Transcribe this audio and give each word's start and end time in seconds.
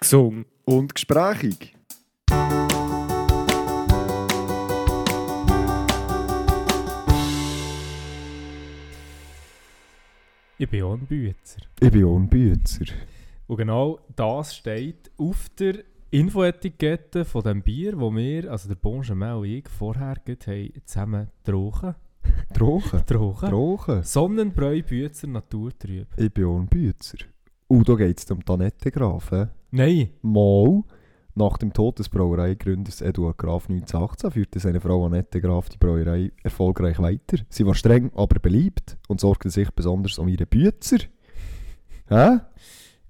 gesungen 0.00 0.46
und 0.64 0.94
gesprächig. 0.94 1.76
Ich 10.56 10.68
bin 10.68 10.84
ein 10.84 11.06
Büzer. 11.06 11.60
Ich 11.80 11.90
bin 11.90 12.06
ein 12.06 12.28
Büzer. 12.28 12.86
Und 13.46 13.56
genau 13.56 13.98
das 14.14 14.56
steht 14.56 15.10
auf 15.16 15.48
der 15.58 15.84
Infoetikette 16.10 17.24
von 17.24 17.42
dem 17.42 17.62
Bier, 17.62 17.98
wo 17.98 18.14
wir, 18.14 18.50
also 18.50 18.68
der 18.68 18.74
Benjamin 18.76 19.32
und 19.32 19.44
ich, 19.44 19.68
vorher 19.68 20.16
haben 20.16 20.38
zusammen 20.84 21.28
getrunken. 21.44 21.94
Drogen. 22.52 22.90
Getrunken. 22.90 23.50
Drogen. 23.50 24.02
Sonnenbräu 24.02 24.82
Büzer 24.82 25.28
Naturtrüb. 25.28 26.08
Ich 26.16 26.32
bin 26.32 26.46
ein 26.46 26.66
Büzer. 26.66 27.18
Und 27.70 27.88
da 27.88 27.94
geht 27.94 28.18
es 28.18 28.28
um 28.32 28.40
die 28.44 28.52
Annette 28.52 28.90
Graf. 28.90 29.30
hä? 29.30 29.46
Nein, 29.70 30.10
Mal, 30.22 30.82
nach 31.36 31.56
dem 31.56 31.72
Tod 31.72 32.00
des 32.00 32.08
Brauereigründers 32.08 33.00
Eduard 33.00 33.38
Graf 33.38 33.70
1918 33.70 34.32
führte 34.32 34.58
seine 34.58 34.80
Frau 34.80 35.06
Annette 35.06 35.40
Graf 35.40 35.68
die 35.68 35.78
Brauerei 35.78 36.32
erfolgreich 36.42 36.98
weiter. 36.98 37.38
Sie 37.48 37.64
war 37.64 37.76
streng, 37.76 38.10
aber 38.16 38.40
beliebt 38.40 38.98
und 39.06 39.20
sorgte 39.20 39.50
sich 39.50 39.70
besonders 39.70 40.18
um 40.18 40.26
ihre 40.26 40.46
Büzer. 40.46 40.98
Hä? 42.08 42.40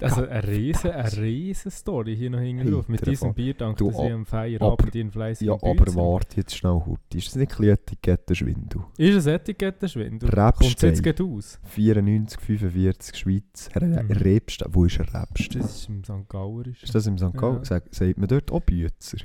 Also 0.02 0.26
eine 0.26 0.46
riesen, 0.48 0.90
eine 0.90 1.16
riesen 1.16 1.70
Story 1.70 2.16
hier 2.16 2.30
noch 2.30 2.40
hinten 2.40 2.70
drauf. 2.70 2.88
Mit 2.88 3.00
diesem 3.06 3.28
davon. 3.28 3.34
Bier 3.34 3.54
dankt 3.54 3.80
Du, 3.80 3.90
sie 3.90 4.10
am 4.10 4.24
Feierabend 4.26 4.94
ihren 4.94 5.10
fleißigen 5.10 5.52
Ja, 5.54 5.70
aber 5.70 5.94
warte 5.94 6.36
jetzt 6.38 6.56
schnell, 6.56 6.72
Hurti. 6.84 7.18
Ist 7.18 7.28
das 7.28 7.36
nicht 7.36 7.58
ein 7.58 7.64
Etikettenschwindel? 7.68 8.82
Ist 8.96 9.14
es 9.16 9.26
Etikettenschwindel? 9.26 10.30
Kommt 10.30 10.62
es 10.76 10.82
jetzt 10.82 11.02
gerade 11.02 11.24
aus? 11.24 11.58
94, 11.64 12.40
45, 12.40 13.16
Schweiz. 13.16 13.68
Mhm. 13.80 14.10
Rebstein. 14.10 14.68
Wo 14.74 14.84
ist 14.84 14.98
Rebstein? 15.00 15.62
Das 15.62 15.76
ist 15.76 15.88
im 15.88 16.04
St. 16.04 16.28
Gauerisch. 16.28 16.82
Ist 16.82 16.94
das 16.94 17.06
im 17.06 17.18
St. 17.18 17.32
Gallen? 17.34 17.56
Ja. 17.58 17.64
Sag- 17.64 17.94
Sagt 17.94 18.18
man 18.18 18.28
dort 18.28 18.50
auch 18.50 18.60
Büzer? 18.60 19.18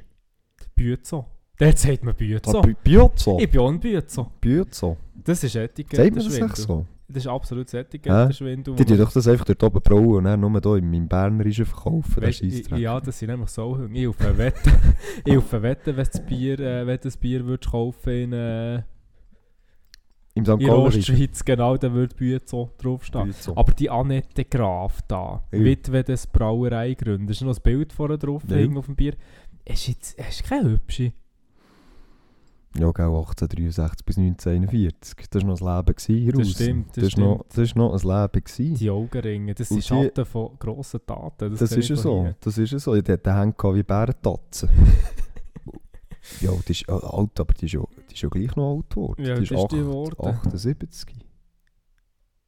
Büzo. 0.76 1.26
Dort 1.58 1.78
sagt 1.80 2.04
man. 2.04 2.14
Ah, 2.14 2.18
Bü- 2.18 2.76
Büzo? 2.84 3.40
Ich 3.40 3.50
bin 3.50 3.62
auch 3.62 3.70
ein 3.70 3.80
Büzo. 3.80 4.32
Büzo? 4.42 4.98
Das 5.24 5.44
ist 5.44 5.54
Sagt 5.54 5.56
man 5.56 5.68
das 5.68 5.72
Etikettenschwindel. 5.80 6.46
echt 6.50 6.58
so? 6.58 6.86
Das 7.08 7.18
ist 7.24 7.28
absolut 7.28 7.72
Etikettenschwindel. 7.72 8.76
Die 8.76 8.84
tun 8.86 8.98
doch 8.98 9.12
das 9.12 9.28
einfach 9.28 9.46
dort 9.46 9.64
oben 9.64 9.80
brauen 9.82 10.16
und 10.18 10.24
dann 10.24 10.40
nur 10.40 10.60
hier 10.60 10.76
im, 10.78 10.92
im 10.94 11.08
Bernerischen 11.08 11.66
verkaufen. 11.66 12.16
Das 12.16 12.24
Weißt, 12.30 12.42
i- 12.42 12.52
Scheissdreck. 12.52 12.80
ja, 12.80 13.00
das 13.00 13.20
sind 13.20 13.30
nämlich 13.30 13.50
so. 13.50 13.80
Ich 13.94 14.08
auf 14.08 14.20
eine 14.22 14.38
Wette, 14.38 14.72
ich 15.24 15.38
auf 15.38 15.54
eine 15.54 15.62
Wette, 15.64 15.96
wenn 15.96 16.06
das 16.12 16.26
Bier, 16.26 16.60
äh, 16.60 16.88
wenn 16.88 17.00
das 17.00 17.16
Bier 17.18 17.46
würdest 17.46 17.70
kaufen 17.72 18.10
in, 18.12 18.34
äh, 18.34 18.76
Im 20.38 20.44
St. 20.44 20.52
in 20.54 20.60
Gallen 20.68 20.70
Ostschweiz, 20.72 21.46
genau, 21.46 21.78
dann 21.78 21.94
würde 21.94 22.16
Büzo 22.16 22.72
draufstehen. 22.80 23.28
Büzo. 23.28 23.54
Aber 23.56 23.72
die 23.74 23.90
Annette 23.90 24.44
Graf 24.46 25.02
da, 25.08 25.44
Ja. 25.52 25.60
Witwe 25.60 26.04
des 26.04 26.26
Brauereigründers, 26.28 27.38
ist 27.38 27.42
noch 27.44 27.56
ein 27.56 27.62
Bild 27.64 27.94
vorne 27.94 28.18
drauf 28.18 28.44
Ja. 28.50 28.68
auf 28.78 28.86
dem 28.88 28.96
Bier. 28.96 29.14
Ist 29.64 29.88
jetzt, 29.88 30.20
ist 30.20 30.44
keine 30.44 30.72
hübsche. 30.72 31.14
Ja, 32.78 32.92
gell, 32.92 33.06
1863 33.06 34.06
bis 34.06 34.18
1941. 34.18 35.30
Das 35.30 35.44
war 35.44 35.50
noch 35.50 35.62
ein 35.62 35.86
Leben 35.86 35.96
hier 36.06 36.32
Das 36.34 36.40
raus. 36.42 36.52
stimmt, 36.52 36.98
das 36.98 37.04
das 37.06 37.18
noch, 37.18 37.36
stimmt. 37.36 37.50
das 37.52 37.58
ist 37.60 37.76
noch 37.76 37.94
ein 37.94 38.00
Leben 38.24 38.44
gewesen. 38.44 38.76
Die 38.76 38.90
Augenringe, 38.90 39.54
das 39.56 39.70
sind 39.70 39.84
Schatten 39.84 40.26
von 40.26 40.50
grossen 40.60 41.00
Taten. 41.06 41.52
Das, 41.52 41.60
Das 41.60 41.72
ist 41.72 41.88
ja 41.90 41.96
so. 41.96 42.24
hier. 42.24 42.36
Das 42.42 42.58
ist 42.58 42.72
ja 42.72 42.80
so. 42.80 42.94
Die 42.96 43.02
gehabt 43.02 43.64
wie 43.76 43.84
Bärentatzen. 43.84 44.70
ja, 46.42 46.52
die 46.68 46.72
ist 46.72 46.90
äh, 46.90 46.92
alt, 46.92 47.40
aber 47.40 47.54
die 47.54 47.66
ist, 47.66 47.74
ja, 47.74 47.82
die 48.10 48.14
ist 48.14 48.22
ja 48.22 48.30
gleich 48.30 48.56
noch 48.56 48.76
alt 48.78 48.90
geworden. 48.90 49.26
Ja, 49.26 49.36
die 49.36 49.44
ist, 49.44 49.52
das 49.52 49.62
ist 49.64 49.72
die 49.72 49.76
acht- 49.78 49.84
geworden. 49.86 50.16
78. 50.20 51.25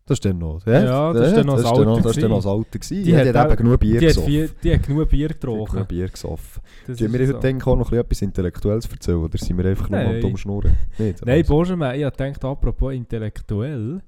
Das 0.07 0.15
ist 0.15 0.25
dann 0.25 0.37
noch. 0.39 0.65
Ja, 0.65 1.11
das 1.13 1.27
ist 1.27 1.37
dann 1.37 1.45
noch 1.45 1.55
das 1.55 1.63
das 1.63 1.71
Alter 1.73 2.01
Das 2.01 2.15
ist 2.15 2.23
dann 2.23 2.29
noch 2.29 2.37
das. 2.37 2.45
Alter 2.47 2.79
gewesen. 2.79 3.03
Die 3.03 3.11
Ja, 3.11 3.17
hat 3.17 3.25
die 3.25 3.29
hat 3.29 3.35
auch- 3.35 3.45
eben 3.51 3.55
genug 3.57 3.79
Bier 3.81 3.99
Die 3.99 4.05
hat, 4.07 4.13
gesoffen. 4.15 4.31
viel, 4.31 4.49
die 4.63 4.73
hat 4.73 4.83
genug 4.87 5.09
Bier 5.09 5.29
hat 5.29 5.33
getrunken. 5.41 5.71
genug 5.73 5.87
Bier 5.89 6.07
gesoffen. 6.07 6.61
Das 6.87 6.97
Tun 6.97 7.13
wir 7.13 7.19
heute 7.19 7.31
so. 7.33 7.39
denken, 7.39 7.69
auch 7.69 7.75
noch 7.75 7.91
etwas 7.91 8.21
Intellektuelles 8.21 8.85
erzählen? 8.89 9.17
Oder 9.17 9.37
sind 9.37 9.57
wir 9.57 9.65
einfach 9.65 9.89
nur 9.89 9.99
Nein. 9.99 10.07
mal 10.13 10.19
dumm 10.21 10.37
schnurren? 10.37 10.71
Nicht, 10.97 11.25
Nein, 11.25 11.39
also. 11.39 11.57
Benjamin, 11.57 11.95
ich 11.99 12.03
habe 12.05 12.15
gedacht, 12.17 12.45
apropos 12.45 12.93
intellektuell, 12.93 14.01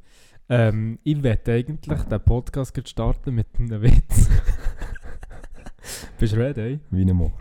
ähm, 0.48 1.00
ich 1.04 1.22
werde 1.22 1.52
eigentlich 1.54 2.02
den 2.04 2.20
Podcast 2.22 2.82
starten 2.90 3.36
mit 3.36 3.48
einem 3.60 3.82
Witz. 3.82 4.30
Bist 6.18 6.34
du 6.34 6.38
ready? 6.38 6.80
Wie 6.92 7.02
ein 7.02 7.16
Moor. 7.16 7.34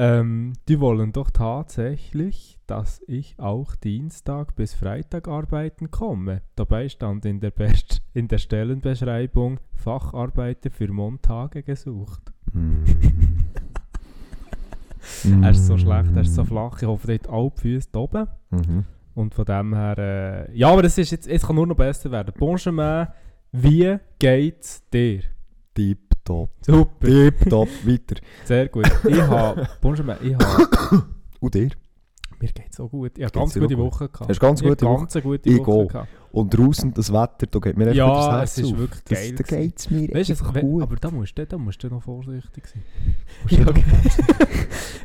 Ähm, 0.00 0.52
die 0.68 0.78
wollen 0.78 1.12
doch 1.12 1.30
tatsächlich, 1.30 2.60
dass 2.68 3.02
ich 3.08 3.36
auch 3.38 3.74
Dienstag 3.74 4.54
bis 4.54 4.72
Freitag 4.72 5.26
arbeiten 5.26 5.90
komme. 5.90 6.42
Dabei 6.54 6.88
stand 6.88 7.24
in 7.24 7.40
der, 7.40 7.50
Best 7.50 8.00
in 8.14 8.28
der 8.28 8.38
Stellenbeschreibung 8.38 9.58
Facharbeiter 9.74 10.70
für 10.70 10.86
Montage 10.92 11.64
gesucht. 11.64 12.32
Mm. 12.52 12.84
Er 15.42 15.50
ist 15.50 15.66
so 15.66 15.76
schlecht, 15.76 16.14
er 16.14 16.22
ist 16.22 16.34
so 16.34 16.44
flach. 16.44 16.80
Ich 16.80 16.86
hoffe, 16.86 17.18
dort 17.18 17.28
alle 17.28 17.50
die 17.50 17.60
Füße 17.60 17.98
oben. 17.98 18.26
Mhm. 18.50 18.84
Und 19.14 19.34
von 19.34 19.44
dem 19.46 19.74
her, 19.74 19.98
äh, 19.98 20.56
ja, 20.56 20.70
aber 20.70 20.84
es, 20.84 20.96
ist 20.98 21.10
jetzt, 21.10 21.26
es 21.26 21.44
kann 21.44 21.56
nur 21.56 21.66
noch 21.66 21.76
besser 21.76 22.10
werden. 22.12 22.34
Benjamin, 22.38 23.08
wie 23.50 23.98
geht's 24.18 24.86
dir? 24.90 25.22
Tipptopp. 26.28 26.50
Super, 26.60 27.06
Tipptopp. 27.06 27.68
Weiter. 27.86 28.20
sehr 28.44 28.68
gut. 28.68 28.86
Ich 29.08 29.20
habe, 29.20 29.68
Benjamin, 29.80 30.16
ich 30.22 30.34
habe, 30.34 31.04
Und 31.40 31.54
dir? 31.54 31.70
mir 32.40 32.48
geht's 32.52 32.76
so 32.76 32.88
gut. 32.88 33.12
Ich 33.16 33.24
habe 33.24 33.32
ganz 33.32 33.54
gute 33.54 33.64
auch 33.64 33.68
gut? 33.68 33.78
Woche 33.78 34.08
gehabt. 34.08 34.30
Hast 34.30 34.40
ganz 34.40 34.62
gute 34.62 34.86
Woche? 34.86 34.98
ganz 34.98 35.14
gute 35.22 35.58
Woche 35.58 35.70
auch. 35.72 35.88
gehabt. 35.88 36.08
Und 36.32 36.56
draußen 36.56 36.92
das 36.94 37.12
Wetter, 37.12 37.46
da 37.50 37.58
geht 37.58 37.76
mir 37.76 37.86
echt 37.88 37.96
Ja, 37.96 38.14
das 38.14 38.30
Herz 38.30 38.58
es 38.58 38.64
ist 38.64 38.72
auf. 38.72 38.78
wirklich 38.78 39.02
das, 39.04 39.18
geil 39.18 39.34
Da 39.36 39.42
geht 39.44 39.78
es 39.78 39.90
mir 39.90 40.08
Weißt 40.14 40.30
einfach 40.30 40.60
gut. 40.60 40.82
aber 40.82 40.96
da 40.96 41.10
musst, 41.10 41.38
du, 41.38 41.46
da 41.46 41.58
musst 41.58 41.82
du 41.82 41.88
noch 41.88 42.02
vorsichtig 42.02 42.66
sein. 42.66 42.82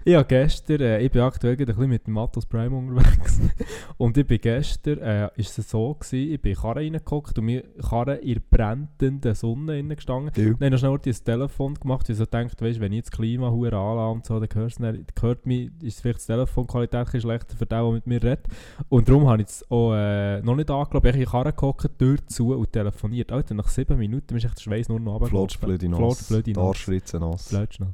Ich 0.06 0.14
habe 0.14 0.18
habe 0.18 0.26
gestern, 0.28 0.82
äh, 0.82 1.00
ich 1.00 1.12
bin 1.12 1.22
aktuell 1.22 1.56
gerade 1.56 1.72
ein 1.72 1.76
bisschen 1.76 1.90
mit 1.90 2.08
dem 2.08 2.14
Matos 2.14 2.46
Prime 2.46 2.76
unterwegs. 2.76 3.40
und 3.98 4.18
ich 4.18 4.28
bin 4.28 4.40
gestern, 4.42 5.00
äh, 5.00 5.30
ist 5.36 5.58
es 5.58 5.70
so 5.70 5.94
gewesen, 5.94 6.32
ich 6.34 6.42
bin 6.42 6.52
in 6.52 6.56
die 6.56 6.62
Karre 6.62 6.76
reingeguckt 6.80 7.38
und 7.40 7.46
mir 7.46 7.64
Karre 7.82 8.16
in 8.16 8.34
der 8.36 8.42
brennenden 8.50 9.34
Sonne 9.36 9.84
gestanden. 9.96 10.32
Ja. 10.36 10.54
Dann 10.54 10.66
habe 10.66 10.76
ich 10.76 10.80
schnell 10.80 10.98
das 11.04 11.24
Telefon 11.24 11.76
gemacht, 11.76 12.08
weil 12.10 12.14
ich 12.14 12.18
so 12.18 12.26
gedacht, 12.26 12.62
weißt, 12.62 12.80
wenn 12.80 12.92
ich 12.92 12.98
jetzt 12.98 13.12
das 13.14 13.18
Klima 13.18 13.50
hure 13.50 13.76
anlasse 13.78 14.12
und 14.14 14.26
so, 14.26 14.40
dann 14.40 14.50
hörst 14.54 14.80
du 14.80 14.92
nicht- 14.92 15.22
hört 15.22 15.46
mich, 15.46 15.72
ist 15.82 16.02
vielleicht 16.02 16.22
die 16.22 16.28
Telefonqualität 16.28 17.00
ein 17.00 17.04
bisschen 17.06 17.22
schlechter 17.22 17.56
für 17.56 17.66
den, 17.66 17.80
der 17.84 17.92
mit 17.92 18.08
mir 18.08 18.24
redet. 18.24 18.48
Und 18.90 19.08
darum 19.08 19.28
habe 19.30 19.42
ich 19.42 19.48
es 19.48 19.72
auch 19.72 19.94
äh, 19.94 20.42
noch 20.42 20.56
nicht 20.56 20.70
angeglaubt. 20.70 21.13
Ich 21.16 21.18
habe 21.18 21.20
in 21.20 21.26
die 21.26 21.32
Karre 21.32 21.52
geguckt, 21.52 22.00
Tür 22.00 22.18
zu 22.28 22.54
und 22.56 22.72
telefoniert. 22.72 23.32
Alter, 23.32 23.54
nach 23.54 23.68
sieben 23.68 23.98
Minuten 23.98 24.36
ist 24.36 24.46
echt 24.46 24.58
der 24.58 24.62
Schweiß 24.62 24.90
nur 24.90 25.00
noch 25.00 25.20
Flotsch, 25.28 25.58
runtergelaufen. 25.62 25.68
blöde 25.68 25.96
Flotsch, 25.96 26.20
Nass. 26.20 26.28
blöde 26.28 26.52
Nass. 26.52 26.64
Arschritze 26.70 27.20
nass. 27.20 27.48
Fletschnass. 27.50 27.94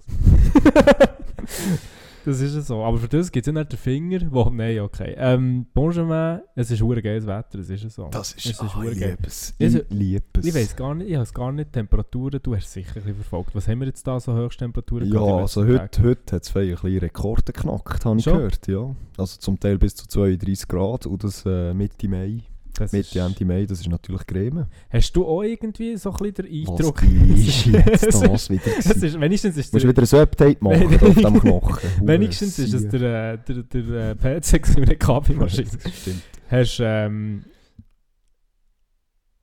das 2.25 2.41
ist 2.41 2.55
ja 2.55 2.61
so. 2.61 2.83
Aber 2.83 2.97
für 2.97 3.07
das 3.07 3.31
gibt 3.31 3.47
es 3.47 3.53
ja 3.53 3.59
nicht 3.59 3.71
den 3.73 3.77
Finger, 3.79 4.19
wo... 4.29 4.49
Nein, 4.49 4.79
okay. 4.79 5.15
Ähm, 5.17 5.65
Benjamin, 5.73 6.41
es 6.55 6.71
ist 6.71 6.81
hure 6.81 7.01
geiles 7.01 7.25
Wetter, 7.25 7.59
es 7.59 7.69
ist 7.69 7.83
ja 7.83 7.89
so. 7.89 8.07
Das 8.09 8.33
ist, 8.33 8.45
Es 8.45 8.51
ist 8.51 8.61
ah, 8.61 8.75
hure 8.75 8.91
ich 8.91 8.99
geil. 8.99 9.09
liebe 9.11 9.27
es. 9.27 9.53
Also, 9.59 9.79
Ich 9.79 9.85
liebe 9.89 10.23
es. 10.39 10.45
Ich 10.45 10.55
weiß 10.55 10.75
gar 10.75 10.95
nicht, 10.95 11.07
ich 11.09 11.15
habe 11.15 11.23
es 11.23 11.33
gar 11.33 11.51
nicht, 11.51 11.73
Temperaturen, 11.73 12.39
du 12.41 12.55
hast 12.55 12.65
es 12.67 12.73
sicher 12.73 12.97
ein 13.05 13.15
verfolgt. 13.15 13.53
Was 13.55 13.67
haben 13.67 13.79
wir 13.79 13.87
jetzt 13.87 14.05
da 14.05 14.19
so 14.19 14.33
Höchsttemperaturen 14.33 15.11
Ja, 15.11 15.19
also 15.21 15.65
heute, 15.65 16.03
heute 16.03 16.35
hat 16.35 16.43
es 16.43 16.55
ein 16.55 16.69
bisschen 16.69 16.97
Rekorde 16.99 17.51
geknackt, 17.51 18.05
habe 18.05 18.19
ich 18.19 18.25
gehört. 18.25 18.67
Ja. 18.67 18.95
Also 19.17 19.39
zum 19.39 19.59
Teil 19.59 19.77
bis 19.77 19.95
zu 19.95 20.07
32 20.07 20.67
Grad 20.67 21.05
und 21.05 21.23
das 21.23 21.45
äh, 21.45 21.73
Mitte 21.73 22.07
Mai. 22.07 22.43
Das 22.73 22.91
Mitte, 22.91 23.19
Ende 23.19 23.45
Mai, 23.45 23.65
das 23.65 23.81
ist 23.81 23.89
natürlich 23.89 24.25
Creme. 24.25 24.67
Hast 24.89 25.15
du 25.15 25.25
auch 25.25 25.43
irgendwie 25.43 25.97
so 25.97 26.11
ein 26.11 26.17
bisschen 26.17 26.47
den 26.47 26.67
Eindruck... 26.67 27.01
Was 27.03 27.39
ist 27.39 27.65
jetzt 27.65 28.23
das 28.23 28.49
wieder 28.49 28.63
gewesen? 28.63 29.03
ist, 29.03 29.19
wenigstens 29.21 29.57
ist 29.57 29.73
Musst 29.73 29.83
du 29.83 29.93
der, 29.93 30.03
wieder 30.03 30.17
ein 30.17 30.21
Update 30.21 30.61
machen 30.61 30.83
auf 31.01 31.15
dem 31.15 31.39
Knochen. 31.39 32.07
wenigstens 32.07 32.59
ist 32.59 32.73
es 32.73 32.87
der, 32.87 33.33
äh, 33.33 33.37
der, 33.37 33.63
der, 33.63 34.15
PC 34.15 34.61
gewesen 34.61 34.79
mit 34.79 34.89
der 34.89 34.97
Kaffeemaschine. 34.97 35.67
Das 35.83 36.01
stimmt. 36.01 36.21
Hast, 36.47 36.79
ähm, 36.81 37.45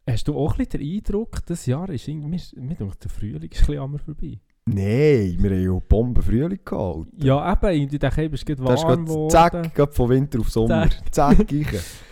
hast 0.09 0.29
du 0.29 0.37
auch 0.37 0.53
ein 0.53 0.65
bisschen 0.65 0.81
den 0.81 0.97
Eindruck, 0.97 1.45
das 1.47 1.67
Jahr 1.67 1.89
ist 1.91 2.09
irgendwie, 2.09 2.41
mir, 2.61 2.75
denkt, 2.75 3.05
der 3.05 3.11
Frühling 3.11 3.51
ist 3.51 3.69
ein 3.69 3.77
bisschen 3.77 3.99
vorbei. 3.99 4.41
Nein, 4.69 5.37
wir 5.39 5.51
haben 5.51 5.63
ja 5.75 5.81
Bombenfrühling 5.89 6.59
gehabt. 6.65 7.07
Ja, 7.23 7.53
eben, 7.53 7.89
ich 7.93 7.99
dachte, 8.01 8.31
es 8.33 8.45
geht 8.45 8.59
Das 8.59 8.81
ist 8.81 8.85
warm 8.85 8.89
gerade 8.89 9.05
geworden. 9.05 9.31
zack, 9.31 9.95
von 9.95 10.09
Winter 10.11 10.41
auf 10.41 10.51
Sommer. 10.51 10.89
Zack, 11.13 11.53
ich. 11.53 11.67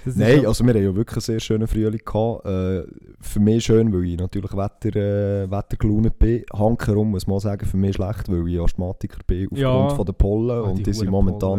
Nein, 0.05 0.43
ja- 0.43 0.49
also 0.49 0.65
wir 0.65 0.73
haben 0.75 0.83
ja 0.85 0.95
wirklich 0.95 1.17
einen 1.17 1.21
sehr 1.23 1.41
schönen 1.41 1.67
Frühling 1.67 2.01
gehabt. 2.05 2.47
Äh, 2.47 2.85
für 3.21 3.41
mich 3.41 3.65
schön, 3.65 3.93
weil 3.93 4.05
ich 4.05 4.19
natürlich 4.19 4.53
Wetter, 4.53 4.95
äh, 4.97 5.51
wettergelaunt 5.51 6.17
bin. 6.19 6.45
Hankerum 6.53 7.11
muss 7.11 7.27
man 7.27 7.41
sagen, 7.41 7.67
für 7.67 7.77
mich 7.77 7.97
schlecht, 7.97 8.29
weil 8.31 8.47
ich 8.49 8.61
Asthmatiker 8.61 9.19
bin 9.27 9.45
aufgrund 9.47 9.59
Ja. 9.61 9.89
von 9.91 10.07
der 10.07 10.13
Pollen. 10.13 10.51
Ah, 10.51 10.61
und 10.71 10.87
die 10.87 10.93
sind 10.93 11.11
momentan 11.11 11.59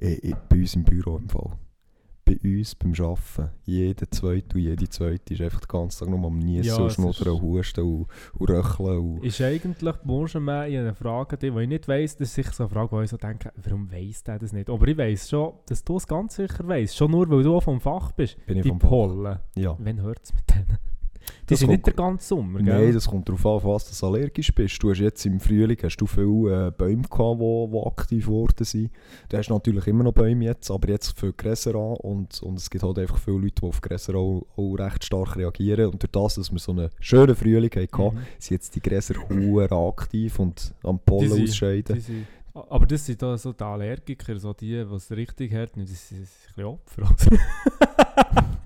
ja. 0.00 0.06
äh, 0.08 0.14
äh, 0.28 0.34
bei 0.48 0.56
uns 0.58 0.74
im 0.76 0.84
Büro 0.84 1.16
im 1.16 1.28
Fall. 1.28 1.52
Bei 2.26 2.38
uns 2.42 2.74
beim 2.74 2.92
Arbeiten. 2.98 3.50
Jeder 3.64 4.10
zweite 4.10 4.56
und 4.56 4.62
jede 4.62 4.88
zweite 4.88 5.34
ist 5.34 5.40
einfach 5.42 5.60
den 5.60 5.68
ganzen 5.68 5.98
Tag 6.06 6.08
nur 6.08 6.26
am 6.26 6.38
Niesen 6.38 6.64
Ja, 6.64 6.76
und 6.76 6.90
Schnuddern 6.92 7.34
und 7.34 7.42
Husten 7.42 7.80
und, 7.84 8.06
und 8.38 8.50
Röcheln. 8.50 8.98
Und 8.98 9.24
Ist 9.24 9.40
eigentlich 9.42 9.94
Benjamin 9.96 10.72
in 10.72 10.78
eine 10.80 10.94
Frage, 10.94 11.36
die, 11.36 11.50
die 11.50 11.60
ich 11.60 11.68
nicht 11.68 11.86
weiss, 11.86 12.16
das 12.16 12.28
ist 12.28 12.34
sicher 12.34 12.52
so 12.52 12.62
eine 12.64 12.70
Frage, 12.70 12.92
wo 12.92 13.00
ich 13.02 13.10
so 13.10 13.18
denke, 13.18 13.52
warum 13.62 13.90
weiss 13.92 14.22
der 14.22 14.38
das 14.38 14.52
nicht? 14.54 14.70
Aber 14.70 14.88
ich 14.88 14.96
weiss 14.96 15.28
schon, 15.28 15.52
dass 15.66 15.84
du 15.84 15.96
es 15.98 16.06
ganz 16.06 16.36
sicher 16.36 16.66
weiss. 16.66 16.96
Schon 16.96 17.10
nur, 17.10 17.28
weil 17.28 17.42
du 17.42 17.60
vom 17.60 17.80
Fach 17.80 18.12
bist. 18.12 18.38
bin 18.46 18.56
ich 18.56 18.62
Die 18.62 18.68
vom 18.70 18.80
Fach. 18.80 18.88
Pollen. 18.88 19.38
Ja. 19.56 19.76
Wann 19.78 20.00
hört 20.00 20.20
es 20.22 20.32
mit 20.32 20.48
denen? 20.48 20.78
Die 21.24 21.46
Das 21.50 21.60
sind 21.60 21.70
nicht 21.70 21.86
der 21.86 21.94
ganze 21.94 22.26
Sommer, 22.28 22.60
gell? 22.62 22.84
Nein, 22.84 22.94
das 22.94 23.06
kommt 23.06 23.28
darauf 23.28 23.44
an, 23.46 23.70
was 23.70 23.98
du 23.98 24.06
allergisch 24.06 24.54
bist. 24.54 24.82
Du 24.82 24.90
hast 24.90 24.98
jetzt 25.00 25.24
im 25.26 25.40
Frühling 25.40 25.78
hast 25.82 25.96
du 25.96 26.06
viele 26.06 26.68
äh, 26.68 26.70
Bäume 26.70 27.02
gehabt, 27.02 27.40
die, 27.40 27.70
die 27.72 27.86
aktiv 27.86 28.26
geworden 28.26 28.64
sind. 28.64 28.90
Du 29.28 29.36
hast 29.36 29.50
natürlich 29.50 29.86
immer 29.86 30.04
noch 30.04 30.12
Bäume 30.12 30.44
jetzt, 30.44 30.70
aber 30.70 30.88
jetzt 30.88 31.18
für 31.18 31.32
Gräser 31.32 31.74
an 31.74 31.96
und, 31.96 32.42
und 32.42 32.58
es 32.58 32.70
gibt 32.70 32.82
halt 32.84 32.98
einfach 32.98 33.18
viele 33.18 33.38
Leute, 33.38 33.54
die 33.60 33.66
auf 33.66 33.80
Gräser 33.80 34.14
auch, 34.14 34.46
auch 34.56 34.74
recht 34.74 35.04
stark 35.04 35.36
reagieren 35.36 35.90
und 35.90 36.02
durch 36.02 36.10
das, 36.12 36.34
dass 36.36 36.50
wir 36.52 36.58
so 36.58 36.72
einen 36.72 36.90
schönen 37.00 37.34
Frühling 37.34 37.70
hatten, 37.70 38.14
Mhm. 38.14 38.18
sind 38.38 38.50
jetzt 38.56 38.74
die 38.74 38.80
Gräser 38.80 39.14
aktiv 39.70 40.38
und 40.38 40.74
am 40.82 40.98
Pollen 40.98 41.34
Die 41.34 41.42
ausscheiden. 41.44 42.02
Die 42.06 42.24
aber 42.54 42.86
das 42.86 43.04
sind 43.04 43.20
da 43.20 43.36
so 43.36 43.52
die 43.52 43.64
Allergiker, 43.64 44.38
so 44.38 44.52
die, 44.52 44.84
die 44.84 44.94
es 44.94 45.10
richtig 45.10 45.52
hart 45.52 45.76
nehmen, 45.76 45.88
die 45.88 45.94
sind 45.94 46.20
ein 46.20 46.28
bisschen 46.54 46.64
Opfer. 46.64 47.14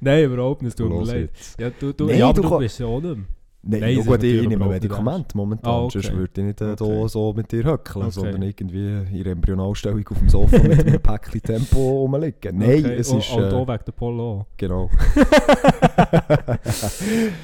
Nein, 0.00 0.24
überhaupt 0.24 0.62
nicht, 0.62 0.70
es 0.70 0.76
tut 0.76 0.88
mir 0.90 1.02
leid. 1.04 1.30
Ja, 1.58 1.70
du, 1.70 1.92
du, 1.92 2.06
Nein, 2.06 2.18
ja, 2.18 2.32
du 2.32 2.42
du, 2.42 2.58
bist 2.58 2.78
ja 2.78 2.86
auch 2.86 3.00
nicht 3.00 3.16
mehr. 3.16 3.24
Nein, 3.68 3.80
Nein, 3.80 4.06
gut, 4.06 4.22
ich, 4.22 4.42
ich 4.42 4.48
nehme 4.48 4.64
Medikamente 4.66 5.36
momentan, 5.36 5.72
Ah, 5.72 5.78
okay. 5.82 6.00
sonst 6.00 6.16
würde 6.16 6.30
ich 6.40 6.44
nicht 6.46 6.60
äh, 6.60 6.76
Okay. 6.78 7.08
so 7.08 7.32
mit 7.32 7.50
dir 7.50 7.64
höckeln, 7.64 8.04
Okay. 8.04 8.10
sondern 8.12 8.42
irgendwie 8.42 8.86
in 9.10 9.24
der 9.24 9.32
Embryonalstellung 9.32 10.06
auf 10.08 10.18
dem 10.20 10.28
Sofa 10.28 10.58
mit 10.62 10.86
einem 10.86 11.00
Päckchen 11.02 11.42
Tempo 11.42 12.02
rumliegen. 12.02 12.58
Nein, 12.58 12.84
es 12.84 13.08
und, 13.10 13.18
ist... 13.18 13.32
Und 13.32 13.42
Äh, 13.42 13.50
auch 13.54 13.66
wegen 13.66 13.84
der 13.84 13.92
Polo. 13.92 14.46
genau. 14.56 14.88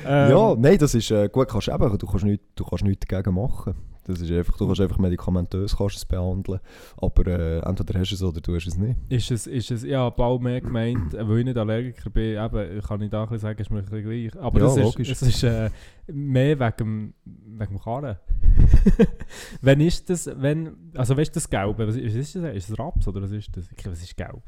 Ähm, 0.06 0.30
ja, 0.30 0.54
nein, 0.56 0.78
das 0.78 0.94
ist 0.94 1.10
äh, 1.10 1.28
gut, 1.28 1.48
kannst 1.48 1.68
eben, 1.68 1.98
du 1.98 2.06
kannst 2.06 2.24
nichts, 2.24 2.44
du 2.54 2.64
kannst 2.64 2.84
nichts 2.84 3.06
dagegen 3.08 3.34
machen. 3.34 3.74
Das 4.04 4.20
ist 4.20 4.30
einfach, 4.32 4.56
du 4.56 4.66
kannst 4.66 4.80
einfach 4.80 4.98
medikamentös 4.98 5.76
kannst 5.76 5.96
es 5.96 6.04
behandeln, 6.04 6.58
aber 6.96 7.26
äh, 7.28 7.58
entweder 7.60 8.00
hast 8.00 8.10
du 8.10 8.14
es 8.16 8.22
oder 8.22 8.40
du 8.40 8.54
hast 8.56 8.66
es 8.66 8.76
nicht. 8.76 8.98
Ist 9.08 9.30
es, 9.30 9.46
ist 9.46 9.70
es, 9.70 9.84
ja, 9.84 10.10
bald 10.10 10.42
mehr 10.42 10.60
gemeint, 10.60 11.14
äh, 11.14 11.28
weil 11.28 11.38
ich 11.38 11.44
nicht 11.44 11.56
Allergiker 11.56 12.10
bin, 12.10 12.36
eben, 12.36 12.80
kann 12.82 13.00
ich 13.00 13.10
da 13.10 13.22
ein 13.22 13.28
bisschen 13.28 13.38
sagen, 13.38 13.60
ist 13.60 13.70
mir 13.70 13.78
ein 13.78 13.84
bisschen 13.84 14.02
gleich. 14.02 14.42
Aber 14.42 14.58
Ja, 14.58 14.64
das 14.66 14.76
ist, 14.76 14.82
logisch. 14.82 15.10
es 15.10 15.22
ist 15.22 15.42
äh, 15.44 15.70
mehr 16.12 16.58
wegen 16.58 17.14
wegen 17.24 17.58
dem 17.74 17.78
Karren. 17.80 18.16
wenn 19.60 19.80
ist 19.80 20.08
das, 20.10 20.28
wenn, 20.36 20.74
also 20.94 21.16
weißt 21.16 21.30
du 21.30 21.34
das 21.34 21.48
Gelbe, 21.48 21.86
was, 21.86 21.96
ist 21.96 22.34
das? 22.36 22.54
Ist 22.54 22.70
es 22.70 22.78
Raps 22.78 23.06
oder 23.08 23.22
was 23.22 23.30
ist 23.30 23.56
das? 23.56 23.66
Ich, 23.76 23.86
was 23.86 24.02
ist 24.02 24.16
Gelb? 24.16 24.42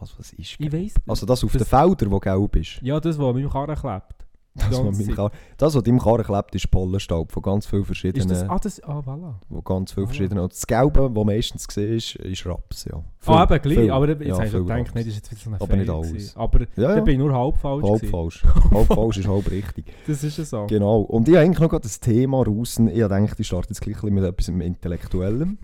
Was, 0.00 0.18
was 0.18 0.32
ist 0.32 0.56
Ich 0.58 0.72
weiss 0.72 0.94
Also 1.06 1.24
das 1.26 1.44
auf 1.44 1.52
Das- 1.52 1.62
den 1.62 1.66
Feldern, 1.68 2.10
wo 2.10 2.18
gelb 2.18 2.56
ist. 2.56 2.80
Ja, 2.82 2.98
das, 2.98 3.18
was 3.18 3.26
an 3.26 3.34
meinem 3.34 3.50
Karren 3.50 3.76
klebt. 3.76 4.23
Das, 4.56 4.70
was, 4.70 4.82
ganze 4.82 4.98
meinem 5.02 5.06
Zeit. 5.08 5.16
Kar 5.16 5.30
das, 5.56 5.74
was 5.74 5.82
deinem 5.82 5.98
Karren 5.98 6.22
klebt, 6.24 6.54
ist 6.54 6.70
Pollenstaub 6.70 7.32
von 7.32 7.42
ganz 7.42 7.66
vielen 7.66 7.82
Ist 7.82 7.86
verschiedenen... 7.86 8.28
das, 8.28 8.48
ah, 8.48 8.58
das, 8.62 8.82
ah, 8.84 9.00
voilà. 9.00 9.34
wo 9.48 9.62
ganz 9.62 9.92
viele 9.92 10.04
Ah. 10.04 10.08
verschiedene... 10.08 10.42
Und 10.42 10.52
das 10.52 10.66
Gelbe, 10.66 11.10
das 11.12 11.24
meistens 11.24 11.66
gesehen 11.66 11.96
ist, 11.96 12.14
ist 12.16 12.46
Raps, 12.46 12.84
ja. 12.84 13.02
Ah, 13.26 13.46
Viel- 13.46 13.56
eben 13.56 13.62
gleich, 13.62 13.78
viel- 13.78 13.90
aber 13.90 14.08
jetzt 14.10 14.22
ja, 14.24 14.34
habe 14.36 14.46
ich 14.46 14.52
gedacht, 14.52 14.90
das 14.94 15.06
ist 15.06 15.16
jetzt 15.16 15.30
wieder 15.32 15.40
so 15.40 15.50
eine 15.50 15.60
Aber 15.60 15.76
nicht 15.76 15.90
alles. 15.90 16.08
gewesen. 16.08 16.36
Aber 16.38 16.60
Ja, 16.76 16.94
ja. 16.96 17.00
bin 17.00 17.12
ich 17.14 17.18
nur 17.18 17.32
halb 17.34 17.56
falsch 17.58 17.82
Halb 17.84 18.06
falsch. 18.06 18.44
halb 18.70 18.86
falsch 18.86 19.18
ist 19.18 19.28
halb 19.28 19.50
richtig. 19.50 19.86
Das 20.06 20.22
ist 20.22 20.38
ja 20.38 20.44
so. 20.44 20.66
Genau. 20.66 21.00
Und 21.00 21.28
ich 21.28 21.34
habe 21.34 21.44
eigentlich 21.44 21.60
noch 21.60 21.70
gerade 21.70 21.82
das 21.82 21.98
Thema 21.98 22.42
raus. 22.44 22.78
Ich 22.78 23.02
habe 23.02 23.14
gedacht, 23.16 23.40
ich 23.40 23.46
starte 23.46 23.68
jetzt 23.70 23.80
gleich 23.80 23.96
ein 23.96 24.14
bisschen 24.14 24.14
mit 24.14 24.24
etwas 24.24 24.48
Intellektuellem. 24.48 25.58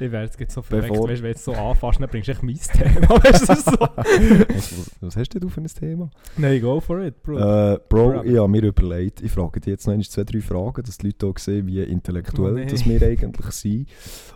Ich 0.00 0.10
wäre 0.12 0.24
jetzt 0.24 0.52
so 0.52 0.60
Bevor- 0.62 1.08
weißt, 1.08 1.08
wenn 1.08 1.22
du 1.22 1.28
jetzt 1.28 1.44
so 1.44 1.52
anfasst, 1.52 2.00
dann 2.00 2.08
bringst 2.08 2.28
du 2.28 2.32
echt 2.32 2.42
mein 2.42 2.56
Thema. 2.56 3.08
Weißt 3.24 3.48
du 3.48 3.54
so? 3.54 3.78
was, 5.00 5.16
hast 5.16 5.34
denn 5.34 5.40
du 5.40 5.48
für 5.48 5.60
ein 5.60 5.66
Thema? 5.66 6.10
Nein, 6.36 6.60
go 6.60 6.80
for 6.80 7.00
it, 7.00 7.22
Bro. 7.22 7.38
Äh, 7.38 7.78
Bro, 7.88 8.22
ich 8.24 8.36
habe 8.36 8.48
mir 8.48 8.62
überlegt, 8.62 9.22
ich 9.22 9.30
frage 9.32 9.60
dich 9.60 9.70
jetzt 9.70 9.86
noch 9.86 10.00
zwei, 10.02 10.24
drei 10.24 10.40
Fragen, 10.40 10.82
dass 10.82 10.98
die 10.98 11.06
Leute 11.08 11.26
auch 11.26 11.38
sehen, 11.38 11.66
wie 11.66 11.82
intellektuell 11.82 12.52
Oh, 12.52 12.56
nee. 12.56 12.66
das 12.66 12.84
wir 12.86 13.02
eigentlich 13.02 13.50
sind. 13.52 13.88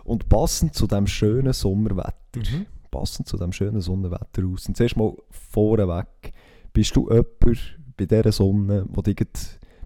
Und 0.03 0.27
passend 0.29 0.75
zu 0.75 0.87
diesem 0.87 1.07
schönen 1.07 1.53
Sommerwetter, 1.53 2.13
Mhm. 2.35 2.65
passend 2.89 3.27
zu 3.27 3.37
diesem 3.37 3.51
schönen 3.53 3.81
Sonnenwetter 3.81 4.43
aus. 4.51 4.67
Und 4.67 4.75
zuerst 4.77 4.97
mal 4.97 5.13
vorneweg, 5.29 6.33
bist 6.73 6.95
du 6.95 7.09
jemand 7.09 7.77
bei 7.97 8.05
dieser 8.05 8.31
Sonne, 8.31 8.85
wo 8.89 9.01
dich 9.01 9.15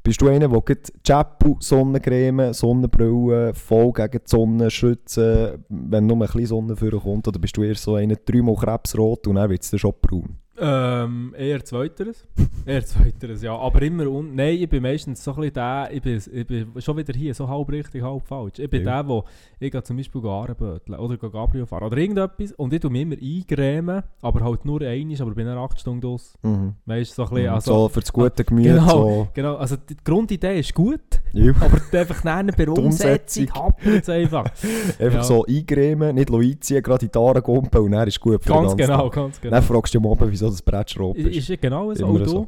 bist 0.06 0.22
du 0.22 0.28
einer, 0.28 0.48
der 0.48 0.78
Chapu, 1.04 1.56
Sonnencreme, 1.60 2.54
Sonnenbrille, 2.54 3.56
voll 3.56 3.92
gegen 3.92 4.20
die 4.24 4.30
Sonne 4.30 4.70
schützen, 4.70 5.66
wenn 5.68 6.06
nur 6.06 6.18
ein 6.18 6.20
bisschen 6.20 6.46
Sonne 6.46 6.76
vorkommt, 6.76 7.28
oder 7.28 7.40
bist 7.40 7.58
du 7.58 7.64
eher 7.64 7.74
so 7.74 7.96
einer, 7.96 8.16
dreimal 8.16 8.56
krebsrot 8.56 9.26
und 9.26 9.36
dann 9.36 9.50
wird 9.50 9.64
es 9.64 9.80
schon 9.80 9.94
braun? 10.00 10.38
Ähm, 10.58 11.36
eher 11.38 11.64
zweiteres. 11.66 12.26
eher 12.66 12.86
zweiteres, 12.86 13.42
ja. 13.42 13.56
Aber 13.58 13.82
immer 13.82 14.08
un 14.08 14.36
Nein, 14.36 14.56
ich 14.56 14.70
bin 14.70 14.82
meistens 14.84 15.24
so 15.24 15.32
ein 15.32 15.38
bisschen 15.38 15.54
der, 15.56 15.90
ich 15.92 16.02
bin, 16.02 16.22
ich 16.32 16.48
bin 16.48 16.82
schon 16.82 16.96
wieder 16.98 17.14
hier, 17.14 17.34
so 17.34 17.48
halb 17.48 17.70
richtig, 17.70 18.02
halb 18.02 18.26
falsch. 18.26 18.60
Ich 18.60 18.70
bin 18.70 18.86
Ja. 18.86 19.02
der, 19.02 19.10
wo 19.10 19.26
ich 19.60 19.72
gehe 19.72 19.84
zum 19.84 19.98
Beispiel 19.98 20.26
Arenböteln 20.26 20.98
oder 20.98 21.18
Gabriel 21.18 21.66
fahren 21.66 21.84
oder 21.84 21.98
irgendetwas 21.98 22.54
und 22.54 22.74
ich 22.74 22.80
tue 22.80 22.90
mich 22.92 23.02
immer 23.02 23.16
eingrämen, 23.22 24.04
aber 24.22 24.42
halt 24.46 24.64
nur 24.66 24.82
einmal, 24.82 25.22
aber 25.22 25.32
bin 25.32 25.46
dann 25.46 25.58
acht 25.58 25.80
Stunden 25.80 26.02
draus. 26.02 26.38
Mhm. 26.44 26.76
Weißt 26.86 27.12
du, 27.12 27.16
so 27.16 27.24
ein 27.30 27.34
bisschen, 27.36 27.50
also... 27.50 27.74
so 27.74 27.90
für 27.90 28.00
das 28.00 28.14
gute 28.14 28.44
Gemüse. 28.46 28.70
Genau. 28.76 28.90
So. 28.90 29.28
Genau, 29.34 29.56
also 29.56 29.76
die 29.76 29.98
Grundidee 30.04 30.60
ist 30.60 30.74
gut, 30.74 31.02
Ja. 31.34 31.52
aber 31.60 32.00
einfach 32.00 32.22
dann 32.22 32.48
bei 32.48 32.54
der 32.66 32.70
Umsetzung 32.78 33.54
hapert 33.54 34.02
es 34.02 34.10
einfach. 34.10 34.46
Einfach 35.00 35.14
Ja. 35.20 35.24
so 35.24 35.46
eingremen, 35.46 36.16
nicht 36.16 36.32
einziehen, 36.32 36.82
gerade 36.82 37.06
in 37.06 37.12
die 37.12 37.42
gumpen 37.42 37.82
und 37.82 37.92
dann 37.92 38.08
ist 38.08 38.20
gut 38.20 38.42
für 38.44 38.54
ganz 38.54 38.76
genau, 38.78 39.10
ganz 39.10 39.42
genau. 39.42 39.56
Dann 39.56 39.64
fragst 39.64 39.94
du 39.94 40.00
dich 40.00 40.06
am 40.06 40.12
Abend, 40.12 40.32
wieso 40.46 40.52
das 40.52 40.62
Brett 40.62 40.96
Ist, 41.18 41.38
ist. 41.38 41.48
ja 41.50 41.56
genau 41.58 41.94
so, 41.94 42.26
so. 42.26 42.48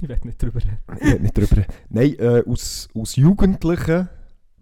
Ich 0.00 0.08
werde 0.08 0.26
nicht 0.26 0.42
drüber 0.42 0.58
reden. 0.60 0.78
Ich 1.00 1.20
nicht 1.20 1.38
drüber. 1.38 1.64
Nein, 1.88 2.14
äh, 2.18 2.42
aus, 2.46 2.88
aus 2.94 3.14
Jugendlichen 3.16 4.08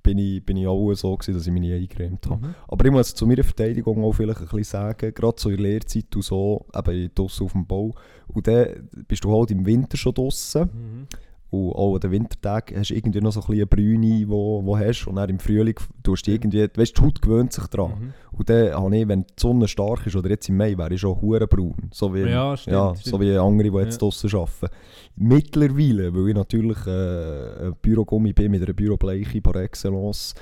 bin 0.02 0.18
ich, 0.18 0.44
bin 0.44 0.56
ich 0.56 0.66
auch 0.66 0.92
so 0.94 1.16
gewesen, 1.16 1.34
dass 1.34 1.46
ich 1.46 1.52
mich 1.52 1.62
nie 1.62 1.72
eingecremt 1.74 2.26
habe. 2.28 2.46
Mhm. 2.48 2.54
Aber 2.68 2.84
ich 2.84 2.90
muss 2.90 3.14
zu 3.14 3.26
meiner 3.26 3.44
Verteidigung 3.44 4.04
auch 4.04 4.12
vielleicht 4.12 4.40
ein 4.40 4.44
bisschen 4.46 4.64
sagen, 4.64 5.14
gerade 5.14 5.40
so 5.40 5.48
in 5.50 5.56
der 5.56 5.64
Lehrzeit 5.66 6.14
und 6.14 6.22
so, 6.22 6.66
eben 6.74 7.10
draussen 7.14 7.44
auf 7.44 7.52
dem 7.52 7.66
Bau, 7.66 7.94
und 8.28 8.46
dann 8.46 8.88
bist 9.08 9.24
du 9.24 9.36
halt 9.36 9.50
im 9.50 9.64
Winter 9.66 9.96
schon 9.96 10.14
draussen 10.14 10.62
Mhm. 10.62 11.06
Und 11.50 11.72
auch 11.72 11.94
an 11.94 12.00
den 12.00 12.10
Wintertagen 12.12 12.78
hast 12.78 12.90
du 12.90 12.94
irgendwie 12.94 13.20
noch 13.20 13.32
so 13.32 13.40
ein 13.40 13.46
bisschen 13.46 13.56
eine 13.62 13.66
Brüne, 13.66 14.24
wo, 14.28 14.64
wo 14.64 14.78
hast 14.78 15.06
und 15.08 15.16
dann 15.16 15.28
im 15.30 15.40
Frühling 15.40 15.74
tust 16.04 16.26
du 16.26 16.30
irgendwie, 16.30 16.68
weißt 16.74 16.96
die 16.96 17.02
Haut 17.02 17.20
gewöhnt 17.20 17.52
sich 17.52 17.66
dran. 17.66 17.90
Mhm. 17.90 18.12
Und 18.38 18.48
dann 18.48 18.72
habe 18.72 18.96
ich, 18.96 19.08
wenn 19.08 19.22
die 19.22 19.34
Sonne 19.36 19.66
stark 19.68 20.06
ist, 20.06 20.14
oder 20.16 20.30
jetzt 20.30 20.48
im 20.48 20.56
Mai, 20.56 20.78
wäre 20.78 20.94
ich 20.94 21.00
schon 21.00 21.20
hure 21.20 21.46
braun. 21.48 21.90
So 21.92 22.14
wie, 22.14 22.20
Ja, 22.20 22.56
stimmt, 22.56 22.74
ja, 22.74 22.94
stimmt. 22.94 23.06
so 23.14 23.20
wie 23.20 23.36
andere, 23.36 23.70
die 23.70 23.76
jetzt 23.78 23.94
Ja. 23.94 23.98
draussen 23.98 24.30
arbeiten. 24.34 24.68
Mittlerweile, 25.16 26.14
weil 26.14 26.28
ich 26.28 26.34
natürlich 26.34 26.78
äh, 26.86 27.66
ein 27.66 27.74
Bürogummi 27.82 28.32
bin 28.32 28.50
mit 28.52 28.62
einer 28.62 28.72
Bürobleiche 28.72 29.42
par 29.42 29.56
excellence, 29.56 30.34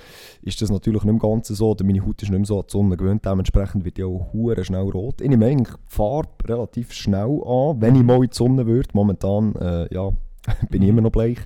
ist 0.42 0.62
das 0.62 0.70
natürlich 0.70 1.02
nicht 1.04 1.12
mehr 1.12 1.20
ganz 1.30 1.48
so, 1.48 1.70
oder 1.70 1.84
meine 1.84 2.04
Haut 2.04 2.22
ist 2.22 2.28
nicht 2.30 2.38
mehr 2.38 2.46
so 2.46 2.58
an 2.60 2.66
die 2.68 2.72
Sonne 2.72 2.96
gewöhnt, 2.96 3.24
dementsprechend 3.24 3.84
wird 3.84 3.96
die 3.96 4.04
auch 4.04 4.28
hure 4.32 4.62
schnell 4.64 4.88
rot. 4.90 5.20
Ich 5.20 5.28
nehme 5.28 5.46
eigentlich 5.46 5.74
die 5.74 5.82
Farbe 5.96 6.28
relativ 6.46 6.92
schnell 6.92 7.40
an, 7.44 7.80
wenn 7.80 7.96
ich 7.96 8.02
mal 8.04 8.16
in 8.22 8.30
die 8.30 8.36
Sonne 8.36 8.66
würde. 8.66 8.88
Momentan, 8.92 9.54
äh, 9.56 9.92
ja, 9.92 10.12
bin 10.70 10.82
ich 10.82 10.88
Mhm. 10.88 10.98
immer 10.98 11.00
noch 11.02 11.12
bleich. 11.12 11.38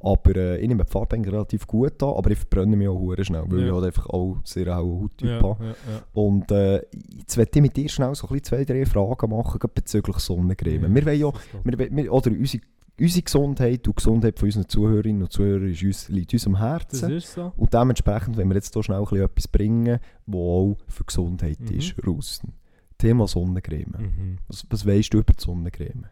Aber 0.00 0.36
äh, 0.36 0.58
ich 0.58 0.68
nehme 0.68 0.84
die 0.84 0.90
Farbe 0.90 1.16
relativ 1.16 1.66
gut 1.66 2.02
an, 2.02 2.10
aber 2.10 2.30
ich 2.30 2.38
verbrenne 2.38 2.76
mich 2.76 2.88
auch 2.88 2.98
hure 2.98 3.24
schnell, 3.24 3.44
weil 3.48 3.60
Ja. 3.60 3.66
ich 3.68 3.72
halt 3.72 3.84
einfach 3.86 4.06
auch 4.10 4.36
sehr 4.44 4.66
hellen 4.66 5.00
Hauttyp 5.00 5.28
Ja, 5.28 5.42
habe. 5.42 5.64
ja. 5.64 5.74
Und 6.12 6.50
äh, 6.50 6.82
jetzt 7.16 7.36
möchte 7.38 7.58
ich 7.58 7.62
mit 7.62 7.76
dir 7.76 7.88
schnell 7.88 8.14
so 8.14 8.26
ein 8.26 8.32
bisschen 8.34 8.44
zwei, 8.44 8.64
drei 8.66 8.84
Fragen 8.84 9.30
machen, 9.30 9.60
bezüglich 9.74 10.16
Sonnencreme. 10.18 10.94
Wir 10.94 11.06
wollen 11.06 11.18
ja, 11.20 11.32
wir, 11.64 11.78
wir, 11.96 12.12
oder 12.12 12.30
unsere, 12.32 12.62
unsere 13.00 13.22
Gesundheit 13.22 13.88
und 13.88 13.96
die 13.96 14.02
Gesundheit 14.04 14.38
von 14.38 14.46
unseren 14.46 14.68
Zuhörerinnen 14.68 15.22
und 15.22 15.32
Zuhörern 15.32 15.70
ist 15.70 15.82
uns, 15.82 16.08
liegt 16.10 16.34
uns 16.34 16.46
am 16.46 16.58
Herzen. 16.58 17.18
so. 17.20 17.52
Und 17.56 17.72
dementsprechend 17.72 18.36
wollen 18.36 18.48
wir 18.48 18.56
jetzt 18.56 18.74
hier 18.74 18.82
schnell 18.82 18.98
ein 18.98 19.04
bisschen 19.04 19.24
etwas 19.24 19.48
bringen, 19.48 19.98
was 20.26 20.36
auch 20.38 20.76
für 20.88 21.04
Gesundheit 21.04 21.60
Mhm. 21.60 21.78
ist, 21.78 21.94
draussen. 22.04 22.52
Thema 22.98 23.26
Sonnencreme. 23.26 23.94
Mhm. 23.98 24.38
Was, 24.48 24.66
was 24.70 24.86
weißt 24.86 25.12
du 25.14 25.18
über 25.18 25.32
die 25.32 25.42
Sonnencreme? 25.42 26.06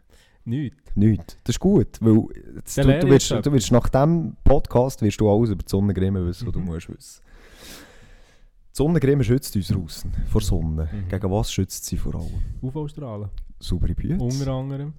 Nichts. 0.45 0.77
Nichts. 0.95 1.37
Das 1.43 1.55
ist 1.55 1.59
gut, 1.59 1.87
weil 2.01 2.25
jetzt, 2.55 2.77
du, 2.77 2.83
du, 2.83 3.07
wirst, 3.09 3.31
du 3.31 3.51
wirst 3.51 3.71
nach 3.71 3.87
diesem 3.89 4.35
Podcast 4.43 5.01
wirst 5.01 5.19
du 5.21 5.29
alles 5.29 5.49
über 5.51 5.63
die 5.63 5.69
Sonnencreme 5.69 6.25
wissen, 6.25 6.45
was 6.47 6.53
du 6.53 6.59
Mhm. 6.59 6.65
musst 6.65 6.89
wissen. 6.89 7.21
Die 8.73 8.77
Sonnencreme 8.77 9.23
schützt 9.23 9.55
uns 9.55 9.67
draussen 9.67 10.11
vor 10.29 10.41
Sonne. 10.41 10.89
Mhm. 10.91 11.07
Gegen 11.07 11.31
was 11.31 11.51
schützt 11.51 11.85
sie 11.85 11.97
vor 11.97 12.15
allem? 12.15 12.41
UV-Strahlen. 12.61 13.29
Saubere 13.59 13.93
Büte. 13.93 14.21
Unter 14.21 14.51
anderem. 14.51 14.93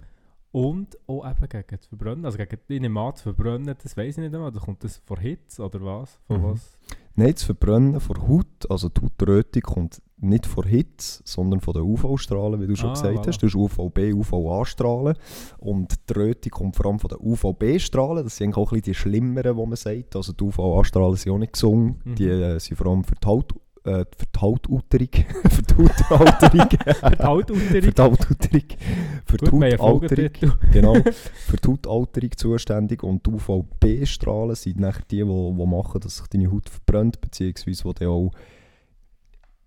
Und 0.53 0.97
auch 1.09 1.29
eben 1.29 1.49
gegen 1.49 1.65
das 1.77 1.87
Verbrennen. 1.87 2.25
Also 2.25 2.39
gegen 2.39 2.59
die 2.69 2.81
zu 3.17 3.23
verbrennen, 3.25 3.75
das 3.83 3.97
weiß 3.97 4.17
ich 4.17 4.23
nicht 4.23 4.35
einmal. 4.35 4.53
Da 4.53 4.61
kommt 4.61 4.85
das 4.85 4.99
von 5.05 5.19
Hitze 5.19 5.63
oder 5.65 5.81
was? 5.85 6.21
Von 6.29 6.41
Mhm. 6.41 6.45
was? 6.45 6.79
Nein, 7.17 7.33
das 7.33 7.43
Verbrennen 7.43 8.01
von 8.01 8.29
Haut, 8.29 8.71
also 8.71 8.89
die 8.89 9.01
Hautrötung, 9.01 9.63
kommt 9.63 10.01
nicht 10.17 10.47
von 10.47 10.65
Hitze, 10.65 11.23
sondern 11.25 11.61
von 11.61 11.75
den 11.75 11.83
UV-Strahlen, 11.83 12.61
wie 12.61 12.67
du 12.67 12.77
schon 12.77 12.91
Ah, 12.91 12.95
gesagt 12.95 13.19
voilà. 13.19 13.27
hast. 13.29 13.43
Du 13.43 13.47
hast 13.47 13.55
UVB, 13.55 14.13
UVA-Strahlen. 14.15 15.17
Und 15.59 15.95
die 16.09 16.13
Rötung 16.13 16.51
kommt 16.51 16.77
vor 16.77 16.87
allem 16.87 16.99
von 16.99 17.09
den 17.09 17.19
UVB-Strahlen. 17.21 18.25
Das 18.25 18.37
sind 18.37 18.57
auch 18.57 18.73
ein 18.73 18.81
bisschen 18.81 18.83
die 18.83 18.95
schlimmeren, 18.95 19.57
die 19.57 19.67
man 19.67 19.77
sagt. 19.77 20.17
Also 20.17 20.33
die 20.33 20.45
UVA-Strahlen 20.45 21.17
sind 21.17 21.33
auch 21.33 21.39
nicht 21.39 21.55
gesund. 21.55 22.05
Mhm. 22.05 22.15
Die 22.15 22.29
äh, 22.29 22.59
sind 22.59 22.77
vor 22.77 22.87
allem 22.87 23.05
für 23.05 23.17
die 23.17 23.27
Haut, 23.27 23.53
äh, 23.85 24.05
für 24.17 24.27
die 24.35 24.41
Hautalterung. 24.41 25.09
für 25.51 25.63
die 25.63 25.75
Hautalterung. 26.11 26.69
Für 26.71 27.91
die 27.91 28.03
Hautalterung. 28.03 28.69
für 29.27 29.37
die 29.37 29.79
Hautalterung. 29.79 30.31
Für 30.35 30.49
die 30.49 30.51
genau, 30.73 30.95
für 30.95 31.57
die 31.57 31.69
Hautalterung 31.69 32.31
zuständig 32.37 33.03
und 33.03 33.27
die 33.27 33.31
UVB-Strahlen 33.31 34.55
sind 34.55 34.79
nachher 34.79 35.03
die, 35.11 35.17
die, 35.17 35.25
die 35.25 35.67
machen, 35.67 36.01
dass 36.01 36.19
sich 36.19 36.27
deine 36.29 36.51
Haut 36.51 36.69
verbrennt, 36.71 37.21
beziehungsweise 37.21 37.93
die 37.95 38.07
auch 38.07 38.31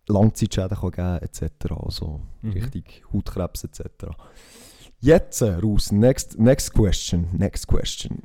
Langzeitschäden 0.07 0.77
kann 0.77 0.91
geben 0.91 1.17
etc. 1.21 1.71
Also 1.71 2.21
Mhm. 2.41 2.51
richtig 2.51 3.03
Hautkrebs 3.13 3.63
etc. 3.65 4.07
Jetzt, 4.99 5.41
äh, 5.41 5.53
raus, 5.55 5.91
next, 5.91 6.39
next 6.39 6.73
question, 6.73 7.27
next 7.33 7.67
question. 7.67 8.23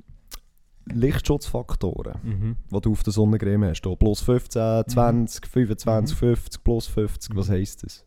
Lichtschutzfaktoren, 0.87 2.19
Mhm. 2.23 2.57
die 2.73 2.81
du 2.81 2.93
auf 2.93 3.03
der 3.03 3.13
Sonnencreme 3.13 3.65
hast. 3.71 3.83
Da 3.83 3.95
plus 3.95 4.21
15, 4.21 4.85
20, 4.89 5.47
25, 5.47 6.15
Mhm. 6.17 6.19
50, 6.19 6.65
plus 6.65 6.87
50, 6.89 7.37
was 7.37 7.49
Mhm. 7.49 7.53
heisst 7.53 7.85
das? 7.85 8.05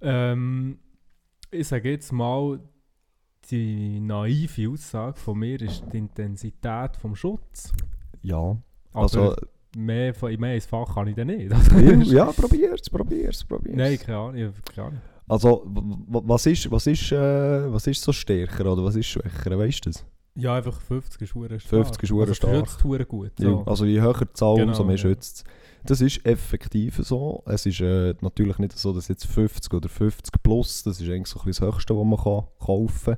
Ähm, 0.00 0.78
ich 1.50 1.66
sage 1.68 1.90
jetzt 1.90 2.12
mal, 2.12 2.60
die 3.50 4.00
naive 4.00 4.68
Aussage 4.70 5.18
von 5.18 5.38
mir 5.38 5.60
ist 5.62 5.84
die 5.92 5.98
Intensität 5.98 6.96
vom 6.96 7.14
Schutz. 7.16 7.72
Ja, 8.22 8.56
Aber 8.92 9.02
also, 9.02 9.34
mehr, 9.76 10.14
von, 10.14 10.34
mehr 10.38 10.54
ins 10.54 10.66
Fach 10.66 10.94
kann 10.94 11.06
ich 11.08 11.14
dann 11.14 11.28
nicht. 11.28 11.50
ja, 12.10 12.32
probier's, 12.32 12.88
probier's, 12.90 13.44
probier's. 13.44 13.76
Nein, 13.76 13.98
keine 13.98 14.18
Ahnung. 14.18 14.52
Keine 14.74 14.86
Ahnung. 14.88 15.00
Also, 15.28 15.62
was 15.66 16.46
ist, 16.46 16.70
was 16.70 16.86
ist, 16.86 17.10
äh, 17.12 17.72
was 17.72 17.86
ist 17.86 18.02
so 18.02 18.12
stärker 18.12 18.72
oder 18.72 18.84
was 18.84 18.94
ist 18.96 19.06
schwächer, 19.06 19.58
weißt 19.58 19.86
du 19.86 19.90
das? 19.90 20.04
Ja, 20.36 20.54
einfach 20.54 20.80
50 20.80 21.22
ist 21.22 21.30
stark. 21.30 21.62
50 21.62 22.02
ist 22.02 22.12
also 22.12 22.34
stark. 22.34 22.68
schützt 22.68 23.08
gut. 23.08 23.32
So. 23.38 23.64
Also 23.64 23.84
je 23.86 24.00
höher 24.00 24.20
die 24.20 24.32
Zahl, 24.34 24.56
Genau, 24.56 24.68
umso 24.68 24.84
mehr 24.84 24.96
ja. 24.96 25.02
schützt 25.02 25.36
es. 25.38 25.44
Das 25.84 26.00
ist 26.00 26.24
effektiv 26.26 26.98
so. 27.02 27.42
Es 27.46 27.64
ist 27.64 27.80
äh, 27.80 28.14
natürlich 28.20 28.58
nicht 28.58 28.78
so, 28.78 28.92
dass 28.92 29.08
jetzt 29.08 29.26
50 29.26 29.72
oder 29.72 29.88
50 29.88 30.42
plus, 30.42 30.82
das 30.82 31.00
ist 31.00 31.08
eigentlich 31.08 31.28
so 31.28 31.40
ein 31.40 31.46
bisschen 31.46 31.66
das 31.66 31.74
Höchste, 31.74 31.96
was 31.96 32.04
man 32.04 32.18
kann 32.18 32.44
kaufen 32.58 33.14
kann. 33.14 33.16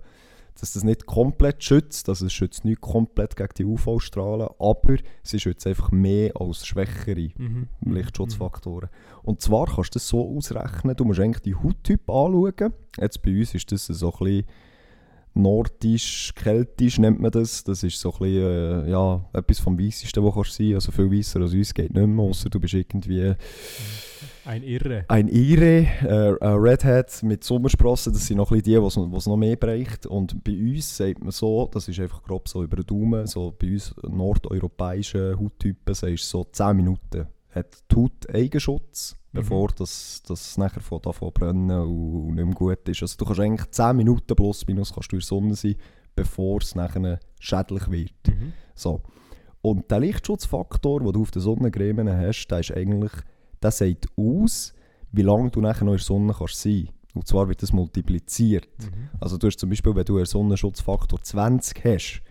Dass 0.60 0.72
das 0.72 0.82
nicht 0.82 1.06
komplett 1.06 1.62
schützt, 1.62 2.08
also 2.08 2.26
es 2.26 2.32
schützt 2.32 2.64
nicht 2.64 2.80
komplett 2.80 3.36
gegen 3.36 3.54
die 3.58 3.64
UV-Strahlen, 3.64 4.48
aber 4.58 4.96
sie 5.22 5.38
schützt 5.38 5.66
einfach 5.66 5.92
mehr 5.92 6.32
als 6.34 6.66
schwächere 6.66 7.30
Mhm. 7.36 7.68
Lichtschutzfaktoren. 7.84 8.88
Und 9.22 9.40
zwar 9.40 9.66
kannst 9.66 9.94
du 9.94 9.98
das 9.98 10.08
so 10.08 10.36
ausrechnen, 10.36 10.96
du 10.96 11.04
musst 11.04 11.20
eigentlich 11.20 11.42
die 11.42 11.54
Hauttyp 11.54 12.10
anschauen. 12.10 12.72
Jetzt 13.00 13.22
bei 13.22 13.38
uns 13.38 13.54
ist 13.54 13.70
das 13.70 13.86
so 13.86 14.12
ein 14.12 14.18
bisschen 14.18 14.44
nordisch, 15.34 16.32
keltisch 16.34 16.98
nennt 16.98 17.20
man 17.20 17.30
das. 17.30 17.64
Das 17.64 17.82
ist 17.82 18.00
so 18.00 18.12
ein 18.12 18.18
bisschen, 18.18 18.86
äh, 18.86 18.90
ja, 18.90 19.24
etwas 19.32 19.58
vom 19.60 19.78
Weissesten, 19.78 20.24
was 20.24 20.34
kannst 20.34 20.54
sein. 20.54 20.74
Also 20.74 20.92
viel 20.92 21.10
weisser 21.10 21.40
als 21.40 21.52
uns 21.52 21.72
geht 21.72 21.94
nicht 21.94 22.06
mehr, 22.06 22.24
außer 22.24 22.50
du 22.50 22.60
bist 22.60 22.74
irgendwie 22.74 23.34
Ein 24.48 24.62
Irre. 24.62 25.04
ein 25.08 25.28
Ire, 25.28 25.86
äh, 26.02 26.36
ein 26.40 26.58
Redhead 26.58 27.22
mit 27.22 27.44
Sommersprossen, 27.44 28.14
das 28.14 28.26
sind 28.26 28.38
noch 28.38 28.50
ein 28.50 28.62
bisschen 28.62 28.80
die, 28.82 29.10
die 29.10 29.16
es 29.16 29.26
noch 29.26 29.36
mehr 29.36 29.56
bereicht. 29.56 30.06
Und 30.06 30.42
bei 30.42 30.52
uns 30.52 30.96
sagt 30.96 31.20
man 31.20 31.32
so, 31.32 31.68
das 31.70 31.86
ist 31.86 32.00
einfach 32.00 32.22
grob 32.22 32.48
so 32.48 32.62
über 32.62 32.76
den 32.76 32.86
Daumen, 32.86 33.26
so 33.26 33.54
bei 33.58 33.72
uns 33.72 33.94
nordeuropäischen 34.02 35.38
Hauttypen, 35.38 35.94
sagst 35.94 36.24
du 36.24 36.38
so 36.38 36.44
10 36.50 36.76
Minuten 36.76 37.26
hat 37.50 37.78
die 37.90 37.96
Haut 37.96 38.34
Eigenschutz, 38.34 39.16
Mhm. 39.32 39.38
bevor 39.40 39.68
das, 39.76 40.22
das 40.26 40.56
nachher 40.56 40.80
von 40.80 41.02
davon 41.02 41.30
brennen 41.32 41.70
und 41.82 42.34
nicht 42.34 42.44
mehr 42.46 42.54
gut 42.54 42.88
ist. 42.88 43.02
Also 43.02 43.16
du 43.18 43.26
kannst 43.26 43.40
eigentlich 43.40 43.70
10 43.70 43.96
Minuten 43.96 44.34
plus 44.34 44.66
minus 44.66 44.92
kannst 44.94 45.12
du 45.12 45.16
in 45.16 45.20
der 45.20 45.26
Sonne 45.26 45.54
sein, 45.56 45.74
bevor 46.16 46.60
es 46.62 46.74
nachher 46.74 47.20
schädlich 47.38 47.90
wird. 47.90 48.12
Mhm. 48.28 48.52
So. 48.74 49.02
Und 49.60 49.90
der 49.90 50.00
Lichtschutzfaktor, 50.00 51.00
den 51.00 51.12
du 51.12 51.20
auf 51.22 51.30
den 51.32 51.42
Sonnencreme 51.42 52.08
hast, 52.10 52.48
der 52.48 52.60
ist 52.60 52.72
eigentlich, 52.72 53.12
der 53.62 53.70
sagt 53.70 54.06
aus, 54.16 54.74
wie 55.12 55.22
lange 55.22 55.50
du 55.50 55.60
nachher 55.60 55.84
noch 55.84 55.92
in 55.92 55.98
der 55.98 56.04
Sonne 56.04 56.34
kannst 56.36 56.60
sein. 56.60 56.88
Und 57.14 57.26
zwar 57.26 57.48
wird 57.48 57.62
das 57.62 57.72
multipliziert. 57.72 58.68
Mhm. 58.78 59.08
Also 59.18 59.38
du 59.38 59.46
hast 59.46 59.58
zum 59.58 59.70
Beispiel, 59.70 59.94
wenn 59.94 60.04
du 60.04 60.16
einen 60.16 60.26
Sonnenschutzfaktor 60.26 61.20
20 61.22 61.84
hast, 61.84 62.22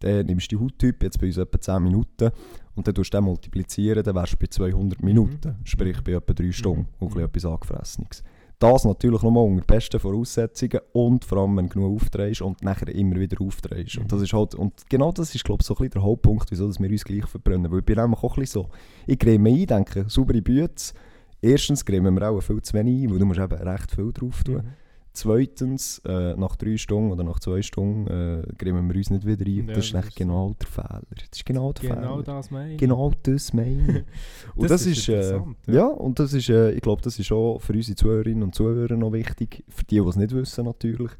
dann 0.00 0.26
nimmst 0.26 0.50
du 0.52 0.56
die 0.58 0.64
Hauttyp, 0.64 1.02
jetzt 1.02 1.18
bei 1.20 1.28
uns 1.28 1.36
etwa 1.38 1.60
10 1.60 1.82
Minuten, 1.82 2.30
und 2.74 2.86
dann 2.86 2.94
tust 2.94 3.14
du 3.14 3.18
den 3.18 3.24
multiplizieren, 3.24 4.02
dann 4.02 4.14
wärst 4.16 4.32
du 4.34 4.36
bei 4.36 4.46
200 4.48 5.02
Minuten, 5.02 5.56
sprich 5.64 6.02
bei 6.02 6.12
etwa 6.12 6.34
3 6.34 6.52
Stunden, 6.52 6.88
und 6.98 7.08
ein 7.08 7.08
bisschen 7.08 7.20
Mhm. 7.20 7.24
etwas 7.26 7.44
Angefressenes. 7.46 8.24
Das 8.72 8.84
natürlich 8.86 9.20
nochmal 9.20 9.44
unter 9.44 9.66
besten 9.66 10.00
Voraussetzungen 10.00 10.80
und 10.94 11.24
vor 11.24 11.38
allem, 11.38 11.56
wenn 11.58 11.68
du 11.68 11.74
genug 11.74 12.02
aufdrehst 12.02 12.40
und 12.40 12.62
nachher 12.62 12.88
immer 12.94 13.16
wieder 13.16 13.38
aufdrehst. 13.38 13.98
Und, 13.98 14.10
halt, 14.10 14.54
und 14.54 14.88
genau 14.88 15.12
das 15.12 15.34
ist, 15.34 15.44
glaube 15.44 15.60
ich, 15.60 15.66
so 15.66 15.74
ein 15.74 15.78
bisschen 15.78 15.90
der 15.90 16.02
Hauptpunkt, 16.02 16.50
wieso 16.50 16.64
wir 16.80 16.90
uns 16.90 17.04
gleich 17.04 17.26
verbrennen. 17.26 17.70
Weil 17.70 17.80
ich 17.80 17.84
bin 17.84 17.96
nämlich 17.96 18.22
auch 18.22 18.36
ein 18.36 18.40
bisschen 18.40 18.62
so, 18.62 18.70
ich 19.06 19.18
creme 19.18 19.48
ein, 19.48 19.66
denke, 19.66 20.06
saubere 20.08 20.40
Bütze. 20.40 20.94
Erstens 21.42 21.84
cremen 21.84 22.14
wir 22.14 22.30
auch 22.30 22.40
viel 22.40 22.62
zu 22.62 22.72
wenig 22.72 23.04
ein, 23.04 23.10
weil 23.10 23.18
du 23.18 23.26
musst 23.26 23.40
eben 23.40 23.52
recht 23.52 23.90
viel 23.90 24.12
drauf 24.12 24.42
tun. 24.42 24.54
Mhm. 24.54 24.83
Zweitens, 25.16 26.02
äh, 26.04 26.34
nach 26.34 26.56
drei 26.56 26.76
Stunden 26.76 27.12
oder 27.12 27.22
nach 27.22 27.38
zwei 27.38 27.62
Stunden 27.62 28.08
äh, 28.08 28.42
cremen 28.58 28.88
wir 28.88 28.96
uns 28.96 29.10
nicht 29.10 29.24
wieder 29.24 29.46
ein. 29.46 29.68
Ja, 29.68 29.74
das 29.74 29.84
ist 29.86 29.94
echt 29.94 30.16
genau 30.16 30.54
der 30.60 30.66
Fehler. 30.66 31.02
Das 31.08 31.28
ist 31.32 31.46
genau 31.46 31.72
der 31.72 31.88
Genau 31.88 32.16
Fehler. 32.16 32.22
das 32.24 32.50
meine. 32.50 32.76
Genau 32.76 33.12
das 33.22 33.52
meine 33.52 34.04
ich. 34.04 34.04
Und 34.56 34.64
das, 34.70 34.82
Das 34.82 34.86
ist, 34.86 34.98
ist 34.98 35.08
äh, 35.08 35.36
ja. 35.68 35.72
ja. 35.72 35.86
und 35.86 36.18
das 36.18 36.32
ist, 36.32 36.48
äh, 36.48 36.72
ich 36.72 36.80
glaube, 36.80 37.00
das 37.02 37.16
ist 37.20 37.30
auch 37.30 37.60
für 37.60 37.74
unsere 37.74 37.94
Zuhörerinnen 37.94 38.42
und 38.42 38.56
Zuhörer 38.56 38.96
noch 38.96 39.12
wichtig. 39.12 39.62
Für 39.68 39.84
die, 39.84 40.00
die 40.00 40.08
es 40.08 40.16
nicht 40.16 40.32
wissen 40.34 40.64
natürlich. 40.64 41.12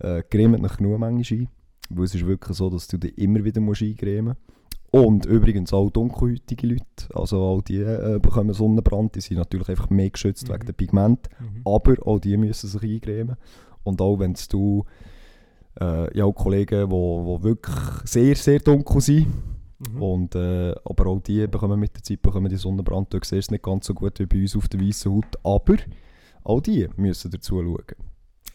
Äh, 0.00 0.22
cremet 0.28 0.60
nach 0.60 0.76
genug 0.76 0.98
manchmal 0.98 1.38
ein. 1.40 1.48
Weil 1.88 2.04
es 2.04 2.14
ist 2.14 2.26
wirklich 2.26 2.56
so, 2.58 2.68
dass 2.68 2.88
du 2.88 2.98
dich 2.98 3.16
immer 3.16 3.42
wieder 3.42 3.62
musst 3.62 3.80
eincremen 3.82 4.36
musst. 4.36 4.59
Und 4.92 5.24
übrigens 5.26 5.72
auch 5.72 5.88
dunkelhäutige 5.90 6.66
Leute, 6.66 6.84
also 7.14 7.44
all 7.48 7.62
die 7.62 7.78
äh, 7.78 8.18
bekommen 8.20 8.52
Sonnenbrand, 8.52 9.14
die 9.14 9.20
sind 9.20 9.36
natürlich 9.36 9.68
einfach 9.68 9.88
mehr 9.90 10.10
geschützt 10.10 10.48
Mhm. 10.48 10.52
wegen 10.54 10.66
der 10.66 10.72
Pigment. 10.72 11.28
Mhm. 11.38 11.62
Aber 11.64 11.94
auch 12.06 12.18
die 12.18 12.36
müssen 12.36 12.68
sich 12.68 12.82
eingremen. 12.82 13.36
Und 13.84 14.00
auch 14.00 14.18
wenn 14.18 14.34
du 14.50 14.84
äh, 15.80 16.18
ja, 16.18 16.24
auch 16.24 16.32
Kollegen, 16.32 16.86
die 16.86 16.90
wo, 16.90 17.24
wo 17.24 17.42
wirklich 17.42 17.76
sehr, 18.04 18.34
sehr 18.34 18.58
dunkel 18.58 19.00
sind, 19.00 19.26
Mhm. 19.94 20.02
und, 20.02 20.34
äh, 20.34 20.74
aber 20.84 21.06
auch 21.06 21.20
die 21.20 21.46
bekommen 21.46 21.80
mit 21.80 21.96
der 21.96 22.02
Zeit 22.02 22.20
bekommen 22.20 22.50
die 22.50 22.56
Sonnenbrand. 22.56 23.14
Du 23.14 23.18
siehst 23.22 23.32
es 23.32 23.50
nicht 23.50 23.64
ganz 23.64 23.86
so 23.86 23.94
gut 23.94 24.18
wie 24.18 24.26
bei 24.26 24.42
uns 24.42 24.54
auf 24.54 24.68
der 24.68 24.78
weißen 24.80 25.10
Haut, 25.10 25.24
aber 25.42 25.76
auch 26.44 26.60
die 26.60 26.86
müssen 26.96 27.30
dazu 27.30 27.62
schauen. 27.62 27.78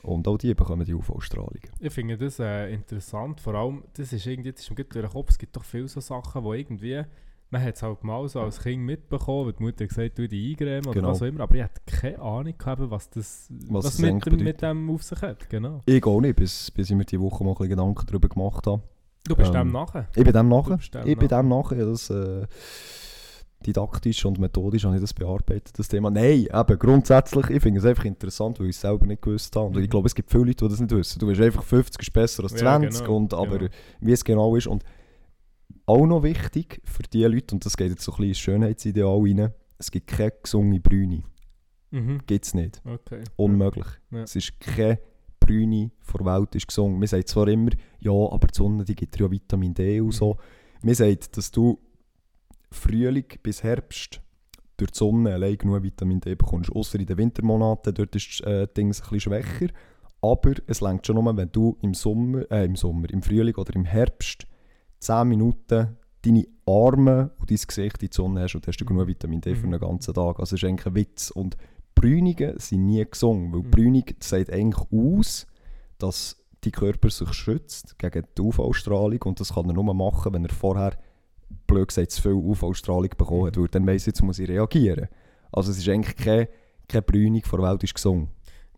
Und 0.06 0.28
auch 0.28 0.38
die 0.38 0.54
bekommen 0.54 0.86
die 0.86 0.94
UV-Strahlung. 0.94 1.50
Ich 1.80 1.94
finde 1.94 2.18
das 2.18 2.40
äh, 2.40 2.74
interessant, 2.74 3.42
vor 3.42 3.56
allem, 3.56 3.84
das 3.94 4.14
ist 4.14 4.26
irgendwie, 4.26 4.52
das 4.52 4.62
ist 4.62 4.70
mir 4.70 4.76
durch 4.84 4.88
den 5.06 5.10
Kopf, 5.12 5.30
es 5.32 5.38
gibt 5.38 5.56
doch 5.56 5.64
viele 5.64 5.88
so 5.88 6.00
Sachen, 6.00 6.44
wo 6.44 6.54
irgendwie, 6.54 7.02
man 7.50 7.62
hat 7.64 7.76
es 7.76 7.84
halt 7.84 8.04
mal 8.04 8.28
so 8.28 8.40
als 8.42 8.62
Kind 8.62 8.84
mitbekommen, 8.84 9.46
weil 9.48 9.54
die 9.54 9.64
Mutter 9.64 9.86
gesagt 9.88 10.12
hat, 10.12 10.18
du 10.18 10.28
die 10.28 10.52
eingremen 10.52 10.86
oder 10.88 10.94
Genau. 10.94 11.10
was 11.10 11.22
auch 11.22 11.26
immer, 11.28 11.42
aber 11.42 11.56
ich 11.56 11.64
hatte 11.64 11.82
keine 11.86 12.20
Ahnung 12.20 12.54
gehabt, 12.58 12.82
was 12.90 13.10
das 13.10 13.48
Was 13.70 13.86
was 13.86 14.00
mit, 14.00 14.26
dem, 14.26 14.44
mit 14.44 14.62
dem 14.62 14.90
auf 14.90 15.04
sich 15.04 15.22
hat, 15.22 15.50
genau. 15.50 15.82
Ich 15.86 16.04
auch 16.06 16.22
nicht, 16.22 16.36
bis, 16.36 16.70
bis 16.72 16.90
ich 16.90 16.96
mir 16.96 17.06
diese 17.06 17.22
Woche 17.22 17.44
mal 17.44 17.52
ein 17.52 17.56
bisschen 17.56 17.70
Gedanken 17.70 18.06
darüber 18.08 18.30
gemacht 18.30 18.66
habe. 18.68 18.82
Du 19.28 19.36
bist 19.36 19.50
Ähm, 19.50 19.56
dem 19.56 19.72
nachher. 19.72 20.08
Ich 20.16 20.24
bin 20.24 20.34
dem 20.34 20.50
nachher. 20.50 20.80
Ich 21.06 21.18
bin 21.18 21.28
dem 21.28 21.48
nachher. 21.48 21.78
Ja, 21.80 21.86
das, 21.86 22.10
äh, 22.12 22.46
didaktisch 23.66 24.24
und 24.26 24.40
methodisch 24.40 24.84
habe 24.86 24.96
ich 24.96 25.02
das 25.02 25.14
bearbeitet, 25.14 25.78
das 25.78 25.88
Thema. 25.88 26.10
Nein, 26.12 26.48
eben 26.54 26.80
grundsätzlich, 26.80 27.50
ich 27.50 27.62
finde 27.62 27.80
es 27.80 27.86
einfach 27.86 28.06
interessant, 28.06 28.60
weil 28.60 28.68
ich 28.68 28.76
es 28.76 28.82
selber 28.82 29.06
nicht 29.06 29.22
gewusst 29.22 29.56
habe. 29.56 29.68
Und 29.68 29.78
ich 29.78 29.84
Mhm. 29.88 29.90
glaube, 29.90 30.08
es 30.08 30.16
gibt 30.16 30.30
viele 30.32 30.46
Leute, 30.46 30.66
die 30.66 30.70
das 30.72 30.80
nicht 30.80 30.92
wissen. 30.92 31.20
Du 31.20 31.28
bist 31.28 31.42
einfach 31.42 31.64
50 31.64 32.02
ist 32.02 32.14
besser 32.14 32.44
als 32.44 32.54
Ja, 32.54 32.60
20, 32.60 33.02
genau, 33.04 33.16
und, 33.18 33.34
aber 33.34 33.58
genau. 33.58 33.72
wie 34.02 34.12
es 34.12 34.24
genau 34.24 34.56
ist. 34.56 34.68
Und 34.68 34.84
auch 35.86 36.06
noch 36.06 36.24
wichtig 36.24 36.82
für 36.84 37.04
die 37.04 37.24
Leute, 37.24 37.56
und 37.56 37.66
das 37.66 37.78
geht 37.78 37.90
jetzt 37.92 38.04
so 38.04 38.12
ein 38.14 38.16
bisschen 38.18 38.30
ins 38.30 38.40
Schönheitsideal 38.40 39.20
rein, 39.22 39.54
es 39.78 39.92
gibt 39.92 40.08
keine 40.08 40.34
gesunde 40.42 40.80
Brüne. 40.80 41.24
Mhm. 41.92 42.20
Gibt 42.26 42.46
es 42.46 42.54
nicht. 42.54 42.82
Okay. 42.86 43.24
Unmöglich. 43.36 43.86
Ja. 44.12 44.24
Es 44.24 44.36
ist 44.36 44.60
keine 44.60 45.00
Brüne 45.40 45.92
vor 46.02 46.22
der 46.24 46.34
Welt 46.40 46.56
ist 46.56 46.68
gesund. 46.68 46.98
Man 46.98 47.08
sagt 47.08 47.28
zwar 47.28 47.48
immer, 47.48 47.70
ja, 48.00 48.12
aber 48.12 48.48
die 48.48 48.56
Sonne 48.56 48.84
die 48.84 48.96
gibt 48.96 49.16
dir 49.20 49.26
ja 49.26 49.32
Vitamin 49.32 49.74
D 49.74 50.02
und 50.02 50.12
so. 50.12 50.38
Man 50.82 50.96
sagt, 50.96 51.38
dass 51.38 51.52
du 51.52 51.78
Frühling 52.76 53.26
bis 53.42 53.64
Herbst 53.64 54.22
durch 54.78 54.92
die 54.92 54.98
Sonne 54.98 55.34
allein 55.34 55.58
genug 55.58 55.84
Vitamin 55.84 56.20
D 56.20 56.36
bekommst. 56.36 56.72
Außer 56.72 57.00
in 57.00 57.06
den 57.06 57.18
Wintermonaten, 57.18 57.94
dort 57.94 58.16
ist 58.16 58.42
das 58.42 58.48
äh, 58.48 58.68
Ding 58.76 58.88
ein 58.88 58.90
bisschen 58.90 59.20
schwächer. 59.20 59.68
Aber 60.22 60.54
es 60.68 60.82
längt 60.82 61.06
schon 61.06 61.16
nur, 61.24 61.38
wenn 61.38 61.52
du 61.52 61.78
im 61.82 61.94
Sommer, 61.94 62.50
äh, 62.52 62.66
im 62.66 62.76
Sommer, 62.76 63.10
im 63.10 63.22
Frühling 63.22 63.56
oder 63.56 63.76
im 63.76 63.86
Herbst 63.86 64.46
10 65.00 65.28
Minuten 65.28 65.98
deine 66.24 66.46
Arme 66.66 67.30
und 67.40 67.52
dein 67.52 67.58
Gesicht 67.58 68.02
in 68.02 68.10
die 68.10 68.16
Sonne 68.16 68.42
hast 68.42 68.56
und 68.56 68.68
hast 68.68 68.78
du 68.78 68.86
genug 68.86 69.08
Vitamin 69.08 69.42
D 69.42 69.54
für 69.56 69.68
Mhm. 69.68 69.74
einen 69.74 69.82
ganzen 69.82 70.14
Tag. 70.14 70.40
Also 70.40 70.56
es 70.56 70.64
ist 70.64 70.68
eigentlich 70.68 70.88
ein 70.88 70.96
Witz. 70.96 71.30
Und 71.32 71.56
Brünungen 71.94 72.58
sind 72.60 72.86
nie 72.86 73.06
gesungen, 73.06 73.54
weil 73.54 73.62
Mhm. 73.62 73.72
Brünung 73.72 74.04
sagt 74.20 74.52
eigentlich 74.52 74.92
aus, 74.92 75.46
dass 76.00 76.38
die 76.64 76.72
Körper 76.72 77.10
sich 77.12 77.32
schützt 77.34 77.98
gegen 78.00 78.26
die 78.36 78.42
UV-Strahlung 78.42 79.22
und 79.26 79.40
das 79.40 79.54
kann 79.54 79.68
er 79.70 79.74
nur 79.74 79.94
machen, 79.94 80.34
wenn 80.34 80.44
er 80.46 80.52
vorher, 80.54 80.98
blöd 81.68 81.88
gesagt, 81.88 82.12
zu 82.12 82.22
viel 82.22 82.32
UV-Strahlung 82.34 83.10
bekommen 83.18 83.48
hat, 83.48 83.58
weil 83.58 83.68
dann 83.68 83.86
weiss, 83.88 84.06
jetzt 84.06 84.22
muss 84.22 84.40
ich 84.40 84.48
reagieren. 84.50 85.08
Also 85.52 85.72
es 85.72 85.78
ist 85.78 85.88
eigentlich 85.90 86.16
keine, 86.16 86.50
keine 86.88 87.02
Brünung 87.04 87.42
vor 87.44 87.60
der 87.60 87.70
Welt 87.70 87.84
ist 87.84 87.94
gesungen. 87.96 88.30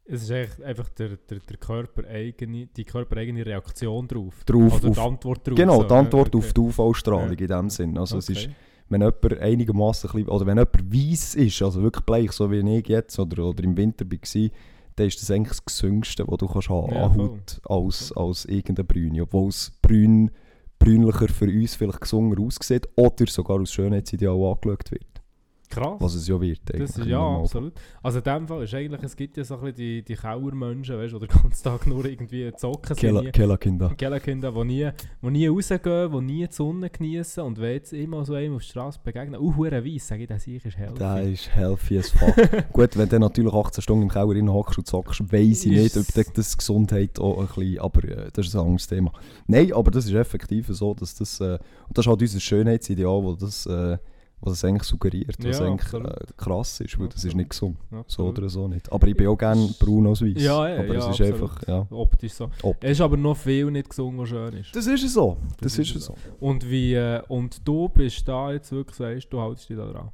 Es 0.05 0.23
ist 0.23 0.31
eigentlich 0.31 0.65
einfach 0.65 0.89
der, 0.89 1.17
der, 1.17 1.39
der 1.39 1.57
Körper 1.57 2.07
eigene, 2.07 2.67
die 2.67 2.85
körpereigene 2.85 3.45
Reaktion 3.45 4.07
drauf. 4.07 4.43
Drauf, 4.45 4.73
auf, 4.85 4.91
die 4.93 4.99
Antwort 4.99 5.45
drauf. 5.47 5.55
genau, 5.55 5.81
so, 5.81 5.87
die 5.87 5.93
Antwort 5.93 6.33
ja, 6.33 6.39
auf 6.39 6.53
die 6.53 6.61
UV-Strahlung 6.61 7.33
Ja. 7.33 7.39
in 7.39 7.47
dem 7.47 7.69
Sinn. 7.69 7.97
Also 7.97 8.17
es 8.19 8.29
ist, 8.29 8.45
Okay. 8.45 8.55
wenn 8.89 9.01
jemand 9.01 9.39
einigermaßen, 9.39 10.09
oder 10.27 10.45
wenn 10.45 10.57
jemand 10.57 10.93
weiss 10.93 11.35
ist, 11.35 11.61
also 11.61 11.81
wirklich 11.83 12.05
bleich, 12.05 12.31
so 12.31 12.49
wie 12.49 12.77
ich 12.77 12.87
jetzt 12.87 13.19
oder, 13.19 13.43
oder 13.43 13.63
im 13.65 13.75
Winter 13.75 14.05
war, 14.05 14.49
dann 14.95 15.07
ist 15.07 15.21
das 15.21 15.29
eigentlich 15.29 15.49
das 15.49 15.65
Gesüngste, 15.65 16.25
was 16.25 16.37
du 16.37 16.47
kannst 16.47 16.69
haben 16.69 16.93
Ja, 16.93 17.05
an. 17.07 17.17
Haut 17.17 17.59
als, 17.65 18.11
als 18.15 18.45
irgendeine 18.45 18.85
Brüne. 18.85 19.23
Obwohl 19.23 19.49
es 19.49 19.71
brün, 19.81 20.31
brünlicher 20.79 21.27
für 21.27 21.45
uns 21.45 21.75
vielleicht 21.75 22.01
gesunder 22.01 22.41
aussieht 22.41 22.87
oder 22.95 23.27
sogar 23.27 23.59
als 23.59 23.73
Schönheitsideal 23.73 24.35
angeschaut 24.35 24.91
wird. 24.91 25.16
Krass. 25.69 25.97
Was 25.99 26.15
es 26.15 26.27
ja 26.27 26.39
wird. 26.39 26.61
Das 26.65 26.97
ist, 26.97 27.05
ja, 27.05 27.19
absolut. 27.19 27.73
Also 28.01 28.19
in 28.19 28.23
dem 28.23 28.47
Fall 28.47 28.63
ist 28.63 28.73
eigentlich, 28.73 29.03
es 29.03 29.15
gibt 29.15 29.37
ja 29.37 29.43
so 29.43 29.55
ein 29.55 29.61
bisschen 29.61 29.75
die, 29.75 30.01
die 30.01 30.15
Kauermenschen, 30.15 30.97
weißt 30.97 31.13
du, 31.13 31.19
die 31.19 31.27
den 31.27 31.41
ganzen 31.41 31.63
Tag 31.63 31.85
nur 31.87 32.05
irgendwie 32.05 32.51
zocken 32.55 32.95
sind. 32.95 33.33
Kela-Kinder. 33.33 33.93
Kellerkinder, 33.97 34.51
die 34.51 34.63
nie, 34.63 34.89
die 35.21 35.29
nie 35.29 35.47
rausgehen, 35.47 36.11
die 36.11 36.21
nie 36.21 36.47
die 36.47 36.53
Sonne 36.53 36.89
genießen 36.89 37.43
und 37.43 37.59
wenn 37.59 37.73
jetzt 37.73 37.93
immer 37.93 38.23
so 38.23 38.33
einem 38.33 38.55
auf 38.55 38.61
der 38.61 38.69
Straße 38.69 38.99
begegnen, 39.03 39.39
uh, 39.39 39.55
hure 39.55 39.83
weiss, 39.83 40.07
sage 40.07 40.23
ich, 40.23 40.29
das 40.29 40.47
ich 40.47 40.65
ist 40.65 40.77
healthy. 40.77 40.99
Der 40.99 41.21
ist 41.23 41.53
healthy 41.53 41.99
as 41.99 42.09
fuck. 42.09 42.35
Gut, 42.73 42.97
wenn 42.97 43.09
du 43.09 43.19
natürlich 43.19 43.53
18 43.53 43.81
Stunden 43.81 44.03
im 44.03 44.09
Keller 44.09 44.33
drin 44.33 44.51
hockst 44.51 44.77
und 44.77 44.87
zockst, 44.87 45.31
weiss 45.31 45.65
ich 45.65 45.71
nicht, 45.71 45.97
ob 45.97 46.33
das 46.33 46.57
Gesundheit 46.57 47.19
auch 47.19 47.39
ein 47.39 47.47
bisschen, 47.47 47.79
aber 47.79 48.03
äh, 48.03 48.29
das 48.31 48.47
ist 48.47 48.55
ein 48.55 48.61
anderes 48.61 48.87
Thema. 48.87 49.11
Nein, 49.47 49.73
aber 49.73 49.91
das 49.91 50.05
ist 50.05 50.13
effektiv 50.13 50.67
so, 50.69 50.93
dass 50.93 51.15
das, 51.15 51.39
äh, 51.41 51.59
und 51.87 51.97
das 51.97 52.05
ist 52.05 52.09
halt 52.09 52.21
unser 52.21 52.39
Schönheitsideal, 52.39 53.23
wo 53.23 53.33
das, 53.33 53.65
äh, 53.65 53.97
was 54.39 54.53
es 54.53 54.63
eigentlich 54.65 54.83
suggeriert, 54.83 55.35
was 55.39 55.59
Ja, 55.59 55.65
eigentlich 55.65 55.81
absolut. 55.93 56.11
äh, 56.11 56.25
krass 56.37 56.79
ist, 56.79 56.99
weil 56.99 57.07
das 57.07 57.17
ist 57.17 57.25
Absolut. 57.25 57.37
nicht 57.37 57.49
gesund, 57.49 57.77
so 57.89 57.97
Absolut. 57.97 58.37
oder 58.39 58.49
so 58.49 58.67
nicht. 58.67 58.91
Aber 58.91 59.07
ich 59.07 59.17
bin 59.17 59.27
auch 59.27 59.37
gerne 59.37 59.67
braun 59.79 60.07
als 60.07 60.21
weiß. 60.21 60.33
Ja, 60.41 60.69
ja, 60.69 60.79
aber 60.79 60.93
ja, 60.93 60.99
es 60.99 61.05
ist 61.05 61.21
absolut. 61.21 61.33
einfach, 61.33 61.67
ja. 61.67 61.87
Optisch 61.89 62.33
so. 62.33 62.49
Ob. 62.63 62.77
Es 62.83 62.91
ist 62.91 63.01
aber 63.01 63.17
noch 63.17 63.35
viel 63.35 63.71
nicht 63.71 63.89
gesungen, 63.89 64.19
was 64.19 64.29
schön 64.29 64.53
ist. 64.53 64.75
Das 64.75 64.85
ist 64.87 65.03
es 65.03 65.13
so, 65.13 65.37
das, 65.59 65.73
Das 65.73 65.79
ist 65.79 65.89
ist 65.89 65.95
es 65.97 66.05
so. 66.05 66.15
Und, 66.39 66.69
wie, 66.69 66.93
äh, 66.93 67.21
und 67.27 67.67
du 67.67 67.89
bist 67.89 68.27
da 68.27 68.51
jetzt 68.51 68.71
wirklich, 68.71 68.95
sagst, 68.95 69.33
du 69.33 69.41
haltest 69.41 69.69
dich 69.69 69.77
da 69.77 69.85
dran. 69.91 70.09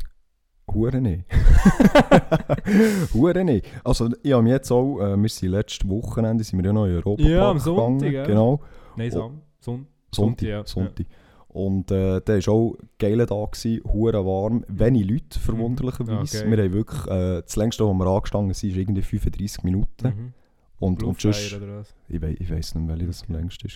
Hure 0.74 1.02
nicht. 1.02 1.26
Hure 3.14 3.44
nicht. 3.44 3.66
Also 3.84 4.10
ich 4.22 4.32
habe 4.32 4.48
jetzt 4.50 4.72
auch, 4.72 5.00
äh, 5.02 5.18
wir 5.22 5.30
sind 5.30 5.50
letztes 5.50 5.88
Wochenende, 5.90 6.44
sind 6.44 6.60
wir 6.60 6.66
ja 6.66 6.74
noch 6.74 6.86
in 6.86 6.96
Europa 6.96 7.22
Ja, 7.24 7.50
am 7.52 7.60
Sonntag, 7.60 8.00
gegangen. 8.10 8.14
ja. 8.16 8.24
Genau. 8.26 8.62
Nein, 8.96 9.10
Oh. 9.14 9.16
Sam. 9.20 9.42
Son 9.60 9.88
Sonntag. 10.12 10.48
ja. 10.48 10.66
Sonntag. 10.66 11.06
Und 11.54 11.92
äh, 11.92 12.20
der 12.20 12.46
war 12.48 12.54
auch 12.54 12.76
ein 12.80 12.90
geiler 12.98 13.28
Tag, 13.28 13.52
gewesen, 13.52 13.84
hure 13.86 14.26
warm, 14.26 14.66
wenig 14.68 15.08
Leute, 15.08 15.40
verwunderlicherweise. 15.40 16.38
Mhm. 16.38 16.42
Ah, 16.42 16.50
geil. 16.50 16.58
wir 16.58 16.64
haben 16.64 16.74
wirklich, 16.74 17.08
äh, 17.08 17.42
das 17.44 17.56
längste, 17.56 17.86
wo 17.86 17.94
wir 17.94 18.08
angestanden 18.08 18.54
sind, 18.56 18.72
ist 18.72 18.78
irgendwie 18.78 19.02
35 19.04 19.64
Minuten. 19.64 20.08
Mhm. 20.08 20.34
Und, 20.80 21.04
und 21.04 21.18
Bluefire 21.20 21.60
sonst, 21.60 21.96
ich, 22.10 22.22
wei 22.22 22.36
ich 22.40 22.52
weiss 22.52 22.74
nicht, 22.74 22.88
welche 22.90 23.06
das 23.06 23.24
am 23.30 23.36
längsten 23.36 23.66
war. 23.70 23.76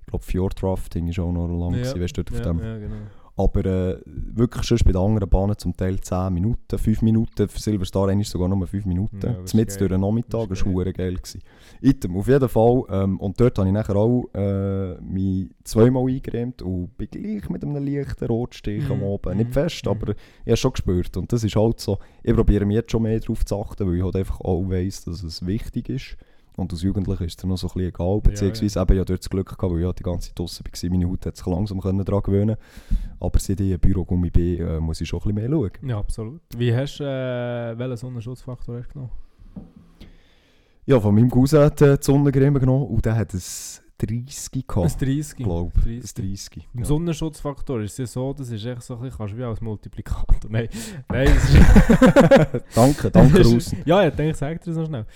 Ich 0.00 0.06
glaube, 0.06 0.24
Fjordrafting 0.24 1.16
war 1.16 1.24
auch 1.24 1.32
noch 1.32 1.46
lang, 1.48 1.74
Ja, 1.74 2.00
weißt 2.00 2.16
du, 2.16 2.24
dort 2.24 2.32
auf 2.32 2.38
ja, 2.38 2.52
dem. 2.52 2.58
ja, 2.58 2.78
genau. 2.78 2.96
Aber 3.36 3.64
äh, 3.64 3.96
wirklich 4.06 4.64
sonst 4.64 4.84
bei 4.84 4.92
den 4.92 5.00
anderen 5.00 5.28
Bahnen 5.28 5.56
zum 5.56 5.74
Teil 5.76 5.98
10 6.00 6.32
Minuten, 6.32 6.76
5 6.78 7.02
Minuten, 7.02 7.48
für 7.48 7.58
Silverstar 7.58 8.08
eigentlich 8.08 8.28
sogar 8.28 8.48
nur 8.48 8.66
5 8.66 8.84
Minuten. 8.84 9.18
Ja, 9.22 9.32
das 9.40 9.52
geil. 9.52 9.66
durch 9.78 9.90
den 9.90 10.00
Nachmittag, 10.00 10.48
Das 10.48 10.66
war 10.66 10.84
geil. 10.92 11.14
Gewesen. 11.14 11.40
Item, 11.80 12.16
auf 12.16 12.28
jeden 12.28 12.48
Fall. 12.48 12.82
Ähm, 12.90 13.18
und 13.20 13.40
dort 13.40 13.58
habe 13.58 13.68
ich 13.68 13.72
nachher 13.74 13.96
auch 13.96 14.24
äh, 14.34 15.00
mich 15.00 15.50
zweimal 15.64 16.06
eingeräumt 16.08 16.60
und 16.62 16.96
bin 16.98 17.08
gleich 17.10 17.48
mit 17.48 17.64
einem 17.64 17.82
leichten 17.84 18.26
Rotstich 18.26 18.88
am 18.90 18.98
Mhm, 18.98 19.02
Oben. 19.04 19.32
mhm, 19.32 19.38
Nicht 19.38 19.52
fest, 19.52 19.84
mhm. 19.86 19.90
aber 19.92 20.10
ich 20.10 20.16
habe 20.42 20.52
es 20.52 20.58
schon 20.60 20.72
gespürt. 20.72 21.16
Und 21.16 21.32
das 21.32 21.42
ist 21.44 21.56
halt 21.56 21.80
so, 21.80 21.98
ich 22.22 22.34
probiere 22.34 22.66
mich 22.66 22.74
jetzt 22.76 22.90
schon 22.90 23.02
mehr 23.02 23.18
darauf 23.20 23.44
zu 23.46 23.60
achten, 23.60 23.86
weil 23.86 23.96
ich 23.96 24.02
halt 24.02 24.16
einfach 24.16 24.40
auch 24.40 24.68
weiss, 24.68 25.04
dass 25.04 25.22
es 25.22 25.46
wichtig 25.46 25.88
ist. 25.88 26.16
Und 26.56 26.72
als 26.72 26.82
Jugendlicher 26.82 27.24
ist 27.24 27.38
es 27.38 27.44
noch 27.46 27.56
so 27.56 27.68
ein 27.68 27.72
bisschen 27.74 27.88
egal, 27.88 28.20
beziehungsweise 28.20 28.80
eben, 28.80 28.92
ich 28.92 28.98
hatte 29.00 29.12
dort 29.12 29.20
das 29.20 29.30
Glück 29.30 29.46
gehabt, 29.56 29.62
weil 29.74 29.82
ich 29.88 29.92
die 29.94 30.02
ganze 30.02 30.28
Zeit 30.28 30.38
draussen 30.38 30.64
war, 30.64 30.90
meine 30.90 31.08
Haut 31.08 31.24
hat 31.26 31.36
sich 31.36 31.46
langsam 31.46 31.80
können 31.80 32.04
daran 32.04 32.22
gewöhnen 32.22 32.56
Aber 33.18 33.38
seit 33.38 33.60
ich 33.60 33.70
im 33.70 33.80
Bürogummi 33.80 34.30
bin, 34.30 34.60
äh, 34.60 34.80
muss 34.80 35.00
ich 35.00 35.08
schon 35.08 35.20
ein 35.20 35.34
bisschen 35.34 35.50
mehr 35.50 35.70
schauen. 35.70 35.88
Ja, 35.88 35.98
absolut. 35.98 36.40
Wie 36.56 36.74
hast 36.74 36.98
du, 37.00 37.04
äh, 37.04 37.78
welchen 37.78 37.96
Sonnenschutzfaktor 37.96 38.78
hast 38.78 38.88
du 38.88 38.92
genommen? 38.94 39.12
Ja, 40.86 40.98
von 41.00 41.14
meinem 41.14 41.30
Cousin 41.30 41.60
hat 41.60 41.80
äh, 41.82 41.96
die 41.96 42.04
Sonnencreme 42.04 42.58
genommen 42.58 42.86
und 42.86 43.04
der 43.04 43.14
hat 43.16 43.32
ein 43.32 43.40
30 43.98 44.50
Ein 44.54 44.62
gehabt, 44.66 45.00
30. 45.02 45.36
glaube 45.36 45.72
ich. 45.76 45.86
Ein 45.86 46.00
30. 46.00 46.14
30. 46.14 46.68
Im 46.74 46.80
Ja. 46.80 46.86
Sonnenschutzfaktor 46.86 47.80
ist 47.82 47.92
es 47.92 47.98
ja 47.98 48.06
so, 48.06 48.32
das 48.32 48.50
ist 48.50 48.64
echt 48.64 48.82
so 48.82 48.94
ein 48.96 49.00
bisschen, 49.02 49.18
kannst 49.18 49.34
du 49.34 49.38
wie 49.38 49.44
als 49.44 49.60
Multiplikator. 49.60 50.26
Nein, 50.50 50.68
nein, 51.08 51.26
das 51.26 51.44
ist... 51.54 52.64
danke, 52.74 53.10
danke 53.10 53.40
ist- 53.40 53.76
Ja, 53.84 54.06
ich 54.06 54.14
denke, 54.14 54.30
ich 54.32 54.36
sage 54.36 54.58
dir 54.58 54.64
das 54.66 54.76
noch 54.76 54.86
schnell. 54.86 55.06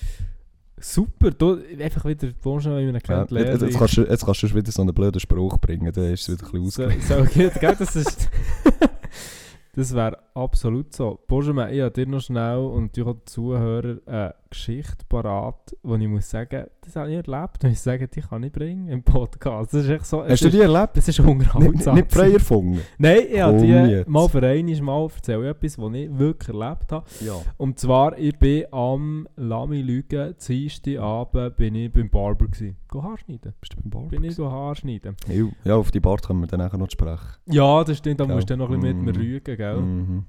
Super, 0.86 1.30
du, 1.30 1.58
einfach 1.80 2.04
wieder, 2.04 2.28
Bonjour, 2.42 2.78
wie 2.78 2.84
man 2.84 2.96
ihn 2.96 3.00
Ja, 3.08 3.52
jetzt, 3.52 3.62
jetzt, 3.62 3.78
kannst 3.78 3.96
du, 3.96 4.02
jetzt 4.02 4.26
kannst 4.26 4.42
du 4.42 4.54
wieder 4.54 4.70
so 4.70 4.82
einen 4.82 4.92
blöden 4.92 5.18
Spruch 5.18 5.56
bringen, 5.58 5.90
dann 5.90 6.12
ist 6.12 6.28
es 6.28 6.38
wieder 6.38 6.46
ein 6.46 6.62
bisschen 6.62 7.00
So, 7.00 7.24
so 7.24 7.58
gell, 7.58 7.76
das 7.78 7.96
ist... 7.96 8.28
das 9.76 9.94
wäre 9.94 10.18
absolut 10.34 10.94
so. 10.94 11.18
Benjamin, 11.26 11.68
ich 11.72 11.80
habe 11.80 11.90
dir 11.90 12.06
noch 12.06 12.20
schnell 12.20 12.58
und 12.58 12.96
du 12.96 13.12
die 13.12 13.24
Zuhörer 13.24 13.98
eine 14.06 14.34
Geschichte 14.50 15.04
parat, 15.08 15.76
wo 15.82 15.96
ich 15.96 16.06
muss 16.06 16.30
sagen, 16.30 16.66
das 16.80 16.94
habe 16.96 17.10
ich 17.10 17.16
erlebt 17.16 17.64
und 17.64 17.70
ich 17.70 17.80
sage, 17.80 18.06
die 18.06 18.20
kann 18.20 18.42
ich 18.44 18.52
bringen 18.52 18.88
im 18.88 19.02
Podcast. 19.02 19.74
Das 19.74 19.84
ist 19.84 19.90
echt 19.90 20.06
so... 20.06 20.24
Hast 20.24 20.44
du 20.44 20.50
die 20.50 20.60
erlebt? 20.60 20.96
Das 20.96 21.08
ist 21.08 21.18
Nicht, 21.18 21.28
unterhaltsam. 21.28 21.96
nicht 21.96 22.12
frei 22.12 22.32
erfunden? 22.32 22.80
Nein, 22.98 23.22
ich 23.30 23.40
habe 23.40 23.58
die 23.58 23.66
jetzt. 23.66 24.08
mal 24.08 24.28
für 24.28 24.46
einmal 24.46 24.80
mal 24.80 25.08
erzähle 25.14 25.42
ich 25.42 25.50
etwas, 25.56 25.78
was 25.78 25.94
ich 25.94 26.18
wirklich 26.18 26.48
erlebt 26.48 26.92
habe. 26.92 27.06
Ja. 27.20 27.34
Und 27.56 27.78
zwar, 27.78 28.16
ich 28.18 28.38
bin 28.38 28.64
am 28.70 29.28
Lami 29.36 29.82
Lügen, 29.82 30.34
dienstag 30.46 30.98
Abend, 30.98 31.56
bin 31.56 31.74
ich 31.74 31.92
beim 31.92 32.08
Barber 32.08 32.46
gewesen. 32.46 32.76
Haarschneiden. 33.02 33.54
Bist 33.60 33.72
du 33.74 33.76
beim 33.82 33.90
Barber? 33.90 34.08
Bin 34.08 34.24
ich 34.24 34.38
Haarschneiden. 34.38 35.16
Ja, 35.28 35.44
Ja, 35.64 35.76
auf 35.76 35.90
die 35.90 36.00
Bart 36.00 36.26
können 36.26 36.40
wir 36.40 36.46
dann 36.46 36.60
nachher 36.60 36.78
noch 36.78 36.90
sprechen. 36.90 37.26
Ja, 37.46 37.82
das 37.84 37.98
stimmt, 37.98 38.20
da 38.20 38.24
Ja. 38.24 38.34
musst 38.34 38.48
du 38.48 38.52
dann 38.56 38.60
noch 38.60 38.70
ein 38.70 38.80
bisschen 38.80 39.02
mit 39.02 39.14
mir 39.16 39.20
Mhm. 39.22 39.26
rügen, 39.32 39.56
gell? 39.56 39.76
Mhm. 39.80 40.24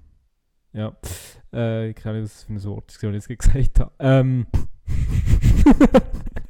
Ja. 0.73 0.93
Äh, 1.53 1.89
ich 1.89 1.95
kenne 1.95 2.21
nicht, 2.21 2.23
was 2.25 2.33
das 2.33 2.43
für 2.45 2.53
ein 2.53 2.63
Wort 2.75 2.91
ist, 2.91 3.01
das 3.03 3.13
ich 3.23 3.29
jetzt 3.29 3.43
gesagt 3.53 3.79
habe. 3.79 3.91
Ähm. 3.99 4.45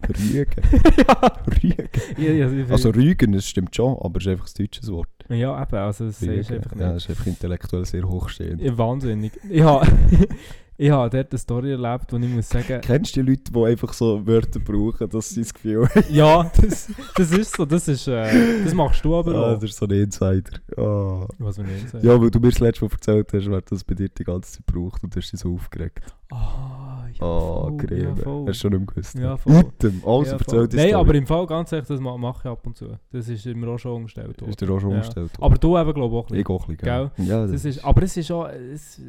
Rügen. 0.08 0.63
ja. 0.97 1.32
Rügen. 1.63 1.89
Ja, 2.17 2.32
ja, 2.32 2.65
Also 2.69 2.89
Rügen, 2.91 3.32
das 3.32 3.47
stimmt 3.47 3.75
schon, 3.75 3.97
aber 3.99 4.17
es 4.19 4.25
ist 4.25 4.32
einfach 4.32 4.47
ein 4.47 4.54
deutsches 4.63 4.91
Wort. 4.91 5.10
ja, 5.30 5.62
eben, 5.62 5.75
also 5.75 6.06
es 6.06 6.21
ist 6.21 6.51
einfach 6.51 6.71
Ja, 6.71 6.78
nicht. 6.78 6.95
das 6.95 7.04
ist 7.06 7.10
einfach 7.10 7.25
intellektuell 7.28 7.86
sehr 7.86 8.08
hochstehend. 8.08 8.62
Ja, 8.62 8.78
wahnsinnig. 8.78 9.32
Habe 9.62 9.88
ich 10.77 10.89
habe 10.91 11.09
dort 11.09 11.31
eine 11.31 11.39
Story 11.39 11.71
erlebt, 11.71 12.11
wo 12.11 12.17
ich 12.17 12.27
muss 12.27 12.49
sagen, 12.49 12.81
Kennst 12.81 13.15
du 13.15 13.23
die 13.23 13.31
Leute, 13.31 13.51
die 13.51 13.63
einfach 13.63 13.93
so 13.93 14.25
Wörter 14.27 14.59
brauchen, 14.59 15.09
dass 15.09 15.29
sie 15.29 15.41
das 15.41 15.53
Gefühl 15.53 15.88
haben, 15.88 16.03
ja, 16.09 16.51
das, 16.61 16.89
das 17.15 17.31
ist 17.31 17.55
so, 17.55 17.65
das 17.65 17.88
ist, 17.88 18.07
äh, 18.07 18.63
das 18.63 18.73
machst 18.73 19.03
du 19.05 19.15
aber 19.15 19.35
ah, 19.35 19.53
auch. 19.53 19.53
das 19.55 19.71
ist 19.71 19.77
so 19.77 19.85
ein 19.85 19.91
Insider. 19.91 20.59
Ah. 20.77 21.27
Was 21.39 21.57
wir 21.57 21.65
nicht 21.65 21.89
sagen. 21.89 22.05
Ja, 22.05 22.19
weil 22.19 22.29
du 22.29 22.39
mir 22.39 22.49
das 22.49 22.59
letzte 22.59 22.85
Mal 22.85 22.91
erzählt 22.91 23.33
hast, 23.33 23.49
wer 23.49 23.61
das 23.61 23.83
bei 23.83 23.95
dir 23.95 24.09
die 24.09 24.23
ganze 24.23 24.51
Zeit 24.51 24.65
braucht 24.65 25.03
und 25.03 25.15
du 25.15 25.19
hast 25.19 25.31
dich 25.31 25.39
so 25.39 25.53
aufgeregt. 25.53 26.01
Ah, 26.31 26.85
ja, 27.19 27.25
Ah, 27.25 27.62
voll, 27.63 27.78
Grebe. 27.78 28.04
ja, 28.04 28.15
voll. 28.15 28.45
Hast 28.47 28.47
du 28.47 28.54
schon 28.69 28.80
nicht 28.80 28.88
gewusst? 28.88 29.15
Ja, 29.19 29.38
voll. 29.38 29.54
Item, 29.56 30.01
also 30.06 30.23
Ja, 30.32 30.38
voll. 30.38 30.38
erzähl 30.39 30.67
die 30.67 30.75
Nein, 30.78 30.88
Story. 30.89 31.01
aber 31.01 31.15
im 31.15 31.28
Fall 31.28 31.45
ganz 31.47 31.71
ehrlich, 31.71 31.88
das 31.88 31.99
ma- 31.99 32.17
mache 32.17 32.39
ich 32.47 32.51
ab 32.51 32.65
und 32.67 32.78
zu. 32.78 32.88
Das 33.12 33.28
ist 33.30 33.45
mir 33.45 33.67
auch 33.67 33.78
schon 33.78 33.91
umgestellt 33.93 34.39
worden. 34.41 34.49
Ist 34.49 34.62
dir 34.62 34.69
auch 34.71 34.80
schon 34.80 34.89
Ja. 34.91 34.95
umgestellt 34.97 35.32
worden? 35.39 35.43
Aber 35.43 35.58
du 35.58 35.78
eben, 35.78 35.93
glaube 35.93 36.15
ich, 36.15 36.21
auch 36.23 36.30
ein 36.30 36.36
Ich 36.39 36.47
auch 36.49 36.67
ein 36.69 36.75
bisschen, 36.75 37.12
gell? 37.17 37.25
Ja, 37.28 37.47
Das 37.47 37.65
ist, 37.65 37.84
aber 37.86 38.04
es 38.04 38.17
ist 38.17 38.32
auch, 38.32 38.47
es, 38.47 39.01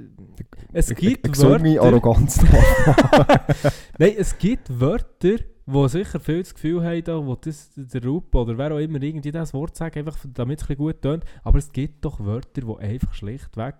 es 0.73 0.90
Ich- 0.90 0.97
gibt 0.97 1.27
ich, 1.27 1.33
ich 1.33 1.42
Wörter, 1.42 1.83
Arroganz 1.83 2.40
nein, 3.99 4.12
es 4.19 4.37
gibt 4.38 4.81
Wörter, 4.81 5.37
wo 5.66 5.88
sicher 5.88 6.21
viel 6.21 6.38
das 6.42 6.55
Gefühl 6.55 6.85
haben, 6.85 7.03
da, 7.05 7.25
wo 7.27 7.35
das, 7.35 7.71
der 7.77 8.05
Rupp 8.05 8.35
oder 8.35 8.57
wer 8.57 8.73
auch 8.73 8.79
immer 8.79 9.03
irgendwie 9.03 9.33
das 9.33 9.53
Wort 9.53 9.77
sagt, 9.77 9.97
einfach 9.97 10.16
damit 10.33 10.59
es 10.61 10.64
ein 10.64 10.69
bisschen 10.69 10.77
gut 10.77 11.03
tönt. 11.03 11.25
Aber 11.42 11.59
es 11.59 11.73
gibt 11.73 12.05
doch 12.05 12.25
Wörter, 12.25 12.61
die 12.62 12.77
einfach 12.79 13.12
schlichtweg 13.14 13.75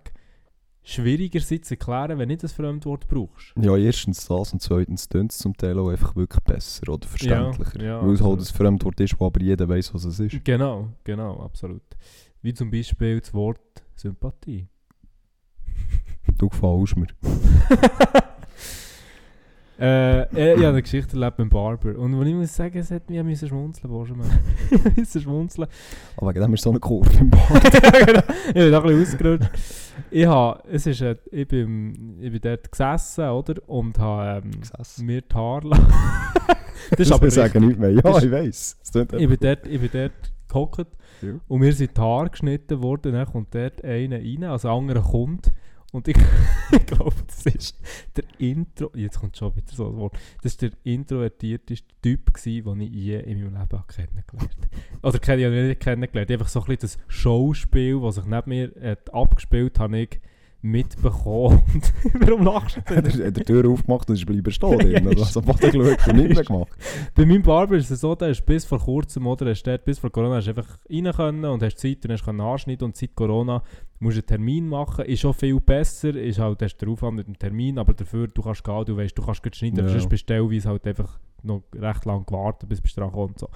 schwieriger 0.87 1.39
sind 1.41 1.65
zu 1.65 1.73
erklären, 1.73 2.17
wenn 2.17 2.19
du 2.19 2.27
nicht 2.27 2.43
das 2.43 2.53
Fremdwort 2.53 3.07
brauchst. 3.07 3.53
Ja, 3.59 3.75
erstens 3.75 4.25
das 4.25 4.53
und 4.53 4.61
zweitens 4.61 5.09
tönt 5.09 5.31
es 5.31 5.37
zum 5.37 5.55
Teil 5.55 5.77
auch 5.77 5.89
einfach 5.89 6.15
wirklich 6.15 6.43
besser 6.43 6.93
oder 6.93 7.07
verständlicher. 7.07 7.83
ja, 7.83 8.01
weil 8.01 8.13
es 8.13 8.21
halt 8.21 8.39
ein 8.39 8.45
Fremdwort 8.45 8.99
ist, 9.01 9.19
wo 9.19 9.25
aber 9.25 9.41
jeder 9.41 9.67
weiß, 9.67 9.93
was 9.93 10.05
es 10.05 10.19
ist. 10.19 10.43
Genau, 10.45 10.87
genau, 11.03 11.41
absolut. 11.41 11.83
Wie 12.41 12.53
zum 12.53 12.71
Beispiel 12.71 13.19
das 13.19 13.33
Wort 13.33 13.59
Sympathie. 13.95 14.67
Du 16.37 16.49
gefällst 16.49 16.95
mir. 16.95 17.07
Äh, 19.79 20.21
äh, 20.21 20.53
ich 20.53 20.57
habe 20.59 20.69
eine 20.69 20.81
Geschichte 20.81 21.15
erlebt 21.15 21.37
beim 21.37 21.49
Barber. 21.49 21.97
Und 21.97 22.17
wo 22.17 22.23
ich 22.23 22.33
muss 22.33 22.55
sagen, 22.55 22.77
es 22.79 22.89
hat 22.89 23.09
mich 23.09 23.19
ein 23.19 23.27
bisschen 23.27 23.49
schmunzeln 23.49 23.93
müssen. 23.93 24.21
Ich 24.91 24.97
musste 24.97 25.21
schmunzeln. 25.21 25.67
Aber 26.15 26.29
wegen 26.29 26.41
dem 26.41 26.53
ist 26.55 26.63
so 26.63 26.71
eine 26.71 26.79
Kurve 26.79 27.09
im 27.19 27.29
Bad. 27.29 27.61
genau. 28.05 28.21
Ich 28.47 28.53
bin 28.53 28.71
da 28.71 28.81
ein 28.81 28.87
bisschen 28.87 29.01
ausgerutscht. 29.01 29.49
Ich, 30.09 30.25
habe, 30.25 30.63
es 30.71 30.87
ist, 30.87 31.01
ich, 31.31 31.47
bin, 31.47 32.17
ich 32.19 32.31
bin 32.31 32.41
dort 32.41 32.71
gesessen, 32.71 33.29
oder? 33.29 33.53
Und 33.67 33.99
habe 33.99 34.41
ähm, 34.45 34.51
Gesessen. 34.61 35.05
mir 35.05 35.21
die 35.21 35.35
Haare 35.35 35.69
das 36.91 36.99
ist 36.99 37.11
aber 37.11 37.29
sagen 37.29 37.67
nicht 37.67 37.79
mehr. 37.79 37.91
Ja, 37.91 38.17
ist- 38.41 38.77
ich 38.83 38.91
tönt 38.91 39.13
ich 39.13 39.27
bin 39.27 39.37
dort, 39.39 39.67
ich 39.67 39.79
bin 39.81 39.89
dort 39.91 40.11
gehockt 40.47 40.87
Ja. 41.21 41.29
und 41.47 41.59
mir 41.59 41.73
sind 41.73 41.95
die 41.97 42.01
Haare 42.01 42.29
geschnitten 42.29 42.81
worden. 42.81 43.13
Dann 43.13 43.25
kommt 43.27 43.53
dort 43.53 43.83
einer 43.83 44.17
rein, 44.17 44.43
also 44.45 44.69
ein 44.69 44.75
anderer 44.77 45.01
kommt. 45.01 45.51
Und 45.97 46.07
ich, 46.71 46.85
glaube, 46.85 47.15
das 47.25 47.45
ist 47.47 47.79
der 48.15 48.23
Intro... 48.37 48.91
Jetzt 48.93 49.19
kommt 49.19 49.35
schon 49.35 49.55
wieder 49.55 49.73
so 49.73 49.89
ein 49.89 49.97
Wort. 49.97 50.15
Das 50.43 50.61
war 50.61 50.69
der 50.69 50.77
introvertierteste 50.83 51.87
Typ, 52.01 52.31
den 52.43 52.81
ich 52.81 52.91
je 52.91 53.19
in 53.19 53.39
meinem 53.41 53.55
Leben 53.55 53.83
kennengelernt 53.87 54.31
habe. 54.31 54.47
Oder 55.01 55.17
kenn- 55.17 55.39
ich 55.39 55.67
nicht 55.67 55.79
kennengelernt. 55.79 56.29
Einfach 56.29 56.47
so 56.47 56.61
ein 56.61 56.65
bisschen 56.67 56.81
das 56.81 56.97
Schauspiel, 57.07 57.99
das 57.99 58.15
sich 58.15 58.25
neben 58.25 58.49
mir 58.49 58.71
hat 58.81 59.11
abgespielt 59.13 59.79
habe 59.79 60.07
mitbekommen. 60.61 61.61
Warum 62.13 62.43
lachst 62.43 62.77
du 62.77 62.81
Er 62.95 63.01
denn? 63.01 63.25
hat 63.27 63.37
die 63.37 63.43
Tür 63.43 63.69
aufgemacht 63.69 64.09
und 64.09 64.15
ist 64.15 64.25
bleiben 64.25 64.51
stehen. 64.51 64.77
drin. 64.79 65.07
Also 65.17 65.23
so 65.25 65.41
Boden 65.41 65.71
geschaut 65.71 66.07
und 66.07 66.15
nichts 66.17 66.35
mehr 66.35 66.43
gemacht. 66.43 66.71
Bei 67.15 67.25
meinem 67.25 67.41
Barber 67.43 67.75
ist 67.77 67.89
es 67.91 68.01
so, 68.01 68.15
der 68.15 68.29
ist 68.29 68.45
bis 68.45 68.65
vor 68.65 68.79
kurzem, 68.79 69.27
oder 69.27 69.49
hast 69.49 69.63
dort, 69.63 69.85
bis 69.85 69.99
vor 69.99 70.09
Corona 70.11 70.35
hast 70.35 70.45
du 70.47 70.51
einfach 70.51 70.77
rein 70.89 71.11
können 71.15 71.45
und 71.45 71.63
hast 71.63 71.77
Zeit 71.77 72.03
und 72.05 72.11
hast 72.11 72.25
können 72.25 72.41
anschneiden 72.41 72.85
und 72.85 72.95
seit 72.95 73.15
Corona 73.15 73.61
musst 73.99 74.17
du 74.17 74.19
einen 74.21 74.27
Termin 74.27 74.67
machen. 74.67 75.05
Ist 75.05 75.21
schon 75.21 75.33
viel 75.33 75.59
besser, 75.59 76.15
ist 76.15 76.39
halt 76.39 76.61
hast 76.61 76.77
du 76.77 76.85
den 76.85 76.93
Aufwand 76.93 77.17
mit 77.17 77.27
dem 77.27 77.37
Termin, 77.39 77.77
aber 77.79 77.93
dafür, 77.93 78.27
du 78.27 78.41
kannst 78.41 78.63
gehen, 78.63 78.85
du 78.85 78.97
weißt, 78.97 79.17
du 79.17 79.21
kannst 79.23 79.55
schneiden, 79.55 79.79
Ja. 79.79 79.89
sonst 79.89 80.09
bestellweise 80.09 80.69
halt 80.69 80.85
einfach 80.87 81.19
noch 81.43 81.63
recht 81.75 82.05
lang 82.05 82.25
gewartet, 82.25 82.67
bis 82.69 82.81
du 82.81 82.99
dran 83.01 83.11
kommst 83.11 83.35
und 83.35 83.39
so. 83.39 83.49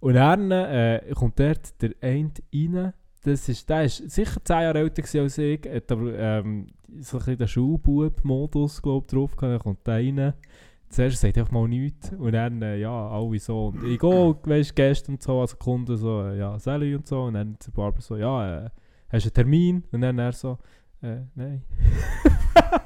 Und 0.00 0.14
dann 0.14 0.50
äh, 0.50 1.00
kommt 1.14 1.38
dort 1.38 1.80
der 1.80 1.90
eine 2.00 2.30
rein, 2.52 2.92
das 3.22 3.48
ist, 3.48 3.68
der 3.68 3.84
ist 3.84 4.10
sicher 4.10 4.40
10 4.44 4.62
Jahre 4.62 4.78
älter 4.80 5.20
als 5.20 5.38
ich, 5.38 5.60
hat 5.72 5.92
aber 5.92 6.18
ähm, 6.18 6.66
so 7.00 7.16
ein 7.16 7.18
bisschen 7.18 7.38
den 7.38 7.48
Schulbub-Modus, 7.48 8.82
glaube 8.82 9.06
ich, 9.06 9.12
drauf 9.12 9.36
gehabt. 9.36 9.52
Dann 9.52 9.58
kommt 9.60 9.86
der 9.86 9.94
rein. 9.94 10.34
Zuerst 10.88 11.20
sagt 11.20 11.36
er 11.36 11.42
einfach 11.42 11.52
mal 11.52 11.68
nichts 11.68 12.12
und 12.12 12.32
dann, 12.32 12.60
äh, 12.60 12.76
ja, 12.76 13.08
alle 13.08 13.38
so. 13.38 13.68
Und 13.68 13.84
ich 13.84 13.98
gehe, 13.98 14.36
weißt 14.44 14.76
Gäste 14.76 15.12
und 15.12 15.22
so, 15.22 15.40
also 15.40 15.56
Kunden 15.56 15.96
so, 15.96 16.22
äh, 16.22 16.38
ja, 16.38 16.58
Sally 16.58 16.94
und 16.94 17.06
so. 17.06 17.22
Und 17.22 17.34
dann 17.34 17.56
der 17.64 17.72
Barber 17.72 18.00
so, 18.00 18.16
ja, 18.16 18.66
äh, 18.66 18.70
hast 19.08 19.24
du 19.24 19.28
einen 19.28 19.34
Termin? 19.34 19.84
Und 19.90 20.00
dann 20.02 20.18
er 20.18 20.32
so, 20.32 20.58
äh, 21.00 21.20
nein. 21.34 21.62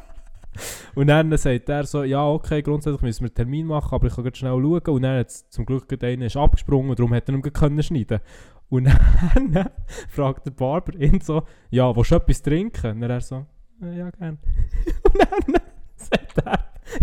und 0.94 1.06
dann 1.08 1.36
sagt 1.36 1.68
er 1.68 1.84
so, 1.84 2.04
ja, 2.04 2.24
okay, 2.28 2.62
grundsätzlich 2.62 3.02
müssen 3.02 3.22
wir 3.22 3.30
einen 3.30 3.34
Termin 3.34 3.66
machen, 3.66 3.92
aber 3.92 4.06
ich 4.06 4.14
kann 4.14 4.22
ganz 4.22 4.36
schnell 4.36 4.52
schauen. 4.52 4.94
Und 4.94 5.02
dann 5.02 5.18
hat 5.18 5.30
zum 5.30 5.66
Glück 5.66 5.88
gerade 5.88 6.06
einer 6.06 6.26
ist 6.26 6.36
abgesprungen, 6.36 6.94
darum 6.94 7.12
hat 7.12 7.28
er 7.28 7.40
können 7.40 7.82
schneiden 7.82 8.20
Und 8.68 8.84
dann 8.84 9.70
fragt 10.08 10.46
der 10.46 10.50
Barber 10.50 10.94
ihn 10.98 11.20
so, 11.20 11.42
ja, 11.70 11.94
willst 11.94 12.10
du 12.10 12.16
etwas 12.16 12.42
trinken? 12.42 13.02
Und 13.02 13.10
er 13.10 13.20
so, 13.20 13.46
«Äh, 13.82 13.98
ja, 13.98 14.10
gern. 14.10 14.38
Und 15.04 15.18
dann 15.18 15.62
sagt 15.96 16.38
er, 16.38 16.58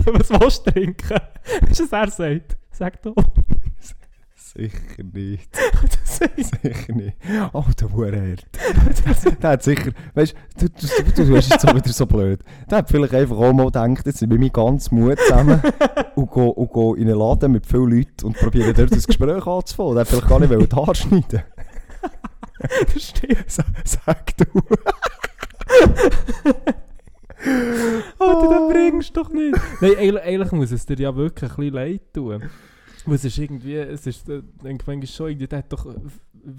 ja, 0.06 0.20
was 0.20 0.30
willst 0.30 0.68
du 0.68 0.72
trinken? 0.72 1.20
Weißt 1.62 1.80
du, 1.80 1.84
was 1.84 1.92
er 1.92 2.10
sagt? 2.10 2.58
Sag 2.72 3.02
doch. 3.04 3.16
Sicher 4.56 5.04
nicht. 5.14 5.50
Er, 6.20 6.30
Sicher 6.46 6.94
nicht. 6.94 7.18
Oh, 7.54 7.64
der 7.80 7.92
Hurenherd. 7.92 8.46
Der 9.42 9.50
hat 9.50 9.64
sicher, 9.64 9.92
weißt 10.14 10.36
du, 10.58 10.70
du, 10.70 10.88
du, 11.16 11.26
du 11.26 11.36
hast 11.36 11.50
jetzt 11.52 11.62
so 11.68 11.76
wieder 11.76 11.92
so 11.92 12.06
blöd. 12.06 12.40
Der 12.70 12.78
hat 12.78 12.90
vielleicht 12.90 13.14
einfach 13.14 13.36
auch 13.36 13.52
mal 13.52 13.66
gedacht, 13.66 14.06
jetzt 14.06 14.22
nehme 14.22 14.36
ich 14.36 14.40
meinen 14.40 14.54
ganzen 14.54 15.00
Mut 15.00 15.20
zusammen 15.20 15.60
und 16.16 16.32
gehe, 16.32 16.44
und 16.44 16.72
gehe 16.72 16.96
in 16.98 17.10
einen 17.10 17.20
Laden 17.20 17.52
mit 17.52 17.66
vielen 17.66 17.90
Leuten 17.98 18.26
und 18.28 18.38
probiere 18.38 18.74
dort 18.74 18.92
das 18.96 19.08
Gespräch 19.08 19.46
anzufangen. 19.46 19.96
Der 19.96 20.02
hat 20.02 20.08
vielleicht 20.08 20.28
gar 20.30 20.40
nicht 20.40 20.52
die 20.72 20.76
Haare 20.76 20.96
schneiden. 20.96 21.42
das 22.94 23.04
stimmt. 23.04 23.52
Sa- 23.52 23.66
Sag 23.84 24.38
du. 24.38 24.46
Alter, 28.20 28.50
den 28.50 28.70
bringst 28.70 29.16
du 29.18 29.24
doch 29.24 29.30
nicht. 29.30 29.58
Nein, 29.82 29.92
eigentlich, 29.98 30.24
eigentlich 30.24 30.52
muss 30.54 30.72
es 30.72 30.86
dir 30.86 30.98
ja 31.00 31.16
wirklich 31.16 31.50
ein 31.52 31.56
bisschen 31.58 31.74
leid 31.74 32.02
tun. 32.14 32.44
Weil 33.06 33.16
es 33.16 33.26
ist 33.26 33.38
irgendwie, 33.38 33.76
es 33.76 34.08
ist, 34.08 34.30
äh, 34.30 34.42
irgendwann 34.64 35.02
irgendwie, 35.02 35.48
der 35.48 35.60
hat 35.60 35.72
doch 35.74 35.86
äh, 35.86 36.00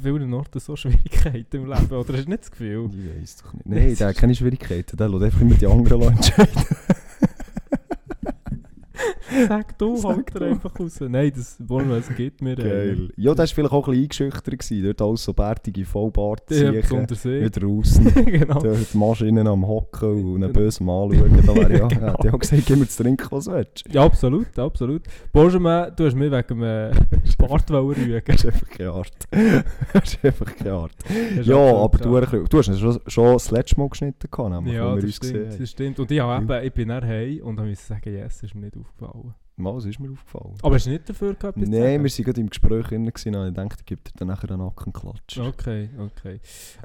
vielen 0.02 0.32
Orten 0.34 0.60
so 0.60 0.76
Schwierigkeiten 0.76 1.56
im 1.56 1.66
Leben, 1.66 1.86
oder 1.90 2.14
hast 2.14 2.26
du 2.26 2.30
nicht 2.30 2.42
das 2.42 2.50
Gefühl? 2.50 2.90
Ich 2.92 3.22
weiß 3.22 3.36
doch 3.42 3.52
nicht. 3.54 3.66
Nein, 3.66 3.96
der 3.96 4.08
hat 4.08 4.16
keine 4.16 4.34
Schwierigkeiten. 4.34 4.96
Der 4.96 5.08
lässt 5.08 5.24
einfach 5.24 5.40
immer 5.40 5.54
die 5.54 5.66
anderen 5.66 6.02
entscheiden. 6.02 6.62
Sag 9.48 9.78
du, 9.78 9.96
Sag 9.96 10.16
halt 10.16 10.34
er 10.36 10.42
einfach 10.48 10.78
raus. 10.78 11.00
Nein, 11.00 11.32
das 11.34 11.56
wollen 11.66 11.88
wir, 11.88 11.96
es 11.96 12.14
geht 12.14 12.40
mir. 12.42 12.56
Geil. 12.56 13.08
Ja, 13.16 13.32
der 13.32 13.38
war 13.38 13.46
vielleicht 13.46 13.72
auch 13.72 13.88
ein 13.88 13.92
bisschen 14.06 14.26
eingeschüchtert. 14.26 14.58
Gewesen. 14.58 14.84
Dort 14.84 15.02
alles 15.02 15.24
so 15.24 15.32
bärtige 15.32 15.84
Vollbart 15.84 16.48
ziehen. 16.48 16.72
Wieder 16.74 17.50
draußen. 17.50 18.14
genau. 18.26 18.60
Dort 18.60 18.94
Maschinen 18.94 19.46
am 19.46 19.66
Hocken 19.66 20.34
und 20.34 20.44
einen 20.44 20.52
bösen 20.52 20.86
Mann 20.86 21.10
anschauen. 21.10 21.42
Da 21.46 21.54
wäre 21.54 21.78
ja, 21.78 21.88
Genau. 21.88 22.14
auch 22.14 22.38
gesagt, 22.38 22.62
gib 22.66 22.78
mir 22.78 22.88
zu 22.88 23.02
trinken, 23.02 23.26
was 23.30 23.44
du 23.46 23.52
willst. 23.52 23.84
Ja, 23.90 24.04
absolut, 24.04 24.58
absolut. 24.58 25.02
Benjamin, 25.32 25.92
du 25.96 26.06
hast 26.06 26.14
mich 26.14 26.30
wegen 26.30 26.48
dem 26.48 26.62
äh, 26.62 26.90
Bart 27.38 27.70
rügen. 27.70 28.22
Das 28.24 28.42
ist 28.44 28.46
einfach 28.46 28.68
keine 28.68 28.90
Art. 28.90 29.12
Das 29.92 30.04
ist 30.14 30.24
einfach 30.24 30.56
keine 30.56 30.72
Art. 30.72 30.92
Das 31.36 31.46
Ja, 31.46 31.56
aber 31.56 31.98
du, 31.98 32.44
du 32.44 32.58
hast 32.58 32.78
schon, 32.78 33.00
schon 33.06 33.32
das 33.34 33.50
letzte 33.50 33.78
Mal 33.80 33.88
geschnitten, 33.88 34.28
nämlich, 34.50 34.74
Ja, 34.74 34.94
das 34.96 35.14
stimmt, 35.14 35.60
das 35.60 35.70
stimmt. 35.70 36.00
Und 36.00 36.10
ich, 36.10 36.20
habe 36.20 36.42
eben, 36.42 36.66
ich 36.66 36.72
bin 36.72 36.88
dann 36.88 37.04
heim 37.04 37.40
und 37.42 37.58
habe 37.60 37.74
sagen, 37.74 38.12
yes, 38.12 38.42
ist 38.42 38.54
mir 38.54 38.62
nicht 38.62 38.76
aufgefallen. 38.76 38.93
Mal, 39.56 39.74
das 39.74 39.84
ist 39.84 40.00
mir 40.00 40.10
aufgefallen. 40.10 40.54
Aber 40.62 40.74
hast 40.74 40.86
du 40.86 40.90
nicht 40.90 41.08
dafür 41.08 41.34
gehabt, 41.34 41.56
Nein, 41.56 41.70
wir 41.70 42.10
waren 42.10 42.24
gerade 42.24 42.40
im 42.40 42.48
Gespräch 42.50 42.86
drin 42.88 43.06
und 43.06 43.16
ich 43.16 43.54
dachte, 43.54 43.76
ich 43.78 43.86
gebe 43.86 44.02
dir 44.02 44.10
dann 44.16 44.26
nachher 44.28 44.50
einen 44.50 44.64
Nackenklatsch. 44.64 45.38
Okay, 45.38 45.90
okay. 45.96 46.40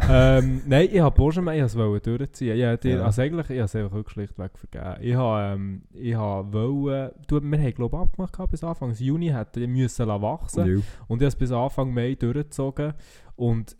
ähm, 0.07 0.61
nein, 0.67 0.87
ich 0.91 0.99
habe 0.99 1.15
Benjamin, 1.19 1.65
ich 1.65 1.75
wollte 1.75 2.11
es 2.11 2.17
durchziehen. 2.17 2.55
Ich 2.55 2.63
habe 2.63 2.89
Ja. 2.89 3.05
also 3.05 3.21
eigentlich, 3.23 3.49
ich 3.49 3.57
habe 3.57 3.65
es 3.65 3.75
einfach 3.75 3.91
wirklich 3.95 4.13
schlichtweg 4.13 4.51
vergeben. 4.55 5.01
Ich 5.03 5.15
habe, 5.15 5.55
ähm, 5.55 5.81
ich 5.93 6.13
habe 6.13 6.53
wollen, 6.53 7.11
du, 7.27 7.41
wir 7.41 7.59
haben 7.59 7.73
glaube 7.73 7.97
ich 7.97 8.01
abgemacht 8.03 8.33
gehabt, 8.33 8.51
bis 8.51 8.63
Anfang 8.63 8.93
Juni, 8.93 9.29
hätte 9.29 9.61
ich 9.61 9.67
müssen 9.67 10.07
wachsen 10.07 10.67
Ja. 10.67 10.81
und 11.07 11.17
ich 11.17 11.25
habe 11.25 11.25
es 11.25 11.35
bis 11.35 11.51
Anfang 11.51 11.91
Mai 11.91 12.13
durchgezogen 12.13 12.93
und 13.35 13.75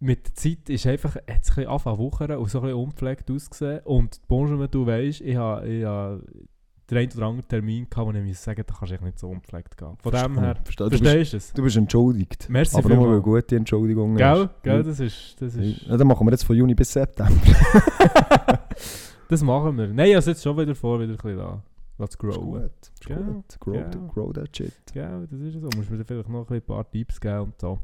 mit 0.00 0.26
der 0.26 0.34
Zeit 0.34 0.68
ist 0.68 0.84
einfach, 0.88 1.14
hat 1.14 1.22
es 1.28 1.50
ein 1.50 1.54
bisschen 1.54 1.66
angefangen 1.68 2.38
und 2.38 2.50
so 2.50 2.58
ein 2.58 2.62
bisschen 2.64 2.76
unpflegt 2.78 3.30
ausgesehen 3.30 3.80
und 3.84 4.20
Benjamin, 4.26 4.68
du 4.68 4.84
weißt, 4.84 5.20
ich 5.20 5.36
habe, 5.36 5.68
ich 5.68 5.84
habe 5.84 6.24
den 6.92 6.98
einen 6.98 7.12
oder 7.16 7.26
anderen 7.26 7.48
Termin 7.48 7.86
gehabt, 7.88 8.06
wo 8.06 8.12
ich 8.12 8.24
musste 8.24 8.44
sagen, 8.44 8.62
da 8.66 8.74
kannst 8.74 9.00
du 9.00 9.04
nicht 9.04 9.18
so 9.18 9.28
unpflegt 9.28 9.76
gehen. 9.76 9.96
Von 9.98 10.12
dem 10.12 10.38
her, 10.38 10.54
bist, 10.64 10.78
verstehst 10.78 11.32
du 11.32 11.36
es? 11.36 11.52
du 11.52 11.62
bist 11.62 11.76
entschuldigt. 11.76 12.48
Merci 12.48 12.76
aber 12.76 12.94
nur 12.94 13.10
weil 13.10 13.20
gute 13.20 13.56
Entschuldigung 13.56 14.16
Gell, 14.16 14.42
ist. 14.42 14.62
gell, 14.62 14.82
das 14.82 15.00
ist, 15.00 15.36
das 15.40 15.54
ist... 15.54 15.82
Ja, 15.82 15.96
dann 15.96 16.06
machen 16.06 16.26
wir 16.26 16.32
jetzt 16.32 16.44
von 16.44 16.56
Juni 16.56 16.74
bis 16.74 16.92
September. 16.92 17.40
das 19.28 19.42
machen 19.42 19.76
wir. 19.78 19.88
Nein, 19.88 20.14
also 20.14 20.30
jetzt 20.30 20.42
schon 20.42 20.56
wieder 20.58 20.74
vor, 20.74 21.00
wieder 21.00 21.12
ein 21.12 21.16
bisschen 21.16 21.38
da. 21.38 21.62
Lass 21.98 22.10
Ist 22.10 22.18
growen. 22.18 22.62
gut. 22.62 22.72
Ist 22.82 23.06
Gell, 23.06 23.16
gut. 23.16 23.60
Grow, 23.60 24.12
grow 24.12 24.32
that 24.32 24.56
shit. 24.56 24.72
Ja, 24.94 25.20
das 25.20 25.40
ist 25.40 25.60
so. 25.60 25.68
Musst 25.76 25.90
mir 25.90 26.04
vielleicht 26.04 26.28
noch 26.28 26.50
ein 26.50 26.62
paar 26.62 26.90
Tipps 26.90 27.20
geben 27.20 27.40
und 27.40 27.60
so. 27.60 27.78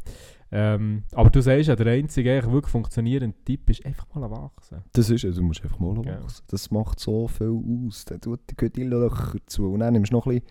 Ähm, 0.51 1.03
aber 1.13 1.29
du 1.31 1.43
sagst 1.43 1.69
ja, 1.69 1.77
der 1.77 1.93
einzige 1.93 2.33
eigentlich 2.33 2.51
wirklich 2.53 2.73
funktionierende 2.73 3.37
Tipp 3.45 3.69
ist 3.69 3.85
einfach 3.85 4.07
mal 4.15 4.31
wachsen. 4.31 4.83
Das 4.93 5.11
ist 5.11 5.25
es, 5.25 5.37
du 5.37 5.43
musst 5.43 5.63
einfach 5.63 5.79
mal 5.79 5.95
Gell. 6.01 6.23
wachsen. 6.23 6.45
Das 6.49 6.71
macht 6.71 6.99
so 7.01 7.29
viel 7.29 7.53
aus. 7.87 8.05
Dann 8.07 8.21
tut 8.21 8.41
die 8.51 8.71
die 8.71 8.85
Löcher 8.85 9.39
zu. 9.47 9.73
Und 9.73 9.81
dann 9.81 9.93
nimmst 9.93 10.11
du 10.13 10.17
noch 10.17 10.27
ein 10.27 10.41
bisschen, 10.41 10.49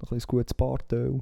noch 0.00 0.12
ein 0.12 0.14
bisschen 0.16 0.28
gutes 0.28 0.54
Bartöl. 0.54 1.14
Ein 1.14 1.20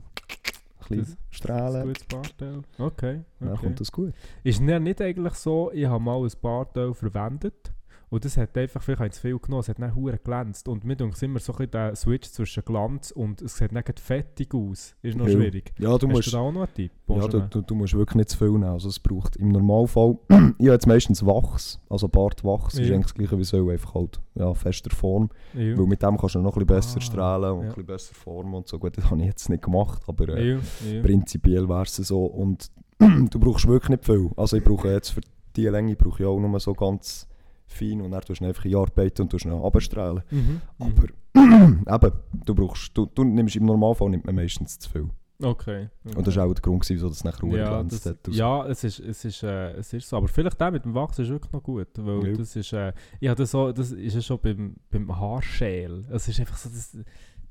bisschen 0.88 0.98
Das- 0.98 1.10
Ein 1.12 1.16
strahlen. 1.30 1.86
gutes 1.86 2.04
Bartel. 2.04 2.62
Okay. 2.78 3.20
Dann 3.40 3.48
okay. 3.52 3.60
kommt 3.62 3.80
das 3.80 3.92
gut. 3.92 4.12
Ist 4.44 4.60
nicht 4.60 5.00
eigentlich 5.00 5.34
so, 5.34 5.70
ich 5.72 5.86
habe 5.86 6.02
mal 6.02 6.22
ein 6.22 6.30
Bartel 6.42 6.92
verwendet 6.94 7.72
und 8.10 8.24
das 8.24 8.36
hat 8.36 8.56
einfach, 8.56 8.82
vielleicht 8.82 8.98
habe 9.00 9.08
ich 9.08 9.14
zu 9.14 9.20
viel 9.20 9.38
genommen, 9.38 9.60
es 9.60 9.68
hat 9.68 9.78
dann 9.78 9.94
hure 9.94 10.18
glänzt 10.18 10.68
und 10.68 10.84
mir 10.84 10.96
denkt 10.96 11.22
immer 11.22 11.38
so 11.40 11.52
ein 11.52 11.56
bisschen 11.58 11.70
der 11.72 11.94
Switch 11.96 12.28
zwischen 12.30 12.64
Glanz 12.64 13.10
und 13.10 13.42
es 13.42 13.56
sieht 13.56 13.72
nicht 13.72 14.00
fettig 14.00 14.54
aus. 14.54 14.94
Ist 15.02 15.16
noch 15.16 15.26
Ja. 15.26 15.32
schwierig. 15.34 15.72
Ja, 15.78 15.96
du 15.98 16.06
Hast 16.08 16.14
musst, 16.14 16.26
du 16.28 16.30
da 16.32 16.38
auch 16.38 16.52
noch 16.52 16.62
einen 16.62 16.74
Tipp? 16.74 16.92
ja, 17.08 17.28
du, 17.28 17.40
du, 17.42 17.60
du 17.62 17.74
musst 17.74 17.94
wirklich 17.94 18.16
nicht 18.16 18.28
zu 18.30 18.38
viel 18.38 18.50
nehmen. 18.50 18.64
Also 18.64 18.88
es 18.88 18.98
braucht 18.98 19.36
im 19.36 19.48
Normalfall, 19.50 20.18
ich 20.28 20.34
habe 20.36 20.54
jetzt 20.72 20.86
meistens 20.86 21.24
Wachs, 21.24 21.80
also 21.88 22.08
Bartwachs, 22.08 22.74
ist 22.74 22.88
Ja. 22.88 22.94
eigentlich 22.94 23.06
das 23.06 23.14
gleiche 23.14 23.38
wie 23.38 23.44
so, 23.44 23.68
einfach 23.68 23.94
halt 23.94 24.20
ja, 24.34 24.54
fester 24.54 24.90
Form. 24.94 25.28
Ja. 25.54 25.76
Weil 25.78 25.86
mit 25.86 26.02
dem 26.02 26.16
kannst 26.16 26.34
du 26.34 26.38
noch 26.40 26.56
ein 26.56 26.66
bisschen 26.66 26.66
besser 26.66 26.98
Ah, 26.98 27.00
strahlen 27.02 27.50
und 27.52 27.58
ja. 27.58 27.62
ein 27.64 27.68
bisschen 27.68 27.86
besser 27.86 28.14
formen 28.14 28.54
und 28.54 28.66
so. 28.68 28.78
Gut, 28.78 28.96
das 28.96 29.10
habe 29.10 29.20
ich 29.20 29.26
jetzt 29.26 29.48
nicht 29.50 29.62
gemacht, 29.62 30.02
aber 30.06 30.28
äh, 30.30 30.58
prinzipiell 31.02 31.68
wäre 31.68 31.82
es 31.82 31.96
so. 31.96 32.24
Und 32.24 32.70
du 32.98 33.38
brauchst 33.38 33.66
wirklich 33.66 33.90
nicht 33.90 34.04
viel. 34.04 34.30
Also 34.36 34.56
ich 34.56 34.64
brauche 34.64 34.90
jetzt 34.90 35.10
für 35.10 35.20
diese 35.54 35.70
Länge 35.70 35.94
brauche 35.96 36.22
ich 36.22 36.26
auch 36.28 36.38
nur 36.38 36.58
so 36.60 36.72
ganz 36.72 37.27
fein 37.68 38.00
und 38.00 38.10
dann 38.10 38.22
tust 38.22 38.40
du 38.40 38.46
einfach 38.46 38.64
in 38.64 38.74
arbeiten 38.74 39.22
und 39.22 39.30
tust 39.30 39.44
ihn 39.44 39.52
abstrahlen. 39.52 40.22
Mhm. 40.30 40.60
Aber 40.78 41.04
eben, 42.08 42.12
du 42.44 42.54
brauchst, 42.54 42.96
du, 42.96 43.06
du 43.06 43.24
nimmst 43.24 43.56
im 43.56 43.66
Normalfall 43.66 44.10
nimmt 44.10 44.26
man 44.26 44.34
meistens 44.34 44.78
zu 44.78 44.90
viel. 44.90 45.10
Okay. 45.40 45.88
okay. 46.04 46.16
Und 46.16 46.26
das 46.26 46.34
war 46.34 46.46
auch 46.46 46.52
der 46.52 46.62
Grund, 46.62 46.88
wieso 46.88 47.08
das 47.08 47.22
nachher 47.22 47.46
ja, 47.50 47.76
glänzt 47.76 48.04
das, 48.04 48.12
hat. 48.12 48.28
ja, 48.34 48.66
es 48.66 48.82
ist, 48.82 48.98
es, 48.98 49.24
ist, 49.24 49.42
äh, 49.44 49.70
es 49.74 49.92
ist 49.92 50.08
so. 50.08 50.16
Aber 50.16 50.26
vielleicht 50.26 50.60
der 50.60 50.72
mit 50.72 50.84
dem 50.84 50.94
Wachs 50.94 51.18
ist 51.20 51.28
wirklich 51.28 51.52
noch 51.52 51.62
gut. 51.62 51.86
Weil 51.96 52.26
Ja. 52.26 52.36
das 52.36 52.56
ist, 52.56 52.72
äh, 52.72 52.92
ja, 53.20 53.36
das, 53.36 53.52
so, 53.52 53.70
das 53.70 53.92
ist 53.92 54.14
ja 54.14 54.20
schon 54.20 54.40
beim, 54.40 54.74
beim 54.90 55.16
Haarschäl. 55.16 56.04
Es 56.10 56.26
ist 56.26 56.40
einfach 56.40 56.56
so, 56.56 56.68
das, 56.68 56.96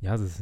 ja, 0.02 0.16
das, 0.16 0.42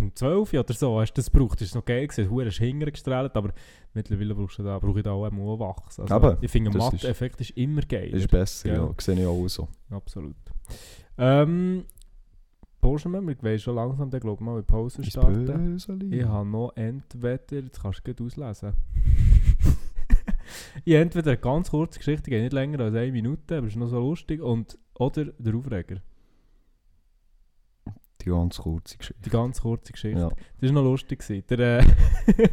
um 0.00 0.14
12 0.14 0.52
oder 0.54 0.74
so 0.74 1.00
hast 1.00 1.12
du 1.12 1.20
das 1.20 1.30
gebraucht. 1.30 1.60
Das 1.60 1.68
ist 1.68 1.74
noch 1.74 1.84
geil 1.84 2.06
gewesen. 2.06 2.30
Hure 2.30 2.46
ist 2.46 2.58
hingestrahlt, 2.58 3.34
aber 3.36 3.52
mittlerweile 3.94 4.34
brauchst 4.34 4.58
du 4.58 4.62
da, 4.62 4.78
brauche 4.78 4.98
ich 4.98 5.04
da 5.04 5.10
auch 5.12 5.24
einmal 5.24 5.58
Wachs. 5.58 5.98
Also, 5.98 6.14
Eben, 6.16 6.36
ich 6.40 6.50
finde, 6.50 6.70
das 6.70 6.84
ist- 6.86 6.92
Matt-Effekt 6.92 7.40
ist 7.40 7.50
immer 7.50 7.82
geil. 7.82 8.10
ist 8.14 8.30
besser, 8.30 8.68
ja. 8.68 8.74
Ja. 8.84 8.94
Sehe 8.98 9.18
ich 9.20 9.26
auch 9.26 9.48
so. 9.48 9.68
Absolut. 9.90 10.36
Ähm, 11.16 11.84
Benjamin, 12.80 13.26
wir 13.26 13.42
wollen 13.42 13.58
schon 13.58 13.74
langsam, 13.74 14.08
glaube 14.10 14.34
ich, 14.34 14.40
mal 14.40 14.58
in 14.60 14.64
Pause 14.64 15.02
starten. 15.02 15.76
Ich 16.12 16.24
habe 16.24 16.48
noch 16.48 16.72
entweder, 16.76 17.56
jetzt 17.60 17.82
kannst 17.82 18.06
du 18.06 18.14
gut 18.14 18.20
auslesen. 18.24 18.72
ich 20.84 20.94
habe 20.94 21.02
entweder 21.02 21.32
eine 21.32 21.38
ganz 21.40 21.70
kurze 21.70 21.98
Geschichte, 21.98 22.30
geht 22.30 22.42
nicht 22.42 22.52
länger 22.52 22.78
als 22.80 22.94
eine 22.94 23.10
Minute, 23.10 23.58
aber 23.58 23.66
ist 23.66 23.74
noch 23.76 23.88
so 23.88 23.98
lustig, 23.98 24.40
und, 24.40 24.78
oder 24.98 25.24
der 25.24 25.54
Aufreger. 25.56 25.96
Die 28.20 28.30
ganz 28.30 28.58
kurze 28.58 28.98
Geschichte. 28.98 29.22
Die 29.22 29.30
ganz 29.30 29.60
kurze 29.60 29.92
Geschichte. 29.92 30.20
Ja. 30.20 30.28
Das 30.60 30.74
war 30.74 30.82
noch 30.82 30.90
lustig. 30.90 31.20
gewesen. 31.20 31.44
Der, 31.50 31.78
äh, 31.80 31.84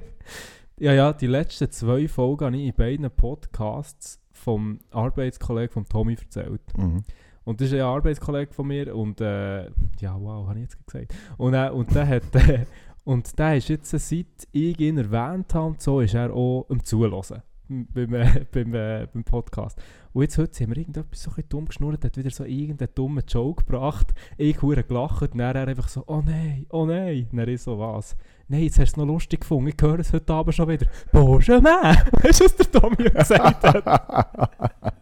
ja, 0.80 0.94
ja, 0.94 1.14
die 1.14 1.28
letzten 1.28 1.72
zwei 1.72 2.08
Folgen 2.08 2.46
habe 2.46 2.58
ich 2.58 2.68
in 2.68 2.74
beiden 2.74 3.10
Podcasts 3.12 4.20
vom 4.32 4.80
Arbeitskollegen 4.92 5.72
von 5.72 5.86
Tommy 5.86 6.14
erzählt. 6.14 6.62
Mhm. 6.78 7.04
Und 7.46 7.62
das 7.62 7.68
ist 7.68 7.74
ein 7.76 7.82
Arbeitskollege 7.82 8.54
von 8.54 8.68
mir 8.68 8.96
und 8.96 9.22
äh, 9.22 9.66
ja, 10.00 10.20
wow, 10.20 10.48
habe 10.48 10.60
ich 10.60 10.64
jetzt 10.64 10.86
gesagt. 10.86 11.14
Und, 11.38 11.54
äh, 11.54 11.70
und 11.70 11.94
der 11.94 12.08
hat, 12.08 12.36
äh, 12.36 12.66
und 13.04 13.38
der 13.38 13.58
ist 13.58 13.70
jetzt, 13.70 13.92
seit 13.92 14.48
ich 14.52 14.80
ihn 14.80 14.98
erwähnt 14.98 15.54
habe, 15.54 15.76
so 15.78 16.02
ist 16.02 16.16
er 16.16 16.34
auch 16.34 16.66
am 16.70 16.84
Zuhören 16.84 17.42
beim, 17.68 18.14
äh, 18.14 18.46
beim, 18.52 18.74
äh, 18.74 19.08
beim 19.12 19.24
Podcast. 19.24 19.80
Und 20.16 20.22
jetzt 20.22 20.38
heute 20.38 20.64
haben 20.64 20.70
wir 20.70 20.78
irgendetwas 20.78 21.24
so 21.24 21.30
ein 21.30 21.36
bisschen 21.36 21.50
dumm 21.50 21.66
geschnurrt, 21.66 22.06
hat 22.06 22.16
wieder 22.16 22.30
so 22.30 22.46
irgendeinen 22.46 22.88
dummen 22.96 23.22
Joke 23.28 23.66
gebracht, 23.66 24.14
ich 24.38 24.56
habe 24.62 24.82
gelacht 24.82 25.34
und 25.34 25.38
dann 25.38 25.56
er 25.58 25.68
einfach 25.68 25.90
so, 25.90 26.06
oh 26.08 26.22
nein, 26.26 26.66
oh 26.70 26.86
nein. 26.86 27.28
Und 27.30 27.38
dann 27.38 27.50
ist 27.50 27.66
so, 27.66 27.78
was? 27.78 28.16
Nein, 28.48 28.64
jetzt 28.64 28.80
hast 28.80 28.96
du 28.96 29.02
es 29.02 29.06
noch 29.06 29.14
lustig 29.14 29.42
gefunden, 29.42 29.74
ich 29.76 29.82
höre 29.82 30.00
es 30.00 30.14
heute 30.14 30.32
Abend 30.32 30.56
schon 30.56 30.70
wieder. 30.70 30.86
Bonjour, 31.12 31.62
Weißt 31.64 32.40
du, 32.40 32.46
was 32.46 32.56
der 32.56 32.72
Tommy 32.72 33.10
gesagt 33.10 33.64
hat? 33.64 33.86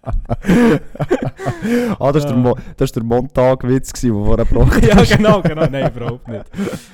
ah, 1.99 2.12
das 2.12 2.23
war 2.23 2.32
der, 2.32 2.36
Mo 2.36 2.58
das 2.78 2.89
ist 2.89 2.95
der 2.95 3.04
Montagwitz, 3.04 3.93
gewesen, 3.93 4.15
der 4.15 4.26
vorher 4.26 4.45
gebrochen 4.45 4.84
ja, 4.88 5.04
genau, 5.04 5.41
genau. 5.41 5.67
Nein, 5.67 5.91
überhaupt 5.91 6.28
nicht. 6.28 6.45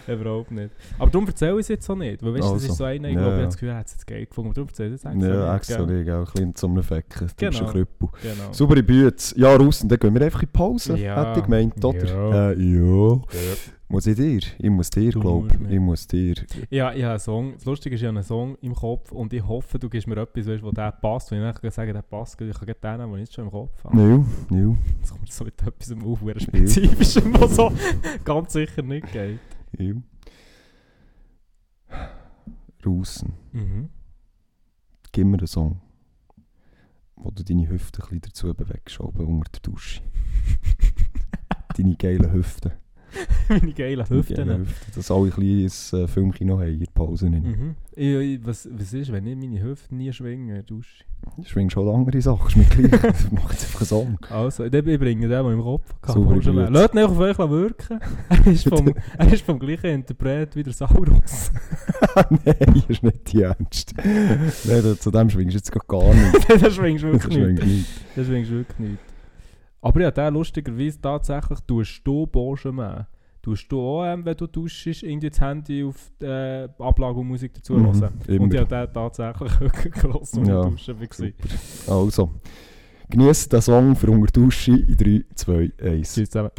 überhaupt 0.08 0.52
nicht. 0.52 0.72
Aber 0.98 1.10
darum 1.10 1.28
erzähle 1.28 1.54
ich 1.54 1.60
es 1.60 1.68
jetzt 1.70 1.86
so 1.86 1.96
nicht. 1.96 2.22
Weil 2.24 2.34
weißt, 2.34 2.44
also, 2.44 2.56
das 2.56 2.64
ist 2.66 2.76
so 2.78 2.84
einer, 2.84 3.08
ich 3.10 3.16
ja, 3.16 3.22
glaube, 3.22 3.22
ich 3.22 3.28
ja. 3.28 3.32
habe 3.38 3.46
das 3.46 3.56
Gefühl, 3.56 3.70
er 3.70 3.78
hat 3.78 3.86
es 3.86 3.92
jetzt 3.94 4.08
geil 4.08 4.26
gefunden. 4.26 4.50
Aber 4.50 4.56
darum 4.56 4.68
erzähle 4.70 4.90
ich 4.90 4.96
es 4.96 5.06
extra 5.06 5.28
Ja, 5.28 5.46
nicht. 5.46 5.56
extra 5.56 5.86
nicht, 5.86 6.10
auch 6.10 6.18
ein 6.18 6.26
bisschen 6.26 6.56
zum 6.56 6.84
Fecken. 6.84 7.20
Du 7.20 7.26
bist 7.26 7.44
ein 7.44 7.52
Genau. 7.52 7.72
Krüppel. 7.72 8.09
Genau. 8.22 8.52
Saubere 8.54 8.84
Bütze. 8.84 9.40
Ja, 9.40 9.56
raus, 9.56 9.82
und 9.84 9.90
dann 9.90 10.00
gehen 10.00 10.14
wir 10.14 10.22
einfach 10.22 10.42
in 10.44 10.50
Pause, 10.50 10.98
Ja. 10.98 11.30
hätte 11.30 11.40
ich 11.40 11.46
gemeint, 11.46 11.84
oder? 11.84 12.06
Ja. 12.06 12.52
Äh, 12.52 12.60
ja. 12.62 13.22
Muss 13.92 14.06
ich 14.06 14.16
dir? 14.16 14.40
Ich 14.60 14.70
muss 14.70 14.92
dir, 14.92 15.10
glaube 15.12 15.58
mir. 15.58 15.72
ich. 15.72 15.80
muss 15.80 16.06
dir. 16.08 16.36
Ja, 16.70 16.94
ich 16.94 17.02
habe 17.02 17.12
einen 17.14 17.20
Song. 17.20 17.54
Das 17.56 17.66
Lustige 17.66 17.96
ist, 17.96 18.02
ich 18.02 18.08
habe 18.08 18.18
einen 18.18 18.24
Song 18.24 18.56
im 18.62 18.76
Kopf 18.76 19.12
und 19.12 19.34
ich 19.34 19.44
hoffe, 19.48 19.80
du 19.80 19.90
gibst 19.90 20.08
mir 20.08 20.16
etwas, 20.18 20.46
weißt, 20.46 20.62
wo 20.62 20.70
der 20.72 20.92
passt. 20.92 21.32
Wenn 21.32 21.40
ich 21.40 21.44
nachher 21.56 21.72
sage, 21.72 21.92
der 21.92 22.04
passt, 22.04 22.40
ich 22.40 22.54
kann 22.56 22.68
den 22.68 22.98
nehmen, 23.00 23.14
den 23.14 23.22
ich 23.24 23.30
jetzt 23.30 23.34
schon 23.34 23.46
im 23.46 23.52
Kopf 23.52 23.84
habe. 23.84 23.98
Nil, 23.98 24.26
nil, 24.52 24.78
Jetzt 25.00 25.10
kommt 25.12 25.32
so 25.32 25.44
mit 25.44 25.60
etwas 25.66 25.92
auf, 25.92 26.22
wo 26.22 26.30
spezifisch 26.38 27.16
was 27.34 27.56
so 27.56 27.72
ganz 28.24 28.54
sicher 28.54 28.84
nicht 28.84 29.12
geht. 29.12 29.40
nil. 29.76 30.04
Draussen. 32.82 33.34
Mhm. 33.54 33.90
Gib 35.12 35.26
mir 35.26 35.38
einen 35.40 35.48
Song, 35.48 35.82
wo 37.20 37.32
du 37.32 37.44
deine 37.44 37.70
Hüfte 37.70 38.02
ein 38.02 38.20
bisschen 38.20 38.22
dazu 38.22 38.54
bewegst, 38.54 39.00
oben 39.00 39.40
unter 39.40 39.52
der 39.52 39.62
Dusche. 39.62 40.02
deine 41.78 41.96
geilen 41.96 42.32
Hüfte. 42.32 42.78
Meine 43.50 43.74
geilen 43.74 44.10
Hüften. 44.10 44.36
geilen 44.36 44.60
Hüfte. 44.62 44.92
Dass 44.96 45.12
alle 45.12 45.26
ein 45.26 45.32
kleines 45.32 45.94
äh, 45.94 46.08
Filmkino 46.08 46.60
haben 46.60 46.74
in 46.74 46.80
der 46.80 46.86
Pause. 46.94 47.30
nicht. 47.30 47.44
Mhm. 47.46 47.76
Ich, 47.96 48.08
ich, 48.08 48.46
was, 48.46 48.70
was 48.72 48.94
ist, 48.94 49.12
wenn 49.12 49.28
ich 49.28 49.36
meine 49.36 49.62
Hüften 49.62 49.98
nie 49.98 50.12
schwinge 50.14 50.54
der 50.54 50.64
Dusche? 50.64 51.04
Du 51.38 51.44
schwingst 51.44 51.74
schon 51.74 51.88
andere 51.94 52.22
Sachen, 52.22 52.48
ist 52.48 52.56
mir 52.56 52.88
gleich. 52.88 53.02
Mach 53.32 53.52
jetzt 53.52 53.66
einfach 53.66 53.82
einen 53.82 53.88
Song. 53.88 54.18
Also, 54.30 54.64
ich, 54.66 54.72
bringe 54.72 54.98
den, 54.98 55.30
den 55.30 55.46
ich 55.46 55.52
im 55.54 55.62
Kopf 55.62 55.94
gut. 56.02 56.46
Lasst 56.46 56.94
ihn 56.94 57.00
auf 57.00 57.20
euch 57.20 57.38
wirken. 57.38 58.00
Er 58.30 58.48
ist, 58.52 58.70
vom, 58.70 58.94
er 59.18 59.34
ist 59.34 59.44
vom 59.44 59.60
gleichen 59.60 59.88
Interpret 59.88 60.56
wie 60.56 60.64
der 60.64 60.74
Saurus. 60.74 61.52
Nein, 62.30 62.84
ist 62.88 63.04
nicht 63.04 63.34
die 63.34 63.42
Ernst. 63.42 63.94
Nein, 63.98 64.98
zu 65.00 65.12
dem 65.12 65.30
schwingst 65.30 65.56
du 65.56 65.58
jetzt 65.58 65.88
gar 65.88 66.14
nicht. 66.14 66.50
das 66.50 66.76
schwingst 66.76 67.04
du 67.04 67.12
Das 67.12 67.30
wirklich 67.30 67.66
nicht. 67.66 67.90
Das 68.16 68.28
schwingst 68.28 68.52
du 68.52 68.56
wirklich 68.56 68.80
nicht. 68.80 69.09
Aber 69.82 70.02
ja, 70.02 70.12
der 70.12 70.30
lustigerweise 70.32 71.00
tatsächlich 71.02 71.60
tust 71.62 72.02
du 72.06 72.28
Benjamin. 72.28 73.06
Tust 73.42 73.72
du 73.72 73.80
auch, 73.80 74.04
ähm, 74.06 74.26
wenn 74.26 74.36
du 74.36 74.48
duschst, 74.48 75.04
irgendwie 75.04 75.30
das 75.30 75.40
Handy 75.40 75.84
auf 75.86 76.12
die 76.22 76.26
äh, 76.26 76.68
Ablage 76.78 77.20
und 77.20 77.28
Musik 77.30 77.54
dazu 77.54 77.74
Mhm, 77.76 77.86
hören. 77.86 78.14
immer. 78.28 78.44
Und 78.44 78.54
habe 78.60 78.66
den 78.66 78.94
tatsächlich 78.94 79.52
gelassen, 80.02 80.40
als 80.40 80.48
Ja, 80.50 80.64
duschen 80.70 81.00
war. 81.00 81.34
Also, 81.88 82.32
genießt 83.10 83.54
den 83.54 83.62
Song 83.62 83.96
für 83.96 84.12
unter 84.12 84.32
Dusche 84.34 84.72
in 84.74 84.98
3, 84.98 85.26
2, 85.34 85.72
1. 85.82 86.14
Tschüss 86.14 86.30
zusammen. 86.30 86.52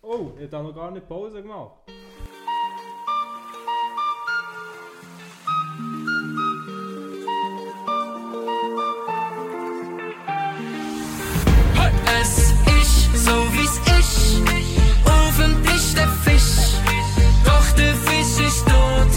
Oh, 0.00 0.30
ich 0.38 0.52
habe 0.52 0.64
noch 0.68 0.74
gar 0.74 0.90
nicht 0.90 1.08
Pause 1.08 1.42
gemacht. 1.42 1.72
Der 15.94 16.08
Fisch. 16.24 16.76
Doch 17.44 17.70
der 17.76 17.94
Fisch 17.94 18.46
ist 18.46 18.64
tot. 18.66 19.12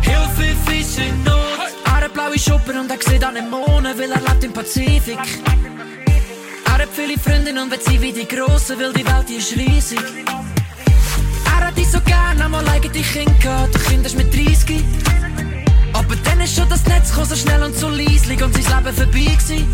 Hilfe, 0.00 0.56
Fisch 0.66 0.98
in 1.06 1.22
Not. 1.24 1.70
Er 1.84 2.04
hat 2.04 2.12
blaue 2.12 2.38
Schuppen 2.38 2.78
und 2.78 2.90
er 2.90 2.98
sieht 3.00 3.24
an 3.24 3.34
den 3.34 3.50
Monden, 3.50 3.98
weil 3.98 4.10
er 4.10 4.20
lebt 4.20 4.44
im 4.44 4.52
Pazifik. 4.52 5.18
Er 6.66 6.72
hat 6.72 6.88
viele 6.92 7.18
Freundinnen 7.18 7.62
und 7.62 7.70
will 7.70 7.80
sie 7.80 8.00
wie 8.00 8.12
die 8.12 8.26
Grossen, 8.26 8.78
weil 8.80 8.92
die 8.92 9.06
Welt 9.06 9.28
die 9.28 9.36
ist 9.36 9.56
riesig. 9.56 10.00
Er 11.44 11.66
hat 11.66 11.76
dich 11.76 11.90
so 11.90 12.00
gern, 12.00 12.40
einmal 12.40 12.66
eigene 12.68 13.02
Kinder 13.02 13.32
gehabt, 13.40 13.74
der 13.74 13.80
Kind 13.82 14.06
ist 14.06 14.16
mit 14.16 14.34
30. 14.34 14.84
Aber 15.92 16.16
dann 16.16 16.40
ist 16.40 16.56
schon 16.56 16.68
das 16.68 16.84
Netz 16.86 17.12
so 17.14 17.36
schnell 17.36 17.62
und 17.62 17.76
so 17.76 17.88
leislich 17.88 18.42
und 18.42 18.54
sein 18.54 18.84
Leben 18.84 18.96
vorbei 18.96 19.36
gewesen. 19.36 19.68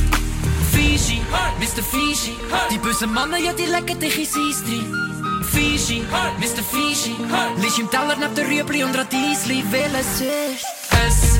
Fiji, 0.72 1.20
Mr. 1.58 1.82
Fiji. 1.82 2.36
Die 2.70 2.78
bösen 2.78 3.12
Männer, 3.12 3.38
ja, 3.38 3.52
die 3.52 3.64
legen 3.64 3.98
dich 3.98 4.18
ins 4.18 4.36
Eis 4.36 4.62
rein. 4.68 5.17
Fiji, 5.52 6.02
Mr. 6.38 6.62
Fiji. 6.62 7.16
Liegst 7.60 7.78
im 7.78 7.90
Teller 7.90 8.16
neben 8.18 8.34
der 8.34 8.46
Rüebli 8.46 8.84
und 8.84 8.96
Radiesli, 8.96 9.64
weil 9.70 9.94
es 9.94 10.20
ist. 10.20 10.66
Es 11.06 11.37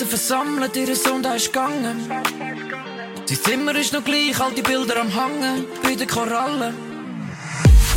Jetzt 0.00 0.08
versammelt, 0.08 0.74
ihr 0.76 0.96
Sohn 0.96 1.22
da 1.22 1.34
ist 1.34 1.52
gegangen. 1.52 2.08
Sein 3.26 3.38
Zimmer 3.44 3.74
ist 3.76 3.92
noch 3.92 4.02
gleich, 4.02 4.40
all 4.40 4.50
die 4.54 4.62
Bilder 4.62 4.98
am 4.98 5.14
Hangen, 5.14 5.66
bei 5.82 5.94
den 5.94 6.08
Korallen. 6.08 6.74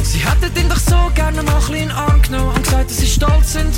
Sie 0.04 0.20
hätten 0.20 0.54
ihn 0.60 0.68
doch 0.68 0.80
so 0.80 0.98
gerne 1.16 1.42
mal 1.44 1.54
ein 1.54 1.60
bisschen 1.60 1.76
in 1.76 1.88
den 1.88 1.92
Arm 1.92 2.22
genommen 2.22 2.52
und 2.56 2.64
gesagt, 2.64 2.90
dass 2.90 2.98
sie 2.98 3.08
stolz 3.08 3.54
sind. 3.54 3.74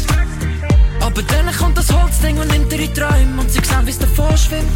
Aber 1.02 1.22
dann 1.22 1.56
kommt 1.56 1.78
das 1.78 1.94
Holzding 1.94 2.40
und 2.40 2.50
nimmt 2.50 2.74
ihre 2.74 2.92
Träume 2.94 3.42
und 3.42 3.52
sie 3.52 3.60
sehen, 3.64 3.86
wie 3.86 3.92
es 3.92 4.00
davor 4.00 4.36
schwimmt. 4.36 4.76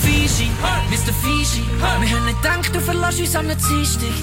Fiji, 0.00 0.48
Mr. 0.88 1.12
Fiji, 1.20 1.64
wir 1.80 1.88
haben 1.88 2.26
nicht 2.26 2.40
gedacht, 2.40 2.72
du 2.72 2.80
verlässt 2.80 3.18
uns 3.18 3.34
am 3.34 3.48
Dienstag. 3.48 4.14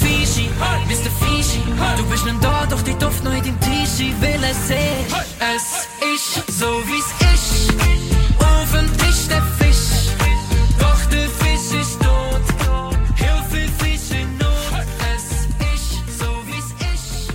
Fiji, 0.00 0.50
Mr. 0.86 1.10
Fiji, 1.24 1.62
du 1.96 2.04
bist 2.10 2.26
nicht 2.26 2.44
da, 2.44 2.66
doch 2.68 2.82
die 2.82 2.98
Duft 2.98 3.24
noch 3.24 3.32
in 3.32 3.42
deinem 3.42 3.60
T-Shirt, 3.60 4.20
weil 4.20 4.44
es 4.44 4.68
ist. 4.68 5.16
Es 5.40 5.95
so, 6.48 6.66
wie's 6.86 7.10
ist. 7.34 7.70
Auf 8.38 8.72
dem 8.72 8.86
Tisch 8.98 9.28
der 9.28 9.42
Fisch. 9.58 10.14
Doch 10.78 11.04
der 11.10 11.28
Fisch 11.28 11.80
ist 11.80 12.00
tot. 12.00 12.42
Hilfe, 13.16 13.68
Fisch 13.78 14.10
in 14.20 14.36
Not. 14.38 14.86
Es 15.14 15.24
ist 15.74 16.18
so, 16.18 16.26
wie's 16.46 16.70
ist. 16.94 17.30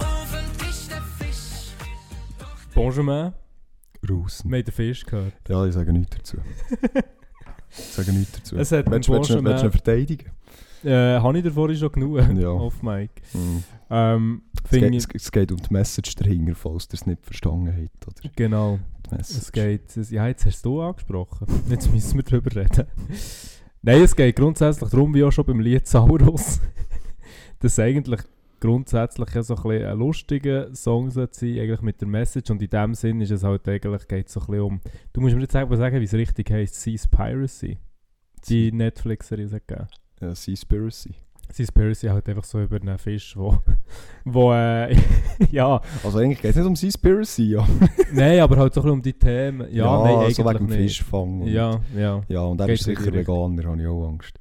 Auf 0.00 0.30
dem 0.30 0.58
Tisch 0.58 0.88
der 0.88 1.02
Fisch. 1.18 1.74
Benjamin, 2.74 3.32
Raus. 4.08 4.42
wir 4.44 4.56
haben 4.58 4.64
den 4.64 4.72
Fisch 4.74 5.04
gehört. 5.04 5.34
Ja, 5.48 5.64
ich 5.66 5.74
sage 5.74 5.92
nichts 5.92 6.16
dazu. 6.16 6.36
ich 7.70 7.84
sage 7.84 8.12
nichts 8.12 8.32
dazu. 8.32 8.56
Es 8.56 8.72
hat 8.72 8.90
willst, 8.90 9.08
willst, 9.08 9.28
Bonjour, 9.28 9.44
willst 9.44 9.62
du 9.62 9.66
ihn 9.66 9.70
man. 9.70 9.72
verteidigen? 9.72 10.30
Äh, 10.86 11.18
habe 11.20 11.38
ich 11.38 11.44
davor 11.44 11.74
schon 11.74 11.90
genug 11.90 12.20
Ja. 12.38 12.50
auf 12.50 12.82
Mike. 12.82 13.22
Mhm. 13.34 13.64
Ähm, 13.90 14.42
Es, 14.64 14.70
geht, 14.70 14.94
ich, 14.94 15.06
es, 15.14 15.32
geht 15.32 15.50
um 15.50 15.58
die 15.58 15.72
Message 15.72 16.14
dahinter, 16.14 16.54
falls 16.54 16.86
ihr 16.90 16.94
es 16.94 17.06
nicht 17.06 17.24
verstanden 17.24 17.68
habt. 17.72 18.06
Oder? 18.06 18.30
genau. 18.36 18.78
Es 19.18 19.50
geht, 19.52 19.96
es, 19.96 20.10
ja, 20.10 20.26
jetzt 20.28 20.46
hast 20.46 20.64
du 20.64 20.80
angesprochen. 20.80 21.46
Jetzt 21.68 21.92
müssen 21.92 22.16
wir 22.16 22.24
darüber 22.24 22.54
reden. 22.56 22.86
Nein, 23.82 24.02
es 24.02 24.16
geht 24.16 24.34
grundsätzlich 24.34 24.90
darum, 24.90 25.14
wie 25.14 25.22
auch 25.22 25.30
schon 25.30 25.46
beim 25.46 25.60
Lied 25.60 25.86
Saurus, 25.86 26.60
dass 27.60 27.78
eigentlich 27.78 28.20
grundsätzlich 28.58 29.32
ja 29.32 29.42
so 29.44 29.54
ein, 29.54 29.62
bisschen 29.62 29.86
ein 29.86 29.98
lustiger 29.98 30.74
Song 30.74 31.10
sein 31.10 31.28
eigentlich 31.42 31.82
mit 31.82 32.00
der 32.00 32.08
Message. 32.08 32.50
Und 32.50 32.62
in 32.62 32.70
dem 32.70 32.94
Sinn 32.94 33.20
ist 33.20 33.30
es 33.30 33.44
halt 33.44 33.68
eigentlich, 33.68 34.08
geht 34.08 34.28
so 34.28 34.40
ein 34.40 34.46
bisschen 34.46 34.62
um, 34.62 34.80
du 35.12 35.20
musst 35.20 35.34
mir 35.36 35.42
jetzt 35.42 35.52
selber 35.52 35.76
sagen, 35.76 36.00
wie 36.00 36.04
es 36.04 36.14
richtig 36.14 36.50
heisst, 36.50 36.80
Seaspiracy. 36.80 37.78
Die 38.48 38.72
Netflix-Serie 38.72 39.48
gegeben. 39.48 39.86
Ja, 40.20 40.34
Seaspiracy. 40.34 41.14
Seaspiracy 41.52 42.08
halt 42.08 42.28
einfach 42.28 42.44
so 42.44 42.60
über 42.60 42.76
einen 42.80 42.98
Fisch, 42.98 43.36
wo, 43.36 43.58
wo 44.24 44.52
äh, 44.52 44.96
ja, 45.50 45.80
Also 46.02 46.18
eigentlich 46.18 46.40
geht 46.40 46.50
es 46.50 46.56
nicht 46.56 46.66
um 46.66 46.74
Seaspiracy, 46.76 47.50
ja. 47.50 47.66
nein, 48.12 48.40
aber 48.40 48.56
halt 48.56 48.74
so 48.74 48.80
ein 48.80 48.84
bisschen 48.84 48.92
um 48.92 49.02
die 49.02 49.12
Themen. 49.12 49.72
Ja, 49.72 50.02
nein, 50.02 50.16
eigentlich 50.16 50.36
so 50.36 50.44
wegen 50.44 50.66
dem. 50.66 50.68
Fischfang. 50.68 51.42
Und, 51.42 51.48
Ja, 51.48 51.80
ja. 51.96 52.22
ja, 52.28 52.40
und 52.40 52.60
er 52.60 52.68
ist 52.68 52.84
sicher. 52.84 53.12
Veganer, 53.12 53.64
habe 53.64 53.80
ich 53.80 53.86
auch 53.86 54.08
Angst. 54.08 54.38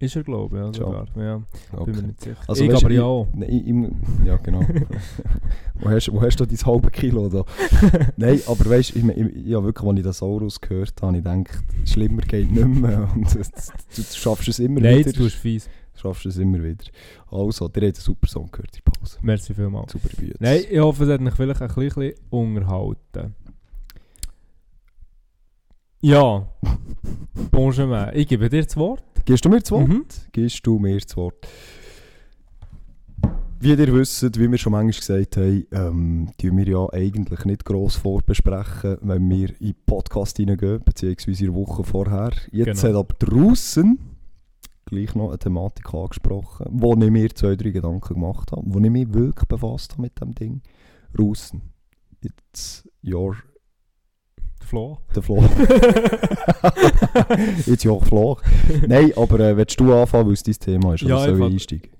Ist 0.00 0.16
er, 0.16 0.22
glaube 0.24 0.56
ich, 0.56 0.62
ja, 0.62 0.72
sogar. 0.72 1.06
Ja, 1.14 1.36
bin 1.36 1.44
mir 1.72 1.80
Okay. 1.80 2.06
nicht 2.06 2.20
sicher. 2.22 2.36
Also, 2.48 2.64
ich 2.64 2.72
weisst, 2.72 2.84
aber 2.84 2.94
ja 2.94 3.02
auch. 3.04 3.28
Nein, 3.34 3.94
ja, 4.24 4.36
genau. 4.38 4.60
wo, 5.74 5.90
hast, 5.90 6.10
wo 6.10 6.22
hast 6.22 6.40
du 6.40 6.46
dein 6.46 6.56
halbe 6.58 6.90
Kilo 6.90 7.28
da? 7.28 7.44
Nein, 8.16 8.40
aber 8.46 8.70
weißt 8.70 8.94
du, 8.94 8.98
ich, 8.98 9.04
ich, 9.08 9.46
ja, 9.46 9.62
wirklich, 9.62 9.86
als 9.86 9.98
ich 9.98 10.02
den 10.04 10.12
Saurus 10.14 10.58
gehört 10.58 10.94
habe, 11.02 11.18
ich 11.18 11.22
gedacht, 11.22 11.62
schlimmer 11.84 12.22
geht 12.22 12.50
nicht 12.50 12.66
mehr. 12.66 13.10
Und 13.14 13.34
du, 13.34 13.38
du 13.38 14.02
schaffst 14.02 14.48
es 14.48 14.58
immer 14.58 14.80
Nein, 14.80 15.00
wieder. 15.00 15.12
tust 15.12 15.36
du 15.36 15.38
fies. 15.38 15.68
Du 15.94 16.00
schaffst 16.00 16.24
es 16.24 16.38
immer 16.38 16.62
wieder. 16.62 16.84
Also, 17.30 17.68
der 17.68 17.88
hat 17.88 17.96
einen 17.96 18.02
super 18.02 18.26
Song 18.26 18.50
gehört 18.50 18.74
in 18.74 18.82
der 18.86 18.90
Pause. 18.92 19.18
Merci 19.20 19.52
vielmals. 19.52 19.92
Super 19.92 20.08
Bütz. 20.16 20.36
Nein, 20.40 20.62
ich 20.70 20.78
hoffe, 20.78 21.04
es 21.04 21.10
hat 21.10 21.20
mich 21.20 21.34
vielleicht 21.34 21.60
ein 21.60 21.68
bisschen 21.74 22.14
unterhalten. 22.30 23.34
Ja. 26.02 26.48
Bonjour, 27.50 28.12
ich 28.14 28.26
gebe 28.26 28.48
dir 28.48 28.62
das 28.64 28.76
Wort. 28.76 29.02
Gehst 29.26 29.44
du 29.44 29.50
mir 29.50 29.60
das 29.60 29.70
Wort? 29.70 29.88
Mhm. 29.88 30.06
Gehst 30.32 30.66
du 30.66 30.78
mir 30.78 30.98
das 30.98 31.14
Wort? 31.16 31.46
Wie 33.62 33.68
ihr 33.74 33.92
wisst, 33.92 34.38
wie 34.38 34.50
wir 34.50 34.56
schon 34.56 34.72
manchmal 34.72 34.92
gesagt 35.24 35.36
haben, 35.36 35.66
ähm, 35.72 36.30
tun 36.40 36.56
wir 36.56 36.66
ja 36.66 36.86
eigentlich 36.94 37.44
nicht 37.44 37.66
gross 37.66 37.96
vorbesprechen, 37.96 38.96
wenn 39.02 39.28
wir 39.28 39.50
in 39.60 39.66
den 39.66 39.74
Podcast 39.84 40.38
hineingehen, 40.38 40.82
beziehungsweise 40.82 41.44
in 41.44 41.52
der 41.52 41.60
Woche 41.60 41.84
vorher. 41.84 42.30
Jetzt 42.50 42.80
Genau. 42.80 43.00
hat 43.00 43.06
aber 43.06 43.14
draussen 43.18 43.98
gleich 44.86 45.14
noch 45.14 45.28
eine 45.28 45.38
Thematik 45.38 45.92
angesprochen, 45.92 46.66
wo 46.70 46.94
ich 46.94 47.10
mir 47.10 47.28
zwei, 47.34 47.56
drei 47.56 47.70
Gedanken 47.70 48.14
gemacht 48.14 48.50
habe, 48.52 48.62
wo 48.64 48.80
ich 48.80 48.90
mich 48.90 49.12
wirklich 49.12 49.46
befasst 49.46 49.92
habe 49.92 50.02
mit 50.02 50.18
dem 50.18 50.34
Ding. 50.34 50.62
Draussen. 51.12 51.60
It's 52.24 52.88
your 53.04 53.36
Flo. 54.70 54.98
the 55.14 55.20
floor. 55.22 55.44
It's 57.66 57.84
your 57.84 58.00
floor. 58.04 58.38
Nein, 58.86 59.12
aber 59.16 59.40
äh, 59.40 59.56
willst 59.56 59.78
du 59.80 59.92
anfangen, 59.92 60.26
weil 60.26 60.34
es 60.34 60.42
dein 60.42 60.54
Thema 60.54 60.94
ist? 60.94 61.02
Oder 61.02 61.10
Ja, 61.16 61.24
soll 61.24 61.38
ich 61.48 61.52
einsteigen? 61.52 61.90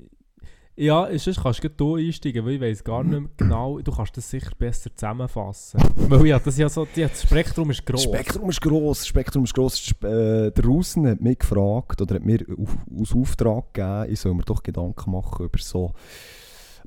Ja, 0.76 1.08
sonst 1.18 1.42
kannst 1.42 1.60
du 1.76 1.96
einsteigen, 1.96 2.46
weil 2.46 2.52
ich 2.54 2.60
weiss 2.60 2.82
gar 2.82 3.04
nicht 3.04 3.20
mehr 3.20 3.28
genau, 3.36 3.80
du 3.80 3.92
kannst 3.92 4.16
das 4.16 4.30
sicher 4.30 4.52
besser 4.58 4.88
zusammenfassen. 4.94 5.78
weil 6.08 6.24
ja, 6.26 6.38
das, 6.38 6.56
ja 6.56 6.68
so, 6.70 6.86
ja, 6.94 7.08
das 7.08 7.22
Spektrum 7.24 7.70
ist 7.70 7.84
gross. 7.84 8.04
Spektrum 8.04 8.48
ist 8.48 8.60
gross, 8.62 9.06
Spektrum 9.06 9.44
ist 9.44 9.52
gross. 9.54 9.74
Sp- 9.76 10.06
Äh, 10.06 10.50
der 10.52 10.64
Russen 10.64 11.06
hat 11.06 11.20
mich 11.20 11.38
gefragt 11.40 12.00
oder 12.00 12.14
hat 12.14 12.24
mir 12.24 12.38
auf, 12.56 12.76
aus 12.98 13.14
Auftrag 13.14 13.74
gegeben, 13.74 14.06
ich 14.12 14.20
soll 14.20 14.32
mir 14.34 14.42
doch 14.44 14.62
Gedanken 14.62 15.10
machen 15.10 15.44
über 15.44 15.58
so 15.58 15.92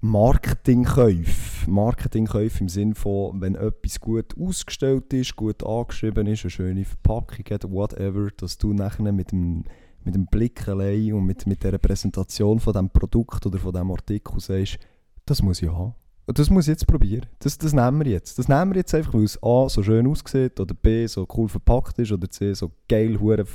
Marketingkäufe. 0.06 1.72
Marketingkäufe 1.72 2.60
im 2.60 2.68
Sinne 2.68 2.94
von, 2.94 3.40
wenn 3.40 3.56
etwas 3.56 4.02
gut 4.02 4.38
ausgestellt 4.38 5.14
ist, 5.14 5.38
gut 5.38 5.66
angeschrieben 5.66 6.28
ist, 6.28 6.44
eine 6.44 6.52
schöne 6.52 6.84
Verpackung 6.84 7.46
hat, 7.50 7.72
whatever, 7.72 8.28
dass 8.36 8.58
du 8.58 8.74
nachher 8.74 9.14
mit 9.14 9.32
dem, 9.32 9.64
mit 10.04 10.14
dem 10.14 10.26
Blick 10.26 10.68
allein 10.68 11.14
und 11.14 11.26
mit, 11.26 11.48
mit 11.48 11.64
der 11.64 11.78
Präsentation 11.78 12.60
von 12.60 12.74
dem 12.74 12.90
Produkt 12.90 13.46
oder 13.46 13.58
von 13.58 13.72
dem 13.72 13.92
Artikel 13.92 14.42
sagst, 14.42 14.78
das 15.26 15.42
muss 15.42 15.62
ich 15.62 15.70
haben. 15.72 15.96
Das 16.26 16.50
muss 16.50 16.66
ich 16.66 16.72
jetzt 16.72 16.86
probieren. 16.86 17.28
Das, 17.40 17.58
das 17.58 17.72
nehmen 17.72 18.04
wir 18.04 18.12
jetzt. 18.12 18.38
Das 18.38 18.50
nehmen 18.50 18.72
wir 18.72 18.80
jetzt 18.80 18.94
einfach, 18.94 19.14
weil 19.14 19.24
es 19.24 19.42
A 19.42 19.70
so 19.70 19.84
schön 19.84 20.06
aussieht 20.06 20.60
oder 20.60 20.74
B 20.74 21.08
so 21.08 21.26
cool 21.38 21.48
verpackt 21.48 21.98
ist 22.00 22.12
oder 22.12 22.30
C 22.30 22.54
so 22.54 22.72
geil 22.90 23.22
hure 23.22 23.46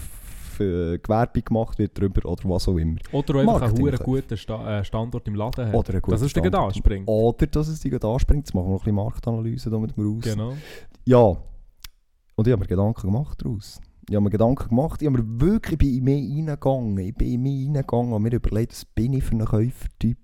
f- 0.58 0.94
äh, 0.94 0.98
Gewerbung 0.98 1.44
gemacht 1.44 1.78
wird 1.78 1.98
drüber 1.98 2.28
oder 2.28 2.48
was 2.48 2.68
auch 2.68 2.76
immer. 2.76 2.96
Oder 3.12 3.34
einfach 3.40 3.62
einen 3.62 3.96
guten 3.96 4.36
Sta 4.36 4.78
äh, 4.80 4.84
Standort 4.84 5.26
im 5.28 5.34
Laden 5.34 5.66
hast. 5.66 5.74
Oder 5.74 6.00
dass 6.00 6.22
es 6.22 6.30
Standort. 6.30 6.54
anspringt. 6.54 7.08
Oder 7.08 7.46
dass 7.46 7.68
es 7.68 7.80
dich 7.80 8.04
anspringt. 8.04 8.46
Jetzt 8.46 8.54
machen 8.54 8.66
wir 8.66 8.72
noch 8.72 8.80
ein 8.80 8.84
bisschen 8.84 8.94
Marktanalyse 8.94 9.70
da 9.70 9.78
mit 9.78 9.96
dem 9.96 10.06
raus. 10.06 10.22
Genau. 10.24 10.52
Ja. 11.04 11.36
Und 12.36 12.46
ich 12.46 12.52
habe 12.52 12.60
mir 12.60 12.66
Gedanken 12.66 13.02
gemacht 13.06 13.42
daraus. 13.44 13.80
Ich 14.08 14.14
habe 14.14 14.24
mir 14.24 14.30
Gedanken 14.30 14.68
gemacht. 14.68 15.02
Ich 15.02 15.06
habe 15.08 15.18
mir 15.22 15.40
wirklich 15.40 15.96
in 15.96 16.04
mich 16.04 16.30
reingegangen. 16.30 16.98
Ich 16.98 17.14
bin 17.14 17.32
in 17.32 17.42
mich 17.42 17.66
reingegangen 17.66 18.12
und 18.12 18.22
mir 18.22 18.32
überlegt, 18.32 18.72
was 18.72 18.84
bin 18.84 19.12
ich 19.12 19.24
für 19.24 19.34
ein 19.34 19.44
Käufertyp. 19.44 20.18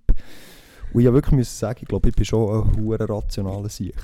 Und 0.93 1.01
ich 1.01 1.07
habe 1.07 1.17
wirklich 1.17 1.35
müssen 1.35 1.59
sagen, 1.59 1.81
ich 1.83 1.89
glaube, 1.89 2.09
ich 2.09 2.15
bin 2.15 2.25
schon 2.25 2.63
ein 2.69 2.77
hure 2.81 3.09
rationaler 3.09 3.69
Sieg. 3.69 3.97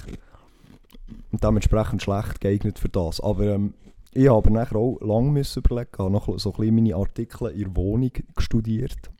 Und 1.32 1.42
dementsprechend 1.42 2.02
schlecht 2.02 2.40
geeignet 2.40 2.78
für 2.78 2.88
das. 2.88 3.20
Aber 3.20 3.44
ähm, 3.46 3.74
ich 4.12 4.28
habe 4.28 4.38
aber 4.38 4.50
nachher 4.50 4.76
auch 4.76 4.98
lange 5.00 5.30
müssen 5.30 5.62
überlegen, 5.62 5.90
habe 5.98 6.10
noch 6.10 6.38
so 6.38 6.52
ein 6.52 6.56
bisschen 6.56 6.74
meine 6.74 6.96
Artikel 6.96 7.50
in 7.50 7.58
der 7.64 7.76
Wohnung 7.76 8.12
studiert. 8.38 9.10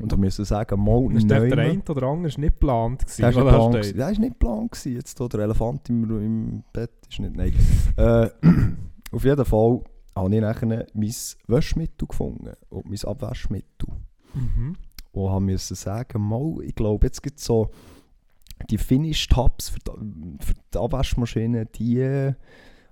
Und 0.00 0.10
da 0.10 0.16
müssen 0.16 0.44
sagen, 0.44 0.82
mal 0.82 1.14
Ist 1.16 1.30
der, 1.30 1.46
der 1.46 1.58
eine 1.58 1.82
oder 1.88 2.08
andere 2.08 2.28
ist 2.28 2.38
nicht 2.38 2.54
geplant 2.54 3.02
gewesen, 3.02 3.22
das 3.22 3.36
war 3.36 3.44
nicht 3.44 3.54
steht. 3.54 3.72
gewesen. 3.72 3.98
Das 3.98 4.12
war 4.12 4.20
nicht 4.24 4.38
Plan. 4.40 4.68
gewesen. 4.68 4.92
Jetzt 4.94 5.18
hier 5.18 5.28
der 5.28 5.40
Elefant 5.40 5.88
im, 5.88 6.10
im 6.10 6.64
Bett 6.72 6.90
ist 7.08 7.20
nicht. 7.20 7.36
Nein. 7.36 7.52
äh, 7.96 8.28
auf 9.12 9.24
jeden 9.24 9.44
Fall 9.44 9.80
habe 10.16 10.34
ich 10.34 10.40
nachher 10.40 10.86
mein 10.94 11.14
Waschmittel 11.46 12.08
gefunden 12.08 12.54
und 12.70 12.86
mein 12.86 13.04
Abwaschmittel. 13.04 13.88
Mhm. 14.34 14.76
Und 15.12 15.30
habe 15.30 15.44
müssen 15.44 15.76
sagen, 15.76 16.22
mal, 16.22 16.56
ich 16.62 16.74
glaube, 16.74 17.06
jetzt 17.06 17.22
gibt 17.22 17.38
es 17.38 17.44
so 17.44 17.70
die 18.68 18.78
Finish 18.78 19.28
Tabs 19.28 19.68
für 19.68 19.78
die, 19.78 20.44
für 20.44 20.54
die 20.72 20.78
Abwaschmaschine, 20.78 21.66
die 21.66 22.34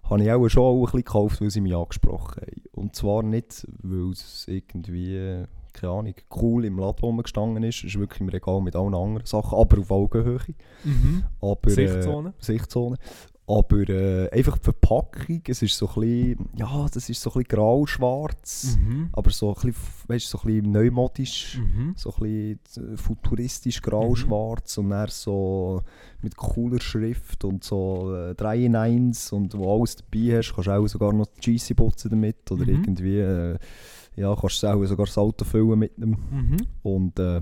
habe 0.05 0.23
ich 0.23 0.31
auch 0.31 0.49
schon 0.49 0.63
auch 0.63 0.77
ein 0.79 0.83
bisschen 0.83 0.99
gekauft, 1.05 1.41
weil 1.41 1.51
sie 1.51 1.61
mich 1.61 1.75
angesprochen 1.75 2.43
haben. 2.43 2.63
Und 2.73 2.97
zwar 2.97 3.23
nicht, 3.23 3.67
weil 3.83 4.11
es 4.11 4.47
irgendwie, 4.49 5.45
keine 5.73 5.93
Ahnung, 5.93 6.15
cool 6.37 6.65
im 6.65 6.79
Laden 6.79 7.01
rumgestanden 7.01 7.63
ist. 7.63 7.79
Es 7.79 7.85
ist 7.85 7.99
wirklich 7.99 8.21
im 8.21 8.29
Regal 8.29 8.61
mit 8.61 8.77
allen 8.77 8.95
anderen 8.95 9.27
Sachen, 9.27 9.59
aber 9.59 9.79
auf 9.79 9.91
Augenhöhe. 9.91 10.41
Mhm. 10.85 11.25
Aber, 11.41 11.71
Sichtzone. 11.71 12.31
Äh, 12.31 12.45
Sichtzone. 12.45 12.97
Aber 13.45 13.89
äh, 13.89 14.31
einfach 14.31 14.57
die 14.57 14.65
Verpackung, 14.65 15.43
es 15.49 15.63
ist 15.63 15.77
so 15.77 15.89
ein 15.89 15.95
bisschen, 16.01 16.49
ja, 16.57 16.87
das 16.95 17.09
ist 17.11 17.21
so 17.21 17.31
ein 17.31 17.43
bisschen 17.43 17.49
grau-schwarz, 17.59 18.79
Mhm. 18.81 19.09
aber 19.13 19.31
so 19.31 19.49
ein 19.49 19.55
bisschen, 19.55 19.75
weißt, 20.07 20.29
so 20.29 20.39
ein 20.39 20.47
bisschen 20.47 20.73
neumodisch, 20.73 21.59
Mhm. 21.59 21.95
so 21.97 22.15
ein 22.15 22.59
bisschen 22.69 22.93
äh, 22.95 22.97
futuristisch 22.97 23.83
grau-schwarz 23.83 24.79
und 24.79 24.91
dann 24.91 25.09
so 25.09 25.83
mit 26.23 26.37
cooler 26.37 26.81
Schrift 26.81 27.45
und 27.45 27.65
so 27.65 28.15
äh, 28.15 28.35
3 28.37 28.59
in 28.65 28.77
1 28.77 29.33
und 29.33 29.55
wo 29.59 29.77
alles 29.77 29.97
dabei 29.97 30.39
hast, 30.39 30.55
kannst 30.55 30.69
du 30.69 30.73
auch 30.73 30.87
sogar 30.87 31.13
noch 31.13 31.27
die 31.27 31.59
Scheisse 31.59 31.75
putzen 31.75 32.11
damit 32.11 32.51
oder 32.51 32.63
Mhm. 32.65 32.71
irgendwie, 32.71 33.19
äh, 33.19 33.59
ja, 34.15 34.37
kannst 34.41 34.63
du 34.63 34.69
auch 34.69 34.85
sogar 34.85 35.07
das 35.07 35.19
Auto 35.19 35.45
füllen 35.45 35.79
mit 35.81 35.97
dem 35.99 36.11
Mhm. 36.11 36.57
und 36.85 37.19
äh, 37.19 37.41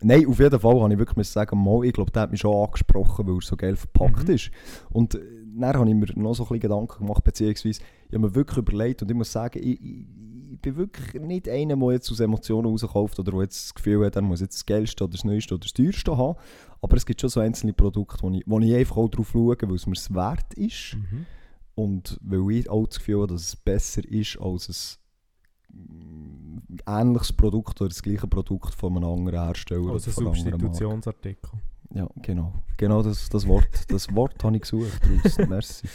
nein, 0.00 0.26
auf 0.26 0.38
jeden 0.38 0.60
Fall 0.60 0.80
habe 0.80 0.92
ich 0.92 0.98
wirklich 0.98 1.28
sagen, 1.28 1.62
mal, 1.62 1.84
ich 1.84 1.92
glaube, 1.92 2.10
der 2.10 2.22
hat 2.22 2.30
mich 2.30 2.40
schon 2.40 2.54
angesprochen, 2.54 3.26
weil 3.26 3.34
er 3.36 3.42
so 3.42 3.56
geil 3.56 3.76
verpackt 3.76 4.28
Mhm. 4.28 4.34
ist. 4.34 4.50
Und 4.90 5.14
äh, 5.14 5.20
dann 5.56 5.74
habe 5.74 5.88
ich 5.88 5.94
mir 5.94 6.06
noch 6.16 6.34
so 6.34 6.44
ein 6.44 6.48
bisschen 6.48 6.60
Gedanken 6.60 6.98
gemacht, 7.04 7.24
beziehungsweise 7.24 7.80
ich 7.80 8.14
habe 8.14 8.20
mir 8.20 8.34
wirklich 8.34 8.58
überlegt 8.58 9.02
und 9.02 9.10
ich 9.10 9.16
muss 9.16 9.32
sagen, 9.32 9.58
ich, 9.60 9.80
ich, 9.82 10.06
ich 10.52 10.60
bin 10.60 10.76
wirklich 10.76 11.20
nicht 11.22 11.48
einer, 11.48 11.76
der 11.76 11.92
jetzt 11.92 12.10
aus 12.10 12.20
Emotionen 12.20 12.66
rauskauft 12.68 13.18
oder 13.18 13.32
der 13.32 13.42
jetzt 13.42 13.64
das 13.66 13.74
Gefühl 13.74 14.06
hat, 14.06 14.16
er 14.16 14.22
muss 14.22 14.40
jetzt 14.40 14.56
das 14.56 14.66
Geilste 14.66 15.04
oder 15.04 15.12
das 15.12 15.24
Neueste 15.24 15.54
oder 15.54 15.62
das 15.62 15.72
Teuerste 15.72 16.16
haben. 16.16 16.38
Aber 16.80 16.96
es 16.96 17.04
gibt 17.04 17.20
schon 17.20 17.30
so 17.30 17.40
einzelne 17.40 17.72
Produkte, 17.72 18.22
wo 18.22 18.30
ich, 18.30 18.44
wo 18.46 18.58
ich 18.60 18.74
einfach 18.74 18.96
auch 18.96 19.08
drauf 19.08 19.30
schaue, 19.32 19.56
weil 19.60 19.74
es 19.74 19.86
mir 19.86 19.92
es 19.94 20.14
wert 20.14 20.54
ist. 20.54 20.96
Mhm. 20.96 21.26
Und 21.74 22.18
weil 22.22 22.50
ich 22.52 22.70
auch 22.70 22.86
das 22.86 22.98
Gefühl 22.98 23.22
habe, 23.22 23.32
dass 23.34 23.42
es 23.42 23.56
besser 23.56 24.04
ist 24.08 24.38
als 24.40 24.68
ein 24.68 24.74
mm, 24.74 25.07
ähnliches 26.86 27.32
Produkt 27.32 27.80
oder 27.80 27.88
das 27.88 28.02
gleiche 28.02 28.26
Produkt 28.26 28.74
von 28.74 28.96
einem 28.96 29.04
anderen 29.10 29.40
Hersteller. 29.44 29.92
Also 29.92 30.10
oder. 30.20 30.34
Substitutionsartikel. 30.34 31.50
Ja, 31.94 32.06
genau. 32.22 32.52
Genau 32.76 33.02
das, 33.02 33.28
das 33.28 33.46
Wort. 33.46 33.68
Das 33.88 34.14
Wort 34.14 34.42
habe 34.44 34.56
ich 34.56 34.62
gesucht. 34.62 35.00
Merci. 35.48 35.88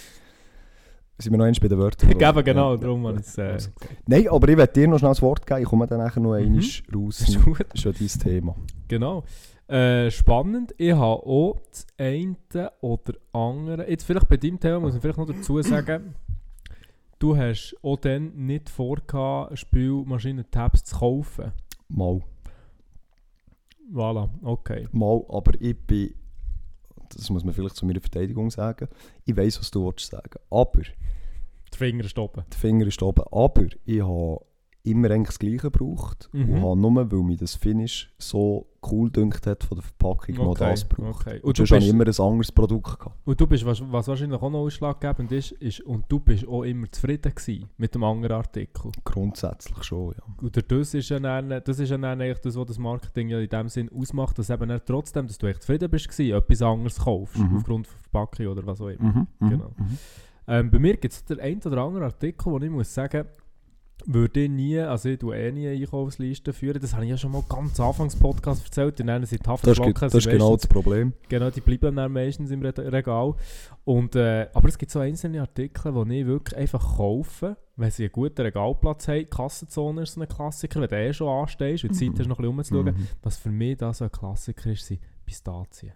Sind 1.19 1.31
wir 1.31 1.37
noch 1.37 1.45
eins 1.45 1.59
bei 1.59 1.67
den 1.67 1.77
Wörtern? 1.77 2.09
Ich 2.09 2.17
gebe 2.17 2.23
Ja. 2.25 2.41
genau, 2.41 2.75
darum 2.75 3.05
habe 3.05 3.19
ich 3.19 3.25
es 3.27 3.37
äh, 3.37 3.43
Also. 3.43 3.69
Nein, 4.07 4.27
aber 4.29 4.49
ich 4.49 4.57
werde 4.57 4.73
dir 4.73 4.87
noch 4.87 4.97
schnell 4.97 5.11
das 5.11 5.21
Wort 5.21 5.45
geben. 5.45 5.61
Ich 5.61 5.67
komme 5.67 5.85
dann 5.85 5.99
nachher 5.99 6.19
noch 6.19 6.31
Mhm. 6.31 6.45
einmal 6.45 6.63
raus. 6.95 7.17
Das 7.19 7.29
ist 7.29 7.43
gut. 7.43 7.65
Ja 7.75 7.91
dein 7.91 8.07
Thema. 8.07 8.55
Genau. 8.87 9.23
Äh, 9.67 10.09
spannend. 10.11 10.73
Ich 10.77 10.91
habe 10.91 11.23
auch 11.25 11.61
das 11.69 11.85
eine 11.97 12.35
oder 12.81 13.13
andere. 13.31 13.89
Jetzt 13.89 14.03
vielleicht 14.03 14.27
bei 14.27 14.37
deinem 14.37 14.59
Thema 14.59 14.79
muss 14.79 14.95
ich 14.95 15.01
vielleicht 15.01 15.19
noch 15.19 15.27
dazu 15.27 15.61
sagen, 15.61 16.15
du 17.23 17.37
hast 17.37 17.73
auch 17.81 17.95
dann 17.95 18.33
nicht 18.35 18.69
vorgehabt, 18.69 19.57
Spielmaschinen-Tabs 19.57 20.83
zu 20.83 20.97
kaufen. 20.97 21.53
Mal. 21.87 22.21
Voilà, 23.93 24.29
okay. 24.41 24.87
Mal, 24.91 25.23
aber 25.29 25.53
ich 25.61 25.77
bin, 25.87 26.13
das 27.15 27.29
muss 27.29 27.45
man 27.45 27.53
vielleicht 27.53 27.77
zu 27.77 27.85
meiner 27.85 28.01
Verteidigung 28.01 28.51
sagen, 28.51 28.89
ich 29.23 29.37
weiß, 29.37 29.59
was 29.59 29.71
du 29.71 29.85
willst 29.85 30.11
sagen. 30.11 30.37
Aber, 30.49 30.81
Die 30.81 31.77
Finger 31.77 32.03
stoppen. 32.09 32.43
der 32.51 32.59
Finger 32.59 32.87
ist 32.87 33.01
oben, 33.01 33.23
aber 33.31 33.67
ich 33.85 34.01
habe 34.01 34.45
immer 34.85 35.09
eigentlich 35.11 35.27
das 35.29 35.39
Gleiche 35.39 35.71
gebraucht 35.71 36.29
Mhm. 36.33 36.49
und 36.55 36.61
habe 36.61 36.79
nur, 36.79 37.11
weil 37.11 37.19
mir 37.23 37.37
das 37.37 37.55
Finish 37.55 38.13
so 38.17 38.67
cool 38.91 39.09
dünkt 39.09 39.47
hat 39.47 39.63
von 39.63 39.77
der 39.77 39.83
Verpackung, 39.83 40.35
noch 40.35 40.47
Okay, 40.47 40.71
das 40.71 40.89
gebraucht. 40.89 41.25
okay. 41.25 41.39
Und 41.41 41.57
du 41.57 41.63
bist- 41.63 41.87
immer 41.87 42.05
ein 42.05 42.19
anderes 42.19 42.51
Produkt 42.51 42.99
gehabt. 42.99 43.15
Und 43.23 43.39
du 43.39 43.47
bist, 43.47 43.65
was, 43.65 43.81
was 43.89 44.09
wahrscheinlich 44.09 44.41
auch 44.41 44.49
noch 44.51 44.59
ausschlaggebend 44.59 45.31
ist, 45.31 45.53
ist, 45.53 45.79
und 45.81 46.03
du 46.09 46.19
bist 46.19 46.45
auch 46.45 46.63
immer 46.63 46.91
zufrieden 46.91 47.33
gewesen 47.33 47.69
mit 47.77 47.95
dem 47.95 48.03
anderen 48.03 48.35
Artikel. 48.35 48.91
Grundsätzlich 49.05 49.81
schon, 49.83 50.15
ja. 50.17 50.23
Und 50.41 50.71
das 50.71 50.93
ist 50.93 51.07
ja 51.07 51.17
dann, 51.19 51.61
das 51.63 51.79
ist 51.79 51.89
ja 51.89 51.97
dann 51.97 52.19
eigentlich 52.19 52.39
das, 52.39 52.57
was 52.57 52.67
das 52.67 52.77
Marketing 52.77 53.29
ja 53.29 53.39
in 53.39 53.47
dem 53.47 53.69
Sinn 53.69 53.89
ausmacht, 53.97 54.37
dass 54.37 54.49
eben 54.49 54.69
trotzdem, 54.85 55.27
dass 55.27 55.37
du 55.37 55.47
echt 55.47 55.61
zufrieden 55.61 55.89
bist 55.89 56.09
gewesen, 56.09 56.35
etwas 56.35 56.61
anderes 56.61 56.99
kaufst, 56.99 57.37
Mhm. 57.37 57.55
aufgrund 57.55 57.87
von 57.87 57.99
Verpackung 58.01 58.47
oder 58.47 58.65
was 58.65 58.81
auch 58.81 58.89
immer. 58.89 59.01
Mhm, 59.13 59.27
mhm, 59.39 59.49
Genau. 59.49 59.71
mhm. 59.77 59.97
Ähm, 60.45 60.69
bei 60.71 60.79
mir 60.79 60.97
gibt 60.97 61.13
es 61.13 61.23
den 61.23 61.39
einen 61.39 61.61
oder 61.63 61.77
anderen 61.83 62.03
Artikel, 62.03 62.51
wo 62.51 62.57
ich 62.59 62.69
muss 62.69 62.93
sagen, 62.93 63.25
würde 64.05 64.41
ich 64.41 64.49
nie, 64.49 64.79
also 64.79 65.09
ich 65.09 65.19
tue 65.19 65.35
eh 65.35 65.51
nie 65.51 65.67
eine 65.67 65.77
Einkaufsliste 65.79 66.51
führen. 66.53 66.81
Das 66.81 66.93
habe 66.93 67.03
ich 67.05 67.11
ja 67.11 67.17
schon 67.17 67.31
mal 67.31 67.43
ganz 67.49 67.79
anfangs 67.79 68.15
Podcast 68.15 68.65
erzählt. 68.65 68.99
Die 68.99 69.03
nennen 69.03 69.25
sie 69.25 69.37
die 69.37 69.43
Das 69.43 69.53
ist, 69.61 69.63
Haferflocken. 69.63 69.93
ge- 69.93 70.01
das 70.01 70.13
ist 70.15 70.29
genau 70.29 70.55
das 70.55 70.67
Problem. 70.67 71.13
Genau, 71.29 71.49
die 71.49 71.61
bleiben 71.61 71.95
dann 71.95 72.11
meistens 72.11 72.51
im 72.51 72.61
Re- 72.61 72.73
Regal. 72.91 73.33
Und, 73.85 74.15
äh, 74.15 74.47
aber 74.53 74.67
es 74.69 74.77
gibt 74.77 74.91
so 74.91 74.99
einzelne 74.99 75.41
Artikel, 75.41 75.93
die 76.05 76.19
ich 76.21 76.25
wirklich 76.25 76.57
einfach 76.57 76.97
kaufe, 76.97 77.57
wenn 77.75 77.91
sie 77.91 78.03
einen 78.03 78.11
guten 78.11 78.41
Regalplatz 78.41 79.07
haben. 79.07 79.19
Die 79.19 79.25
Kassenzone 79.25 80.03
ist 80.03 80.13
so 80.13 80.21
ein 80.21 80.27
Klassiker, 80.27 80.81
wenn 80.81 80.89
du 80.89 80.95
eh 80.95 81.13
schon 81.13 81.27
anstehst 81.27 81.83
und 81.83 81.91
die 81.99 82.09
Zeit 82.09 82.19
hast, 82.19 82.27
noch 82.27 82.39
ein 82.39 82.55
bisschen 82.57 82.77
rumzuschauen. 82.77 82.95
Mhm. 83.03 83.07
Was 83.23 83.37
für 83.37 83.49
mich 83.49 83.77
da 83.77 83.93
so 83.93 84.05
ein 84.05 84.11
Klassiker 84.11 84.71
ist, 84.71 84.85
sind 84.85 84.99
Pistazien. 85.25 85.93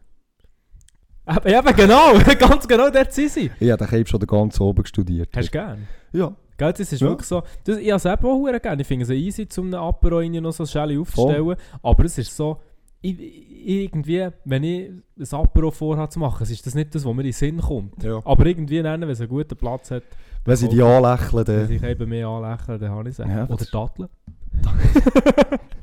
Eben, 1.30 1.47
eben 1.58 1.76
genau, 1.76 2.14
ganz 2.39 2.68
genau 2.68 2.89
dort 2.89 3.12
sind 3.14 3.32
sie. 3.32 3.51
Ich 3.60 3.70
habe 3.72 3.84
den 3.86 3.88
Cape 3.89 4.08
schon 4.08 4.20
ganz 4.22 4.60
oben 4.62 4.86
studiert. 4.86 5.30
Hast 5.36 5.47
du 5.47 5.51
gern? 5.51 5.88
Ja, 6.14 6.34
Gell, 6.58 6.74
das 6.74 6.91
ist 6.91 7.01
Ja. 7.01 7.10
wirklich 7.10 7.28
so. 7.28 7.43
Das, 7.64 7.78
ich 7.78 7.91
habe 7.91 7.97
es 7.97 8.05
eben 8.05 8.26
auch 8.26 8.62
gerne. 8.62 8.82
Ich 8.82 8.88
finde 8.88 9.03
es 9.03 9.10
easy, 9.12 9.47
zum 9.47 9.68
einem 9.68 9.82
Apero 9.84 10.18
rein 10.18 10.32
noch 10.32 10.51
so 10.53 10.66
Schelle 10.66 10.99
aufzustellen. 10.99 11.55
Aber 11.84 12.05
es 12.05 12.18
ist 12.18 12.36
so, 12.36 12.58
ich, 13.01 13.20
irgendwie, 13.68 14.28
wenn 14.45 14.64
ich 14.64 14.89
ein 15.20 15.38
Apero 15.39 15.70
vorhabe 15.72 16.10
zu 16.10 16.20
machen, 16.20 16.43
ist 16.49 16.66
das 16.66 16.74
nicht 16.74 16.95
das, 16.95 17.05
was 17.05 17.14
mir 17.14 17.22
in 17.22 17.28
den 17.28 17.34
Sinn 17.34 17.58
kommt. 17.62 18.01
ja. 18.03 18.22
Aber 18.26 18.45
irgendwie, 18.45 18.82
dann, 18.82 19.01
wenn 19.01 19.10
es 19.10 19.20
einen 19.20 19.30
guten 19.30 19.55
Platz 19.55 19.91
hat, 19.91 20.03
Wenn 20.45 20.55
sie 20.55 20.70
die 20.70 20.82
anlächeln, 20.82 21.45
wenn 21.45 21.68
sich 21.68 21.84
eben 21.84 22.10
mehr 22.10 22.28
anlächeln, 22.28 22.80
dann 22.80 22.89
habe 22.91 23.10
ich 23.10 23.20
es. 23.20 23.26
Ja, 23.26 23.43
Oder 23.45 23.58
das- 23.58 23.72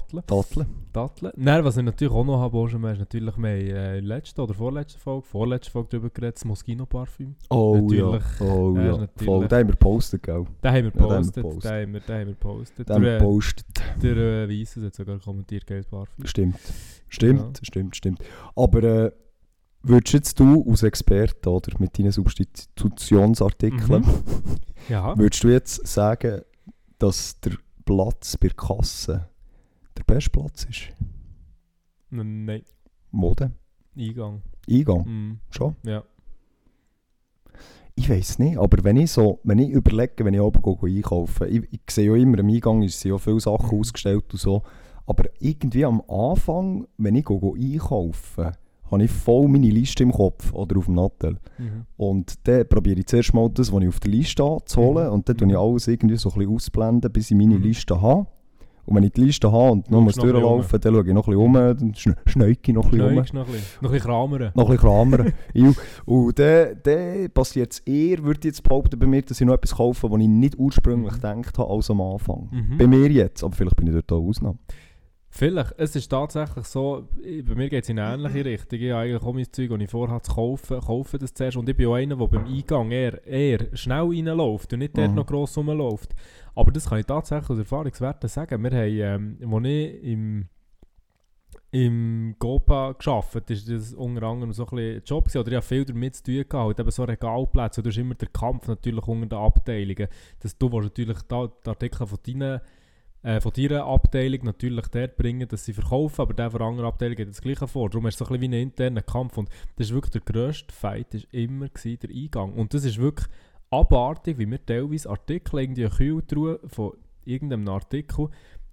Datteln. 0.00 0.22
Datteln. 0.26 0.66
Datteln. 0.92 1.32
Nein, 1.36 1.64
was 1.64 1.76
ich 1.76 1.82
natürlich 1.84 2.12
auch 2.12 2.24
noch 2.24 2.38
habe, 2.40 2.58
Benjamin, 2.58 2.92
ist 2.92 2.98
natürlich, 3.00 3.36
wir 3.36 3.48
haben 3.50 3.56
äh, 3.56 3.98
in 3.98 4.06
der 4.08 4.16
letzten 4.16 4.40
oder 4.40 4.54
vorletzten 4.54 4.98
Folge, 5.00 5.26
vorletzte 5.26 5.70
Folge 5.70 5.88
darüber 5.92 6.10
geredet, 6.10 6.36
das 6.36 6.44
Moschino-Parfüm. 6.44 7.34
Oh 7.50 7.76
Natürlich. 7.76 8.22
ja, 8.40 8.46
oh 8.46 8.76
Ja, 8.76 8.82
ja. 8.82 8.96
natürlich. 8.98 9.24
Voll, 9.24 9.48
den 9.48 9.58
haben 9.58 9.68
wir 9.68 9.72
gepostet, 9.72 10.22
gell? 10.22 10.44
Den 10.62 10.70
haben 10.72 10.74
wir 10.74 10.82
Ja, 10.84 10.90
den 10.90 11.00
haben 11.02 11.10
wir 11.10 11.32
gepostet. 11.32 11.34
gepostet. 11.34 12.08
Den 12.08 12.14
haben 12.14 12.26
wir, 12.26 12.32
gepostet. 12.34 12.88
Den 12.88 12.94
haben 12.94 13.02
wir 13.02 13.08
Der, 13.10 13.16
äh, 13.16 13.20
gepostet. 13.20 13.66
der 14.02 14.16
äh, 14.16 14.48
Weisses 14.60 14.84
hat 14.84 14.94
sogar 14.94 15.18
kommentiert, 15.18 15.66
geiles 15.66 15.86
Parfüm. 15.86 16.26
Stimmt. 16.26 16.58
Stimmt, 17.08 17.40
Ja. 17.58 17.64
stimmt, 17.64 17.96
stimmt. 17.96 18.18
Aber 18.56 18.82
äh, 18.82 19.12
würdest 19.82 20.14
jetzt 20.14 20.40
du 20.40 20.64
als 20.70 20.82
Experte 20.82 21.50
oder 21.50 21.72
mit 21.78 21.98
deinen 21.98 22.12
Substitutionsartikeln, 22.12 24.02
Mhm. 24.02 24.56
Ja. 24.88 25.16
würdest 25.18 25.44
du 25.44 25.48
jetzt 25.48 25.86
sagen, 25.86 26.42
dass 26.98 27.38
der 27.40 27.52
Platz 27.84 28.36
bei 28.36 28.48
der 28.48 28.56
Kasse 28.56 29.28
der 29.96 30.04
beste 30.04 30.30
Platz 30.30 30.64
ist? 30.64 30.88
Nein, 32.10 32.62
Mode? 33.10 33.52
Eingang. 33.96 34.42
Eingang? 34.68 35.04
Mhm. 35.06 35.38
Schon? 35.50 35.76
Ja. 35.84 36.02
Ich 37.94 38.08
weiß 38.08 38.38
nicht, 38.38 38.56
aber 38.56 38.82
wenn 38.84 38.96
ich 38.96 39.10
so, 39.10 39.40
wenn 39.44 39.58
ich 39.58 39.68
überlege, 39.70 40.24
wenn 40.24 40.32
ich 40.34 40.40
oben 40.40 40.62
gehe, 40.62 40.76
gehe 40.76 40.96
einkaufen, 40.96 41.46
ich, 41.48 41.62
ich 41.72 41.80
sehe 41.90 42.08
ja 42.10 42.16
immer 42.16 42.38
am 42.38 42.48
Eingang, 42.48 42.86
sind 42.88 43.10
ja 43.10 43.18
viele 43.18 43.40
Sachen 43.40 43.68
Mhm. 43.74 43.80
ausgestellt 43.80 44.24
und 44.32 44.38
so, 44.38 44.62
aber 45.06 45.24
irgendwie 45.40 45.84
am 45.84 46.00
Anfang, 46.08 46.86
wenn 46.96 47.16
ich 47.16 47.24
gehe, 47.26 47.38
gehe 47.38 47.72
einkaufen, 47.74 48.52
habe 48.90 49.04
ich 49.04 49.10
voll 49.10 49.48
meine 49.48 49.68
Liste 49.70 50.02
im 50.04 50.12
Kopf 50.12 50.52
oder 50.54 50.78
auf 50.78 50.86
dem 50.86 50.94
Nattel. 50.94 51.38
Mhm. 51.58 51.86
Und 51.96 52.46
dann 52.48 52.66
probiere 52.68 53.00
ich 53.00 53.06
zuerst 53.06 53.34
mal 53.34 53.48
das, 53.50 53.70
was 53.72 53.82
ich 53.82 53.88
auf 53.88 54.00
der 54.00 54.10
Liste 54.10 54.42
habe, 54.44 54.64
zu 54.64 54.80
holen 54.80 55.06
Mhm. 55.08 55.12
und 55.12 55.28
dann 55.28 55.36
tue 55.36 55.48
ich 55.48 55.52
Mhm. 55.54 55.58
alles 55.60 55.88
irgendwie 55.88 56.16
so 56.16 56.30
ein 56.30 56.38
bisschen 56.38 56.54
ausblenden, 56.54 57.12
bis 57.12 57.30
ich 57.30 57.36
meine 57.36 57.56
Mhm. 57.56 57.62
Liste 57.62 58.00
habe. 58.00 58.26
Und 58.84 58.96
wenn 58.96 59.04
ich 59.04 59.12
die 59.12 59.20
Liste 59.22 59.50
habe 59.52 59.72
und 59.72 59.90
noch 59.90 60.00
muss 60.00 60.14
bisschen 60.16 60.30
durchlaufen, 60.32 60.80
dann 60.80 60.92
schaue 60.94 61.06
ich 61.06 61.14
noch 61.14 61.28
ein 61.28 61.34
bisschen 61.34 61.46
um, 61.46 61.52
dann 61.54 61.92
schne- 61.94 62.16
schneike 62.26 62.58
ich 62.70 62.74
noch 62.74 62.84
ein 62.86 62.90
bisschen 62.90 63.06
um. 63.06 63.14
Noch 63.14 63.46
ein 63.48 63.52
bisschen. 63.52 63.78
Noch 63.80 63.90
ein 63.90 63.92
bisschen 63.92 64.00
kramern. 64.10 64.52
Noch 64.54 64.64
ein 64.70 64.76
bisschen 64.76 64.78
klammern. 64.88 65.32
Ju. 65.54 65.72
und 66.04 66.38
dann, 66.38 66.76
dann 66.82 67.30
passiert 67.32 67.72
es 67.72 67.78
eher, 67.80 68.24
würde 68.24 68.40
ich 68.40 68.44
jetzt 68.46 68.62
behaupten, 68.64 68.98
bei 68.98 69.06
mir, 69.06 69.22
dass 69.22 69.40
ich 69.40 69.46
noch 69.46 69.54
etwas 69.54 69.76
kaufe, 69.76 70.10
was 70.10 70.20
ich 70.20 70.28
nicht 70.28 70.58
ursprünglich 70.58 71.12
Mhm. 71.12 71.16
gedacht 71.16 71.58
habe, 71.58 71.70
als 71.72 71.90
am 71.90 72.00
Anfang. 72.00 72.48
Mhm. 72.50 72.78
Bei 72.78 72.86
mir 72.88 73.08
jetzt, 73.10 73.44
aber 73.44 73.54
vielleicht 73.54 73.76
bin 73.76 73.86
ich 73.86 73.92
dort 73.92 74.12
auch 74.12 74.26
Ausnahme. 74.26 74.58
Vielleicht. 75.34 75.72
Es 75.78 75.96
ist 75.96 76.08
tatsächlich 76.08 76.66
so, 76.66 77.08
bei 77.22 77.54
mir 77.54 77.70
geht 77.70 77.84
es 77.84 77.88
in 77.88 77.98
eine 77.98 78.14
ähnliche 78.22 78.44
Richtung. 78.50 78.78
Ich 78.78 78.90
habe 78.90 79.00
eigentlich 79.00 79.22
auch 79.22 79.32
mein 79.32 79.50
Zeug, 79.50 79.70
das 79.70 79.80
ich 79.80 79.90
vorhabe 79.90 80.20
zu 80.22 80.34
kaufen, 80.34 80.80
kaufe 80.80 81.18
das 81.18 81.32
zuerst. 81.32 81.56
Und 81.56 81.66
ich 81.70 81.74
bin 81.76 81.86
auch 81.86 81.94
einer, 81.94 82.16
der 82.16 82.26
beim 82.26 82.44
Eingang 82.44 82.90
eher, 82.90 83.26
eher 83.26 83.74
schnell 83.74 84.02
reinläuft 84.02 84.74
und 84.74 84.80
nicht 84.80 84.96
dort 84.96 85.08
Mhm. 85.08 85.14
noch 85.16 85.26
gross 85.26 85.56
rumläuft. 85.56 86.14
Aber 86.54 86.70
das 86.70 86.86
kann 86.86 87.00
ich 87.00 87.06
tatsächlich 87.06 87.48
aus 87.48 87.58
Erfahrungswerten 87.58 88.28
sagen. 88.28 88.62
Wir 88.62 88.70
haben, 88.72 89.38
ähm, 89.40 89.54
als 89.54 89.64
ich 89.66 90.02
im, 90.04 90.48
im 91.70 92.36
Gopa 92.38 92.92
gearbeitet 92.92 93.50
ist 93.50 93.70
das 93.70 93.94
unter 93.94 94.24
anderem 94.24 94.52
so 94.52 94.66
ein 94.66 94.76
bisschen 94.76 95.02
Job 95.06 95.24
gewesen, 95.24 95.38
oder 95.38 95.48
ich 95.52 95.56
habe 95.56 95.66
viel 95.66 95.84
damit 95.86 96.16
zu 96.16 96.24
tun 96.24 96.44
gehabt, 96.46 96.66
halt 96.66 96.80
eben 96.80 96.90
so 96.90 97.04
Regalplätze, 97.04 97.80
und 97.80 97.86
du 97.86 97.90
hast 97.90 97.96
immer 97.96 98.14
den 98.14 98.32
Kampf 98.34 98.68
natürlich 98.68 99.06
unter 99.08 99.26
den 99.26 99.38
Abteilungen, 99.38 100.08
dass 100.40 100.58
du 100.58 100.68
natürlich 100.68 101.22
die 101.22 101.34
Artikel 101.34 102.06
von 102.06 102.18
deinen 102.26 102.60
äh, 103.22 103.40
von 103.40 103.52
deiner 103.52 103.84
Abteilung 103.84 104.44
natürlich 104.44 104.86
dort 104.88 105.16
bringen, 105.16 105.48
dass 105.48 105.64
sie 105.64 105.72
verkaufen, 105.72 106.20
aber 106.20 106.34
der 106.34 106.50
von 106.50 106.58
der 106.58 106.68
anderen 106.68 106.88
Abteilung 106.88 107.16
geht 107.16 107.28
das 107.28 107.40
Gleiche 107.40 107.68
vor. 107.68 107.88
Darum 107.90 108.06
ist 108.06 108.14
es 108.14 108.18
so 108.18 108.24
ein 108.24 108.40
bisschen 108.40 108.52
wie 108.52 108.56
ein 108.56 108.62
interner 108.62 109.02
Kampf 109.02 109.38
und 109.38 109.48
das 109.76 109.88
ist 109.88 109.94
wirklich 109.94 110.12
der 110.12 110.20
grösste 110.22 110.72
Fight, 110.74 111.14
ist 111.14 111.32
immer 111.32 111.68
gewesen, 111.68 111.98
der 112.00 112.10
Eingang. 112.10 112.52
Und 112.54 112.74
das 112.74 112.84
ist 112.84 112.98
wirklich 112.98 113.28
abartig, 113.70 114.38
wie 114.38 114.50
wir 114.50 114.64
teilweise 114.64 115.08
Artikel 115.08 115.60
irgendwie 115.60 115.88
Kühltruhe 115.88 116.60
von 116.66 116.92
irgendeinem 117.24 117.68
Artikel, 117.68 118.28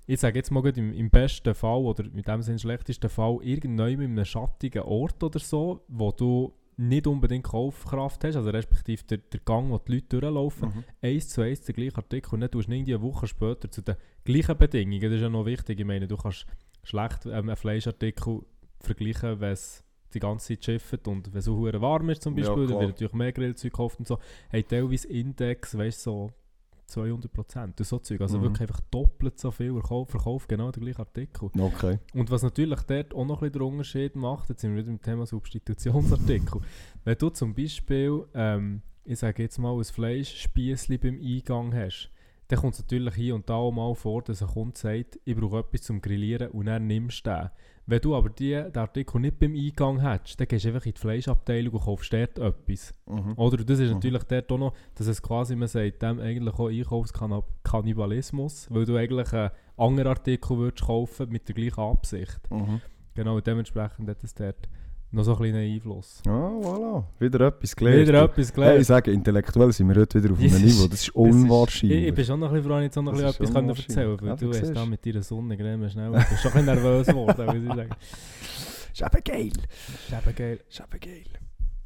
ich 0.08 0.20
sage 0.20 0.40
jetzt 0.40 0.50
mal 0.50 0.66
im, 0.66 0.92
im 0.92 1.12
besten 1.12 1.54
Fall 1.54 1.78
oder 1.82 2.04
mit 2.12 2.28
dem 2.28 2.42
Sinne 2.42 2.58
schlechtesten 2.58 3.10
Fall, 3.10 3.38
irgendwann 3.44 4.02
in 4.02 4.12
einem 4.12 4.26
schattigen 4.26 4.82
Ort 4.82 5.22
oder 5.22 5.38
so, 5.38 5.84
wo 5.88 6.12
du 6.12 6.52
nicht 6.80 7.08
unbedingt 7.08 7.44
Kaufkraft 7.44 8.24
hast, 8.24 8.38
also 8.38 8.50
respektive 8.50 9.04
der, 9.04 9.18
der 9.18 9.42
Gang, 9.42 9.70
wo 9.70 9.78
die 9.80 9.96
Leute 9.96 10.20
durchlaufen, 10.20 10.86
eins 11.02 11.28
zu 11.28 11.42
eins 11.42 11.62
den 11.62 11.76
gleichen 11.76 11.98
Artikel 11.98 12.34
und 12.36 12.40
dann 12.42 12.50
tust 12.52 12.70
du 12.70 12.72
irgendwie 12.74 12.94
eine 12.96 13.04
Woche 13.04 13.28
später 13.28 13.70
zu 13.70 13.82
den 13.82 13.96
gleichen 14.24 14.58
Bedingungen. 14.58 15.02
Das 15.02 15.14
ist 15.14 15.22
ja 15.22 15.30
noch 15.30 15.46
wichtig. 15.46 15.80
Ich 15.80 15.86
meine, 15.86 16.08
du 16.08 16.16
kannst 16.16 16.46
schlecht 16.84 17.26
ähm, 17.26 17.34
einen 17.50 17.56
Fleischartikel 17.58 18.44
vergleichen, 18.80 19.42
wenn 19.42 19.52
es 19.52 19.84
die 20.14 20.20
ganze 20.20 20.54
Zeit 20.56 20.64
schifft 20.66 21.08
und 21.08 21.32
wenn 21.34 21.40
es 21.40 21.46
so 21.46 21.62
warm 21.62 22.10
ist 22.10 22.24
zum 22.24 22.38
Ja, 22.38 22.46
Beispiel, 22.46 22.64
dann 22.68 22.78
klar. 22.78 22.80
wird 22.80 22.90
natürlich 22.92 23.14
mehr 23.14 23.32
Grillzeug 23.34 23.72
gekauft 23.74 24.00
und 24.00 24.08
so. 24.08 24.18
Hey, 24.50 24.64
teilweise 24.64 25.08
Index, 25.10 25.78
weißt 25.78 26.06
du, 26.06 26.12
so 26.12 26.32
200 26.90 27.32
Prozent 27.32 27.80
so 27.86 28.00
Zeug. 28.00 28.22
Also 28.22 28.38
Mhm. 28.38 28.44
wirklich 28.44 28.62
einfach 28.62 28.82
doppelt 28.92 29.40
so 29.40 29.52
viel 29.52 29.72
verkauft, 29.74 30.12
verkauft 30.12 30.50
genau 30.50 30.72
den 30.72 30.84
gleichen 30.84 31.00
Artikel. 31.00 31.50
Okay. 31.58 32.00
Und 32.14 32.30
was 32.32 32.44
natürlich 32.44 32.82
dort 32.82 33.14
auch 33.14 33.26
noch 33.26 33.42
ein 33.42 33.52
bisschen 33.52 33.54
den 33.54 33.62
Unterschied 33.74 34.16
macht, 34.16 34.50
jetzt 34.50 34.62
sind 34.62 34.72
wir 34.76 34.82
wieder 34.82 34.92
im 34.92 35.02
Thema 35.02 35.26
Substitutionsartikel. 35.26 36.62
Wenn 37.04 37.18
du 37.18 37.30
zum 37.30 37.54
Beispiel, 37.54 38.26
ähm, 38.34 38.82
ich 39.06 39.20
sage 39.20 39.44
jetzt 39.44 39.58
mal, 39.58 39.76
ein 39.78 39.84
Fleischspießli 39.84 40.98
beim 40.98 41.20
Eingang 41.22 41.74
hast, 41.74 42.12
dann 42.50 42.60
kommt 42.60 42.74
es 42.74 42.80
natürlich 42.82 43.16
hier 43.16 43.36
und 43.36 43.48
da 43.50 43.54
auch 43.54 43.72
mal 43.72 43.94
vor, 43.96 44.22
dass 44.24 44.42
ein 44.42 44.50
Kunde 44.50 44.78
sagt, 44.78 45.20
ich 45.24 45.36
brauche 45.36 45.60
etwas 45.60 45.84
zum 45.84 46.02
Grillieren 46.02 46.50
und 46.52 46.66
dann 46.66 46.88
nimmst 46.88 47.26
du 47.26 47.30
den. 47.30 47.50
Wenn 47.86 48.02
du 48.02 48.16
aber 48.16 48.30
die, 48.30 48.52
den 48.52 48.76
Artikel 48.78 49.20
nicht 49.22 49.40
beim 49.40 49.56
Eingang 49.56 50.00
hättest, 50.02 50.40
dann 50.40 50.48
gehst 50.48 50.66
du 50.66 50.70
einfach 50.70 50.86
in 50.86 50.94
die 50.94 51.00
Fleischabteilung 51.00 51.74
und 51.74 51.82
kaufst 51.86 52.12
dort 52.14 52.38
etwas. 52.38 52.94
Mhm. 53.08 53.34
Oder 53.36 53.58
das 53.64 53.80
ist 53.80 53.88
Mhm. 53.90 53.94
natürlich 53.96 54.24
dort 54.24 54.52
auch 54.52 54.58
noch, 54.58 54.74
dass 54.96 55.08
es 55.08 55.22
quasi, 55.22 55.56
man 55.56 55.68
sagt 55.68 56.02
dem 56.02 56.20
eigentlich 56.20 56.54
auch 56.56 56.70
Einkaufskannibalismus, 56.70 58.68
weil 58.70 58.86
du 58.86 58.96
eigentlich 58.96 59.32
einen 59.34 59.52
anderen 59.78 60.10
Artikel 60.10 60.58
würdest 60.58 60.86
kaufen 60.86 61.30
mit 61.30 61.48
der 61.48 61.56
gleichen 61.56 61.80
Absicht. 61.82 62.40
Mhm. 62.52 62.82
Genau, 63.16 63.40
dementsprechend 63.40 64.08
hat 64.10 64.24
es 64.24 64.34
dort 64.34 64.70
noch 65.12 65.24
so 65.24 65.32
einen 65.36 65.52
kleinen 65.52 65.74
Einfluss. 65.74 66.22
Ah, 66.28 66.30
voilà. 66.62 67.04
Wieder 67.20 67.48
etwas 67.48 67.76
gelernt. 67.76 68.08
Wieder 68.08 68.24
etwas 68.24 68.36
Hey, 68.38 68.44
ich 68.48 68.54
gelernt. 68.54 68.86
sage, 68.86 69.12
intellektuell 69.12 69.72
sind 69.74 69.90
wir 69.90 69.96
heute 70.02 70.24
wieder 70.24 70.34
auf 70.34 70.40
einem 70.42 70.62
Niveau. 70.64 70.88
Das 70.88 71.02
ist 71.02 71.10
unwahrscheinlich. 71.16 71.98
Ich, 72.02 72.08
ich 72.10 72.14
bin 72.16 72.26
schon 72.26 72.40
noch 72.40 72.50
ein 72.50 72.54
bisschen 72.56 72.70
froh, 72.72 72.80
jetzt 72.80 72.98
auch 72.98 73.02
noch 73.02 73.12
Das 73.14 73.22
ein 73.24 73.30
etwas 73.30 73.54
können 73.54 73.70
erzählen 73.70 74.18
Ja, 74.24 74.36
du 74.36 74.50
hast 74.54 74.76
da 74.76 74.86
mit 74.86 75.06
deiner 75.06 75.24
Sonne 75.24 75.90
schnell. 75.90 76.12
Du 76.12 76.18
bist 76.18 76.42
schon 76.42 76.52
ein 76.52 76.66
bisschen 76.66 76.66
nervös 76.66 77.08
geworden, 77.08 77.46
muss 77.46 77.56
ich 77.56 77.76
sagen. 77.76 77.90
ist 78.94 79.02
eben 79.02 79.24
geil. 79.24 79.48
Ist 79.48 80.14
eben 80.28 80.36
geil. 80.36 80.60
ist 80.70 80.80
eben 80.80 81.00
geil. 81.00 81.24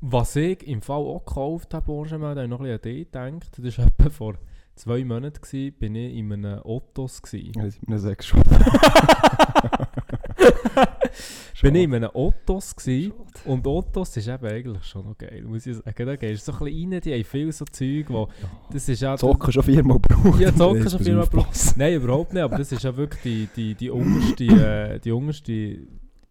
Was 0.02 0.36
ich 0.36 0.68
im 0.68 0.82
Fall 0.82 0.98
auch 1.02 1.24
gekauft 1.26 1.74
habe, 1.74 1.86
Benjamin, 1.86 2.22
da 2.22 2.30
habe 2.30 2.44
ich 2.44 2.50
noch 2.50 2.60
ein 2.60 2.66
bisschen 2.66 2.76
an 2.76 2.82
dich 2.82 3.40
gedacht. 3.40 3.58
Das 3.58 3.78
war 3.78 3.86
etwa 4.00 4.10
vor 4.10 4.34
zwei 4.76 5.06
Monaten, 5.06 5.42
gewesen, 5.42 5.74
bin 5.80 5.96
ich 5.96 6.14
in 6.18 6.34
einem 6.34 6.60
Ottos. 6.64 7.22
Gewesen. 7.22 7.54
Ja, 7.56 7.68
ich 7.68 7.80
bin 7.80 7.98
sechs 7.98 8.26
schon. 8.28 8.42
Bin 11.62 11.76
ich 11.76 11.84
in 11.84 11.94
einem 11.94 12.10
Ottos 12.14 12.76
gewesen, 12.76 13.14
und 13.46 13.66
Ottos 13.66 14.18
ist 14.18 14.28
eben 14.28 14.46
eigentlich 14.46 14.84
schon 14.84 15.06
noch 15.06 15.18
geil, 15.18 15.44
muss 15.46 15.66
ich 15.66 15.78
sagen. 15.78 16.06
Da 16.06 16.16
gehst 16.16 16.48
du 16.48 16.52
so 16.52 16.58
ein 16.58 16.66
bisschen 16.66 16.94
rein, 16.94 17.02
die 17.02 17.14
haben 17.14 17.24
viel 17.24 17.52
so 17.52 17.66
Zeug, 17.66 18.06
wo, 18.10 18.28
das 18.72 18.90
ist 18.90 19.04
auch... 19.04 19.18
Zocken 19.18 19.52
schon 19.52 19.64
viermal 19.64 20.00
gebraucht. 20.00 20.40
Ja, 20.40 20.54
Zocken 20.56 20.90
schon 20.90 21.00
viermal 21.00 21.24
aufpassen. 21.24 21.76
Nein, 21.78 21.96
überhaupt 21.96 22.34
nicht, 22.34 22.44
aber 22.44 22.58
das 22.58 22.72
ist 22.72 22.84
ja 22.84 22.96
wirklich 22.96 23.22
die, 23.24 23.50
die, 23.56 23.76
die 23.76 23.90
unterste, 23.90 24.44
äh, 24.44 25.00
die 25.00 25.12
unterste, 25.12 25.78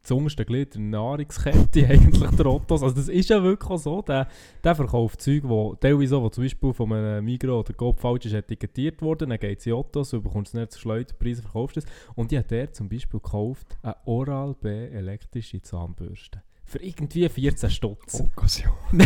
das 0.02 0.10
unterste 0.10 0.44
Glied 0.44 0.74
der 0.74 0.80
Nahrungskette 0.80 1.86
eigentlich, 1.88 2.30
der 2.30 2.46
Ottos. 2.46 2.82
Also 2.82 2.94
das 2.94 3.08
ist 3.08 3.30
ja 3.30 3.42
wirklich 3.42 3.80
so, 3.80 4.02
der, 4.02 4.28
der 4.62 4.74
verkauft 4.74 5.22
Zeug, 5.22 5.42
wo 5.44 5.74
teilweise 5.76 6.16
auch, 6.16 6.22
wo 6.22 6.28
zum 6.28 6.44
Beispiel 6.44 6.72
von 6.72 6.92
einem 6.92 7.24
Migros 7.24 7.60
oder 7.60 7.74
Coop 7.74 8.00
falsch 8.00 8.26
ist 8.26 8.34
etikettiert 8.34 9.00
worden, 9.00 9.30
dann 9.30 9.38
geht 9.38 9.60
es 9.60 9.66
in 9.66 9.72
Ottos, 9.72 10.12
und 10.12 10.22
bekommst 10.22 10.54
es 10.54 10.60
nicht 10.60 10.72
zu 10.72 10.80
Schleuderpreisen, 10.80 11.42
verkaufst 11.42 11.76
es. 11.76 11.86
Und 12.14 12.32
ich 12.32 12.38
habe 12.38 12.48
der 12.48 12.72
zum 12.72 12.88
Beispiel 12.88 13.20
gekauft, 13.20 13.78
eine 13.82 13.96
Oral-B 14.04 14.88
elektrische 14.88 15.62
Zahnbürste. 15.62 16.42
Für 16.64 16.82
irgendwie 16.82 17.28
14 17.28 17.68
Stutz. 17.70 18.18
Occasion. 18.18 18.72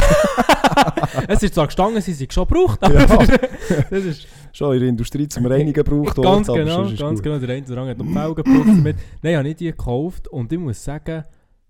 es 1.29 1.43
ist 1.43 1.55
zwar 1.55 1.67
gestanden, 1.67 2.01
sie 2.01 2.13
sind 2.13 2.33
schon 2.33 2.47
gebraucht, 2.47 2.83
aber 2.83 2.95
Ja. 2.95 3.07
das 3.91 4.05
ist 4.05 4.29
Schon 4.57 4.73
in 4.73 4.81
der 4.81 4.89
Industrie 4.89 5.29
zum 5.29 5.45
Reinigen 5.45 5.75
gebraucht. 5.75 6.17
Ganz 6.17 6.47
genau, 6.47 6.85
ganz 6.85 6.99
gut. 6.99 7.23
genau. 7.23 7.39
Der 7.39 7.57
eine 7.57 7.67
oder 7.67 7.83
andere 7.83 7.91
hat 7.91 7.99
noch 7.99 8.07
Felgen 8.07 8.67
damit. 8.67 8.97
Nein, 9.21 9.33
ich 9.33 9.37
habe 9.37 9.49
nicht 9.49 9.61
die 9.61 9.67
gekauft 9.67 10.29
und 10.29 10.51
ich 10.51 10.59
muss 10.59 10.83
sagen, 10.83 11.25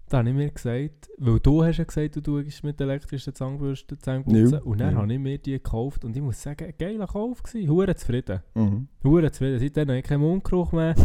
da 0.09 0.18
habe 0.18 0.28
ich 0.28 0.34
mir 0.36 0.50
gesagt, 0.50 1.09
weil 1.18 1.40
du 1.40 1.64
hast 1.64 1.78
ja 1.78 1.84
gesagt, 1.84 2.14
du 2.16 2.20
tust 2.20 2.62
mit 2.62 2.80
elektrischen 2.80 3.34
Zahnbürsten 3.34 3.98
Zähneputzen 3.98 4.52
Ja, 4.52 4.59
und 4.61 4.78
dann 4.80 4.92
ja. 4.94 5.00
habe 5.00 5.12
ich 5.12 5.18
mir 5.18 5.38
die 5.38 5.52
gekauft 5.52 6.04
und 6.04 6.14
ich 6.16 6.22
muss 6.22 6.40
sagen, 6.40 6.72
geiler 6.78 7.07
Kauf 7.09 7.42
gewesen, 7.42 7.68
hure 7.68 7.94
zufrieden. 7.96 8.40
Mhm. 8.54 8.86
Hure 9.02 9.30
zufrieden, 9.32 9.59
seitdem 9.59 9.88
habe 9.88 9.98
ich 9.98 10.04
keinen 10.04 10.20
Mundgeruch 10.20 10.70
mehr. 10.72 10.94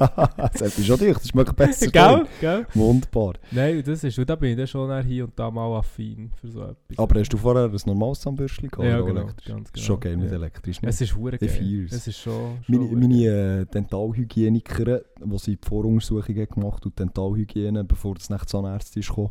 das 0.58 0.78
ist 0.78 0.86
schon 0.86 0.98
dicht, 0.98 1.16
das 1.16 1.28
schmeckt 1.28 1.54
besser. 1.56 1.86
gell? 1.90 2.26
Gell? 2.40 2.66
Wunderbar. 2.74 3.34
Nein, 3.50 3.82
das 3.84 4.02
ist, 4.04 4.18
und 4.18 4.28
da 4.28 4.34
bin 4.36 4.50
ich 4.50 4.56
dann 4.56 4.66
schon 4.66 5.02
hier 5.04 5.24
und 5.24 5.38
da 5.38 5.50
mal 5.50 5.78
affin 5.78 6.30
für 6.40 6.48
so 6.48 6.62
etwas. 6.62 6.98
Aber 6.98 7.20
hast 7.20 7.32
du 7.32 7.36
vorher 7.36 7.64
ein 7.66 7.76
normales 7.86 8.20
Zahnbürstchen 8.20 8.70
gehabt? 8.70 8.88
ja, 8.88 9.00
genau, 9.00 9.26
ganz 9.46 9.72
genau. 9.72 9.84
schon 9.86 10.00
geil 10.00 10.16
mit 10.16 10.30
Ja. 10.30 10.36
elektrisch. 10.36 10.82
Ne? 10.82 10.88
Es 10.88 11.00
ist 11.00 11.14
hure 11.16 11.38
geil. 11.38 11.86
Es 11.90 12.06
ist 12.06 12.18
schon, 12.18 12.58
schon 12.64 12.74
Meine, 12.90 12.96
meine 12.96 13.60
äh, 13.60 13.66
Dentalhygienikerin, 13.66 15.00
die 15.24 15.38
sie 15.38 15.56
die 15.56 15.66
Voruntersuchungen 15.68 16.46
gemacht 16.48 16.84
und 16.86 16.98
Dentalhygiene, 16.98 17.84
bevor 18.00 18.14
das 18.14 18.30
nach 18.30 18.46
Zahnärztin 18.46 19.00
ist 19.00 19.08
gekommen, 19.08 19.30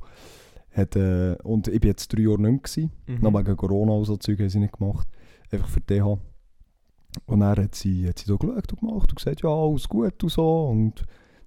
hat, 0.71 0.95
äh, 0.95 1.35
und 1.43 1.67
ich 1.67 1.79
bin 1.81 1.89
jetzt 1.89 2.07
drei 2.13 2.21
Jahre 2.21 2.39
nicht 2.41 2.77
mehr 2.77 2.89
Mhm. 3.07 3.21
noch 3.23 3.33
wegen 3.39 3.57
Corona 3.57 3.93
und 3.93 4.05
so 4.05 4.17
Zeug 4.17 4.39
haben 4.39 4.49
sie 4.49 4.59
nicht 4.59 4.77
gemacht, 4.77 5.07
einfach 5.51 5.67
für 5.67 5.81
DH. 5.81 6.19
Und 7.25 7.39
dann 7.39 7.57
hat 7.57 7.73
sie, 7.73 8.07
hat 8.07 8.19
sie 8.19 8.27
da 8.27 8.35
geschaut 8.35 8.71
und 8.73 8.79
gemacht 8.81 9.09
und 9.11 9.15
gesagt, 9.15 9.41
ja, 9.41 9.49
alles 9.49 9.89
gut 9.89 10.21
und 10.23 10.29
so. 10.29 10.65
Und 10.67 11.05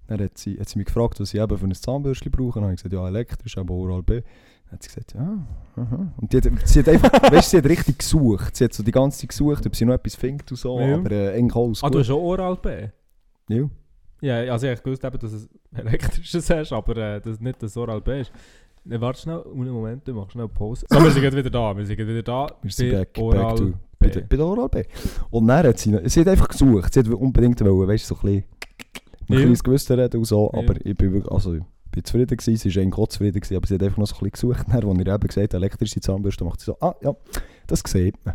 dann 0.08 0.20
hat 0.20 0.36
sie, 0.36 0.58
hat 0.58 0.68
sie 0.68 0.76
mich 0.78 0.86
gefragt, 0.86 1.20
was 1.20 1.32
ich 1.32 1.40
eben 1.40 1.56
für 1.56 1.64
ein 1.64 1.72
Zahnbürstchen 1.72 2.32
brauche. 2.32 2.46
Und 2.46 2.54
dann 2.56 2.64
habe 2.64 2.74
ich 2.74 2.82
gesagt, 2.82 2.92
ja, 2.92 3.06
elektrisch, 3.06 3.56
aber 3.56 3.72
Oral 3.74 4.02
B. 4.02 4.22
Dann 4.64 4.72
hat 4.72 4.82
sie 4.82 4.88
gesagt, 4.88 5.14
ja, 5.14 5.46
aha. 5.76 6.12
Und 6.16 6.32
die 6.32 6.36
hat, 6.38 6.68
sie 6.68 6.80
hat 6.80 6.88
einfach, 6.88 7.12
weißt 7.32 7.46
du, 7.46 7.50
sie 7.50 7.56
hat 7.58 7.66
richtig 7.66 7.98
gesucht. 8.00 8.56
Sie 8.56 8.64
hat 8.64 8.72
so 8.74 8.82
die 8.82 8.90
ganze 8.90 9.20
Zeit 9.20 9.28
gesucht, 9.30 9.64
ob 9.64 9.76
sie 9.76 9.84
noch 9.84 9.94
etwas 9.94 10.16
findet 10.16 10.50
und 10.50 10.56
so, 10.56 10.80
Ja. 10.80 10.96
aber 10.96 11.12
äh, 11.12 11.34
eigentlich 11.38 11.54
alles 11.54 11.84
Ah, 11.84 11.86
gut. 11.86 11.94
du 11.94 11.98
hast 12.00 12.10
auch 12.10 12.20
Oral-B? 12.20 12.88
Ja. 13.48 13.70
Ja, 14.22 14.36
also 14.52 14.66
ich 14.68 14.84
wusste 14.86 15.06
eben, 15.06 15.18
dass 15.18 15.32
es 15.32 15.48
elektrisches 15.74 16.48
hast, 16.48 16.72
aber 16.72 16.96
äh, 16.96 17.20
dass 17.20 17.40
nicht 17.40 17.62
das 17.62 17.76
Oral 17.76 18.00
B 18.00 18.20
ist. 18.20 18.32
Ne, 18.84 19.00
warte 19.00 19.20
schnell, 19.20 19.42
einen 19.54 19.70
Moment, 19.70 20.06
du 20.08 20.14
machst 20.14 20.32
schnell 20.32 20.48
Pause. 20.48 20.86
So, 20.88 20.98
wir 21.02 21.10
sind 21.10 21.22
wieder 21.36 21.50
da, 21.50 21.76
wir 21.76 21.84
sind 21.86 21.96
gleich 21.96 22.08
wieder 22.08 22.22
da. 22.22 22.46
Wir 22.62 22.70
sind 22.70 22.90
back, 22.92 23.10
Oral 23.18 23.44
back 23.48 23.56
to, 23.56 23.64
B. 23.66 23.72
bei, 23.98 24.08
der, 24.08 24.20
bei 24.22 24.36
der 24.36 24.46
Oral 24.46 24.68
B. 24.68 24.84
Und 25.30 25.46
dann 25.46 25.66
hat 25.66 25.78
sie, 25.78 25.96
sie 26.08 26.20
hat 26.20 26.28
einfach 26.28 26.48
gesucht, 26.48 26.92
sie 26.94 27.00
hat 27.00 27.08
unbedingt 27.08 27.60
wollen, 27.60 27.88
weißt 27.88 28.10
du, 28.10 28.14
so 28.14 28.20
ein 28.20 28.20
bisschen, 28.22 28.44
ein 29.28 29.34
Ja. 29.34 29.36
kleines 29.40 29.62
Gewissen 29.62 29.98
reden 30.00 30.16
und 30.18 30.24
so, 30.24 30.50
Ja. 30.52 30.58
aber 30.60 30.74
ich 30.86 30.96
bin 30.96 31.12
wirklich, 31.12 31.32
also 31.32 31.54
ich 31.54 31.62
bin 31.92 32.04
zufrieden 32.04 32.36
gewesen, 32.36 32.56
sie 32.56 32.74
war 32.76 32.82
eigentlich 32.82 32.98
auch 32.98 33.08
zufrieden 33.08 33.40
gewesen, 33.40 33.56
aber 33.56 33.66
sie 33.66 33.74
hat 33.74 33.82
einfach 33.82 33.98
noch 33.98 34.06
so 34.06 34.14
ein 34.16 34.30
bisschen 34.30 34.50
gesucht, 34.52 34.66
dann, 34.68 34.84
als 34.88 34.98
ich 35.00 35.06
ihr 35.06 35.14
eben 35.14 35.26
gesagt 35.28 35.54
elektrische 35.54 36.00
Zahnbürste, 36.00 36.44
macht 36.44 36.60
sie 36.60 36.66
so, 36.66 36.76
ah 36.80 36.94
ja, 37.02 37.14
das 37.66 37.82
sieht 37.86 38.16
man. 38.24 38.34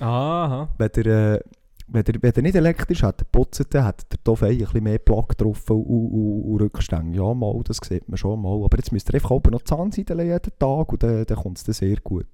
Aha. 0.00 0.68
Wenn 0.78 0.88
der, 1.02 1.34
äh, 1.34 1.40
wenn 1.88 2.04
der, 2.04 2.14
wenn 2.20 2.32
der 2.32 2.42
nicht 2.42 2.54
elektrisch 2.54 3.02
hat, 3.02 3.30
putzt, 3.32 3.66
dann 3.74 3.84
hat 3.84 4.10
der 4.12 4.22
Toffee 4.22 4.46
ein 4.46 4.58
bisschen 4.58 4.84
mehr 4.84 4.98
Plack 4.98 5.36
drauf 5.36 5.68
und, 5.70 5.84
und, 5.84 6.42
und 6.44 6.60
Rückstände. 6.60 7.16
Ja, 7.16 7.34
mal, 7.34 7.60
das 7.64 7.78
sieht 7.82 8.08
man 8.08 8.16
schon 8.16 8.40
mal. 8.40 8.64
Aber 8.64 8.76
jetzt 8.78 8.92
müsst 8.92 9.10
ihr 9.10 9.14
einfach 9.14 9.30
auch 9.30 9.42
noch 9.44 9.62
Zahnseiden 9.62 10.18
jeden 10.20 10.58
Tag 10.58 10.92
und 10.92 11.02
dann, 11.02 11.24
dann 11.24 11.36
kommt 11.36 11.66
es 11.66 11.76
sehr 11.76 11.96
gut. 11.96 12.26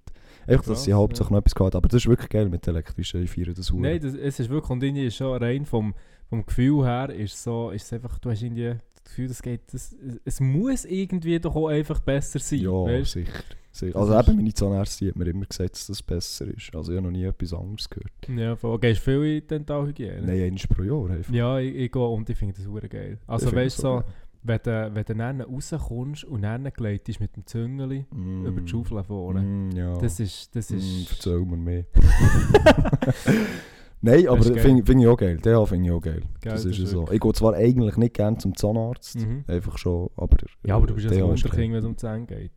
Einfach, 0.47 0.65
dass 0.65 0.85
sie 0.85 0.95
hauptsächlich 0.95 1.31
noch 1.31 1.39
etwas 1.39 1.55
gehabt. 1.55 1.77
Aber 1.77 1.89
das 1.89 2.03
ist 2.03 2.09
wirklich 2.09 2.31
geil 2.31 2.49
mit 2.49 2.67
elektrischen, 2.67 3.23
ich 3.23 3.31
feiere 3.31 3.53
das 3.53 3.73
Nein, 3.73 4.01
das, 4.01 4.15
es 4.15 4.41
ist 4.41 4.49
wirklich, 4.49 4.71
und 4.71 4.83
irgendwie 4.83 5.07
ist 5.07 5.17
schon 5.17 5.37
rein 5.37 5.67
vom, 5.67 5.95
vom 6.29 6.47
Gefühl 6.47 6.85
her, 6.85 7.11
ist 7.11 7.43
so, 7.43 7.71
ist 7.71 7.85
es 7.85 7.93
einfach, 7.93 8.19
du 8.19 8.31
hast 8.31 8.43
irgendwie 8.43 8.75
das 8.88 8.88
Gefühl, 9.09 9.29
das 9.29 9.43
geht, 9.43 9.61
das, 9.73 9.93
es, 9.93 10.21
es 10.25 10.41
muss 10.41 10.85
irgendwie 10.85 11.39
doch 11.41 11.55
auch 11.57 11.69
einfach 11.69 12.01
besser 12.01 12.39
sein. 12.39 12.61
Ja, 12.61 12.71
weißt? 12.71 13.13
sicher. 13.13 13.33
sicher. 13.73 13.93
Das 13.93 14.01
Also 14.03 14.15
ist- 14.19 14.29
eben, 14.29 14.37
meine 14.39 14.55
Zahnärztin 14.55 15.09
hat 15.09 15.17
mir 15.17 15.27
immer 15.27 15.47
gesagt, 15.47 15.73
dass 15.73 15.87
das 15.87 16.03
besser 16.03 16.47
ist. 16.49 16.75
Also 16.75 16.93
ich 16.93 16.97
habe 16.99 17.07
noch 17.07 17.13
nie 17.13 17.25
etwas 17.25 17.53
anderes 17.53 17.89
gehört. 17.89 18.13
Ja, 18.29 18.57
voll. 18.57 18.79
Gehst 18.79 19.01
du 19.07 19.11
viel 19.21 19.39
in 19.43 19.47
Dentalhygiene? 19.47 20.23
Nein, 20.23 20.43
eins 20.43 20.67
pro 20.67 20.83
Jahr 20.83 21.11
einfach. 21.11 21.33
Ja, 21.33 21.59
ich, 21.59 21.75
ich 21.75 21.93
gehe 21.93 22.03
und 22.07 22.29
ich 22.31 22.37
finde 22.37 22.55
das 22.57 22.67
hure 22.67 22.89
geil. 22.89 23.19
Also 23.27 23.49
Ich 23.49 23.55
weißt 23.55 23.79
du, 23.79 23.83
das 23.83 23.91
so, 24.05 24.05
wenn 24.45 24.61
du, 24.63 24.91
wenn 24.95 25.05
du 25.05 25.15
dann 25.17 25.41
rauskommst 25.41 26.25
und 26.25 26.43
dann 26.43 26.65
gleitest 26.73 27.19
mit 27.21 27.35
dem 27.37 27.45
Züngeli. 27.47 28.07
Mm. 28.15 28.47
über 28.47 28.61
die 28.61 28.69
Schaufel 28.69 29.03
vorne. 29.03 29.43
Mm, 29.43 29.71
ja. 29.77 29.99
Das 29.99 30.21
ist, 30.21 30.55
das 30.55 30.71
Mm, 30.71 30.77
ist... 30.77 31.11
erzähl 31.13 31.41
mir 31.41 31.57
mehr. 31.57 31.85
Nein, 34.01 34.29
aber 34.29 34.39
Das 34.39 34.49
finde 34.63 34.85
find 34.85 35.01
ich 35.03 35.07
auch 35.09 35.17
geil. 35.17 35.39
Den 35.39 35.67
finde 35.67 35.87
ich 35.87 35.93
auch 35.93 36.01
geil. 36.01 36.23
Geil, 36.41 36.53
das 36.53 36.63
das 36.63 36.73
ist 36.73 36.79
ist 36.79 36.91
so. 36.91 37.09
Ich 37.11 37.21
gehe 37.21 37.33
zwar 37.33 37.55
eigentlich 37.55 37.97
nicht 37.97 38.15
gerne 38.15 38.39
zum 38.39 38.57
Zahnarzt. 38.57 39.17
Mhm. 39.17 39.45
Einfach 39.49 39.77
schon, 39.79 40.09
aber... 40.17 40.37
Ja, 40.65 40.77
aber 40.77 40.87
du 40.87 40.95
bist 40.95 41.07
ja 41.07 41.11
der 41.13 41.25
ein 41.25 41.35
ist 41.35 41.45
Wunderkind, 41.45 41.73
wenn 41.73 41.79
es 41.81 41.85
um 41.85 41.97
Zähne 41.97 42.27
geht. 42.27 42.53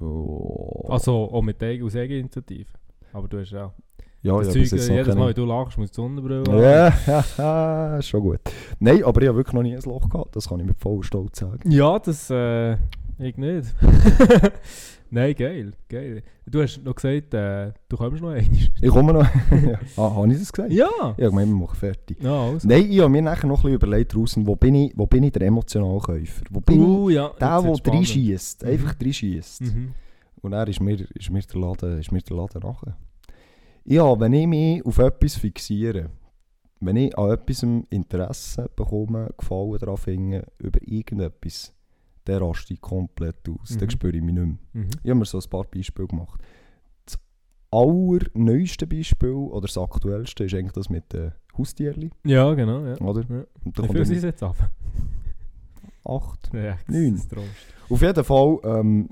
Oh. 0.00 0.86
Also 0.88 1.12
auch 1.12 1.42
mit 1.42 1.60
der 1.60 1.84
aus 1.84 1.94
Eigeninitiative. 1.94 2.70
Aber 3.12 3.28
du 3.28 3.40
hast 3.40 3.50
ja... 3.50 3.72
ja, 4.22 4.38
das 4.38 4.46
ja, 4.46 4.52
Zeug, 4.52 4.60
äh, 4.60 4.60
jedes 4.62 4.88
Mal, 4.88 5.04
keine- 5.04 5.26
wenn 5.26 5.34
du 5.34 5.44
lachst, 5.44 5.76
musst 5.78 5.98
du 5.98 6.02
die 6.02 6.14
Sonnenbrille. 6.16 6.92
Ja, 7.36 8.00
schon 8.02 8.20
gut. 8.22 8.40
Nein, 8.78 9.04
aber 9.04 9.20
ich 9.22 9.28
habe 9.28 9.36
wirklich 9.38 9.54
noch 9.54 9.62
nie 9.62 9.74
ein 9.76 9.82
Loch 9.82 10.08
gehabt. 10.08 10.34
Das 10.36 10.48
kann 10.48 10.60
ich 10.60 10.66
mit 10.66 10.78
vollem 10.80 11.02
Stolz 11.02 11.38
sagen. 11.38 11.70
Ja, 11.70 11.98
das... 11.98 12.30
Äh, 12.30 12.74
ich 13.18 13.36
nicht. 13.36 13.74
Nein, 15.14 15.34
geil, 15.34 15.72
geil. 15.90 16.22
Du 16.46 16.62
hast 16.62 16.82
noch 16.82 16.94
gesagt, 16.94 17.34
äh, 17.34 17.72
du 17.86 17.98
kommst 17.98 18.22
noch 18.22 18.30
einmal. 18.30 18.58
Ich 18.80 18.88
komme 18.88 19.12
noch... 19.12 19.22
ja. 19.22 19.78
Ah, 19.98 20.14
habe 20.14 20.32
ich 20.32 20.38
das 20.38 20.50
gesagt? 20.50 20.72
Ja! 20.72 20.88
Ja, 21.18 21.26
ich 21.28 21.32
meine, 21.34 21.50
wir 21.50 21.56
machen 21.58 21.76
fertig. 21.76 22.16
Ja, 22.22 22.44
also. 22.46 22.66
Nein, 22.66 22.90
ich 22.90 22.98
habe 22.98 23.10
mir 23.10 23.20
nachher 23.20 23.46
noch 23.46 23.58
ein 23.62 23.72
bisschen 23.72 23.74
überlegt 23.74 24.14
wo 24.16 24.56
bin 24.56 24.74
ich, 24.74 24.92
wo 24.96 25.06
bin 25.06 25.24
ich 25.24 25.32
der 25.32 25.42
Emotionalkäufer? 25.42 26.44
Wo 26.50 26.60
bin 26.60 26.80
Uh, 26.80 27.10
ja. 27.10 27.30
ich 27.30 27.38
der, 27.38 27.56
jetzt 27.56 27.64
der 27.66 27.76
spannend. 27.76 27.86
reinschießt? 27.88 28.62
Mhm. 28.62 28.68
Einfach 28.70 28.94
reinschießt. 28.98 29.60
Mhm. 29.60 29.94
Und 30.40 30.50
dann 30.52 30.68
ist 30.68 30.80
mir, 30.80 30.94
ist 31.14 31.30
mir, 31.30 31.42
der, 31.42 31.60
Laden, 31.60 31.98
ist 32.00 32.10
mir 32.10 32.22
der 32.22 32.36
Laden 32.38 32.62
nachher. 32.62 32.96
Ja, 33.84 34.18
wenn 34.18 34.32
ich 34.32 34.46
mich 34.46 34.86
auf 34.86 34.98
etwas 34.98 35.34
fixiere, 35.36 36.08
wenn 36.80 36.96
ich 36.96 37.16
an 37.18 37.32
etwas 37.32 37.62
Interesse 37.90 38.70
bekomme, 38.74 39.28
Gefallen 39.36 39.78
daran 39.78 39.98
finde, 39.98 40.46
über 40.58 40.80
irgendetwas, 40.82 41.74
dann 42.24 42.42
raste 42.42 42.74
ich 42.74 42.80
komplett 42.80 43.48
aus. 43.48 43.70
Mhm. 43.74 43.78
Dann 43.78 43.90
spüre 43.90 44.16
ich 44.16 44.22
mich 44.22 44.34
nicht 44.34 44.46
mehr. 44.46 44.58
Mhm. 44.84 44.90
Ich 45.02 45.10
habe 45.10 45.18
mir 45.18 45.24
so 45.24 45.38
ein 45.38 45.50
paar 45.50 45.64
Beispiele 45.64 46.08
gemacht. 46.08 46.40
Das 47.04 47.18
allerneueste 47.70 48.86
Beispiel, 48.86 49.30
oder 49.30 49.66
das 49.66 49.78
aktuellste, 49.78 50.44
ist 50.44 50.54
eigentlich 50.54 50.72
das 50.72 50.88
mit 50.88 51.12
den 51.12 51.32
Haustierchen, 51.56 52.10
Ja, 52.24 52.52
genau. 52.54 52.84
Ja. 52.84 52.96
oder? 53.00 53.22
Ja. 53.28 53.44
Wie 53.64 53.88
viel 53.92 54.06
sind 54.06 54.16
es 54.18 54.22
jetzt 54.22 54.42
ab? 54.42 54.56
acht. 56.04 56.50
Ja, 56.52 56.78
Neun. 56.88 57.20
Auf 57.88 58.02
jeden 58.02 58.24
Fall, 58.24 58.58
ähm, 58.64 59.08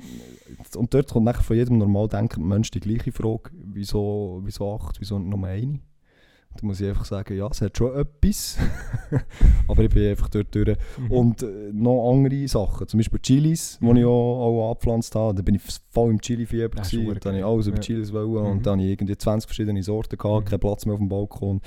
und 0.77 0.93
dort 0.95 1.09
kommt 1.11 1.27
nachher 1.27 1.43
von 1.43 1.57
jedem 1.57 1.79
normal 1.79 2.09
denkenden 2.09 2.49
Mensch 2.49 2.71
die 2.71 2.81
gleiche 2.81 3.13
Frage, 3.13 3.51
wieso, 3.53 4.41
wieso 4.43 4.75
acht, 4.75 5.01
wieso 5.01 5.19
nicht 5.19 5.29
nur 5.37 5.47
eine? 5.47 5.81
Da 6.57 6.67
muss 6.67 6.81
ich 6.81 6.89
einfach 6.89 7.05
sagen, 7.05 7.37
ja, 7.37 7.47
es 7.47 7.61
hat 7.63 7.79
schon 7.79 7.95
etwas, 7.97 8.59
aber 9.69 9.85
ich 9.85 9.91
bin 9.91 10.09
einfach 10.11 10.29
dort 10.29 10.53
durch. 10.55 10.77
Mhm. 10.99 11.11
Und 11.11 11.43
äh, 11.43 11.71
noch 11.73 12.11
andere 12.11 12.49
Sachen, 12.49 12.89
zum 12.89 12.99
Beispiel 12.99 13.21
Chilis, 13.21 13.79
die 13.81 13.85
Mhm. 13.87 13.97
ich 13.97 14.05
auch, 14.05 14.41
auch 14.41 14.69
angepflanzt 14.71 15.15
habe, 15.15 15.35
da 15.37 15.43
bin 15.43 15.55
ich 15.55 15.63
voll 15.91 16.11
im 16.11 16.21
Chili-Fieber 16.21 16.69
dann 16.69 17.33
habe 17.33 17.39
ich 17.39 17.45
alles 17.45 17.67
über 17.69 17.77
Ja. 17.77 17.83
Chilis 17.83 18.13
wollen 18.13 18.31
Mhm. 18.45 18.51
und 18.51 18.67
dann 18.67 18.79
habe 18.81 18.83
ich 18.87 18.93
irgendwie 18.93 19.17
20 19.17 19.47
verschiedene 19.49 19.83
Sorten 19.83 20.19
gehabt, 20.19 20.45
Mhm. 20.47 20.49
keinen 20.51 20.61
Platz 20.61 20.85
mehr 20.87 20.95
auf 20.95 21.01
dem 21.01 21.09
Balkon. 21.09 21.61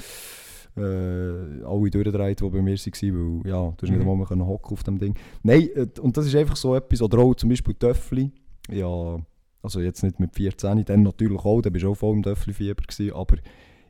Äh, 0.75 0.81
alle 0.81 1.89
durchgedreht, 1.91 2.41
die 2.41 2.49
bei 2.49 2.61
mir 2.61 2.75
waren, 2.75 3.41
weil 3.43 3.49
ja, 3.49 3.59
du 3.61 3.75
hast 3.81 3.81
nicht 3.83 3.91
Mhm. 4.03 4.09
einmal 4.09 4.35
mehr 4.37 4.47
hocken 4.47 4.73
auf 4.73 4.83
dem 4.83 4.97
Ding. 4.99 5.15
Nein, 5.43 5.69
äh, 5.75 5.87
und 6.01 6.17
das 6.17 6.25
ist 6.25 6.35
einfach 6.35 6.55
so 6.55 6.75
etwas, 6.75 7.01
oder 7.01 7.19
auch 7.19 7.35
zum 7.35 7.49
Beispiel 7.49 7.75
Töffli. 7.75 8.31
Ja, 8.69 9.17
also 9.61 9.79
jetzt 9.81 10.03
nicht 10.03 10.19
mit 10.19 10.33
14, 10.35 10.83
dann 10.83 11.03
natürlich 11.03 11.39
auch, 11.45 11.61
da 11.61 11.69
bist 11.69 11.83
du 11.85 11.91
auch 11.91 11.95
voll 11.95 12.15
im 12.15 12.23
Töffli-Fieber 12.23 12.81
gewesen, 12.87 13.13
aber 13.15 13.37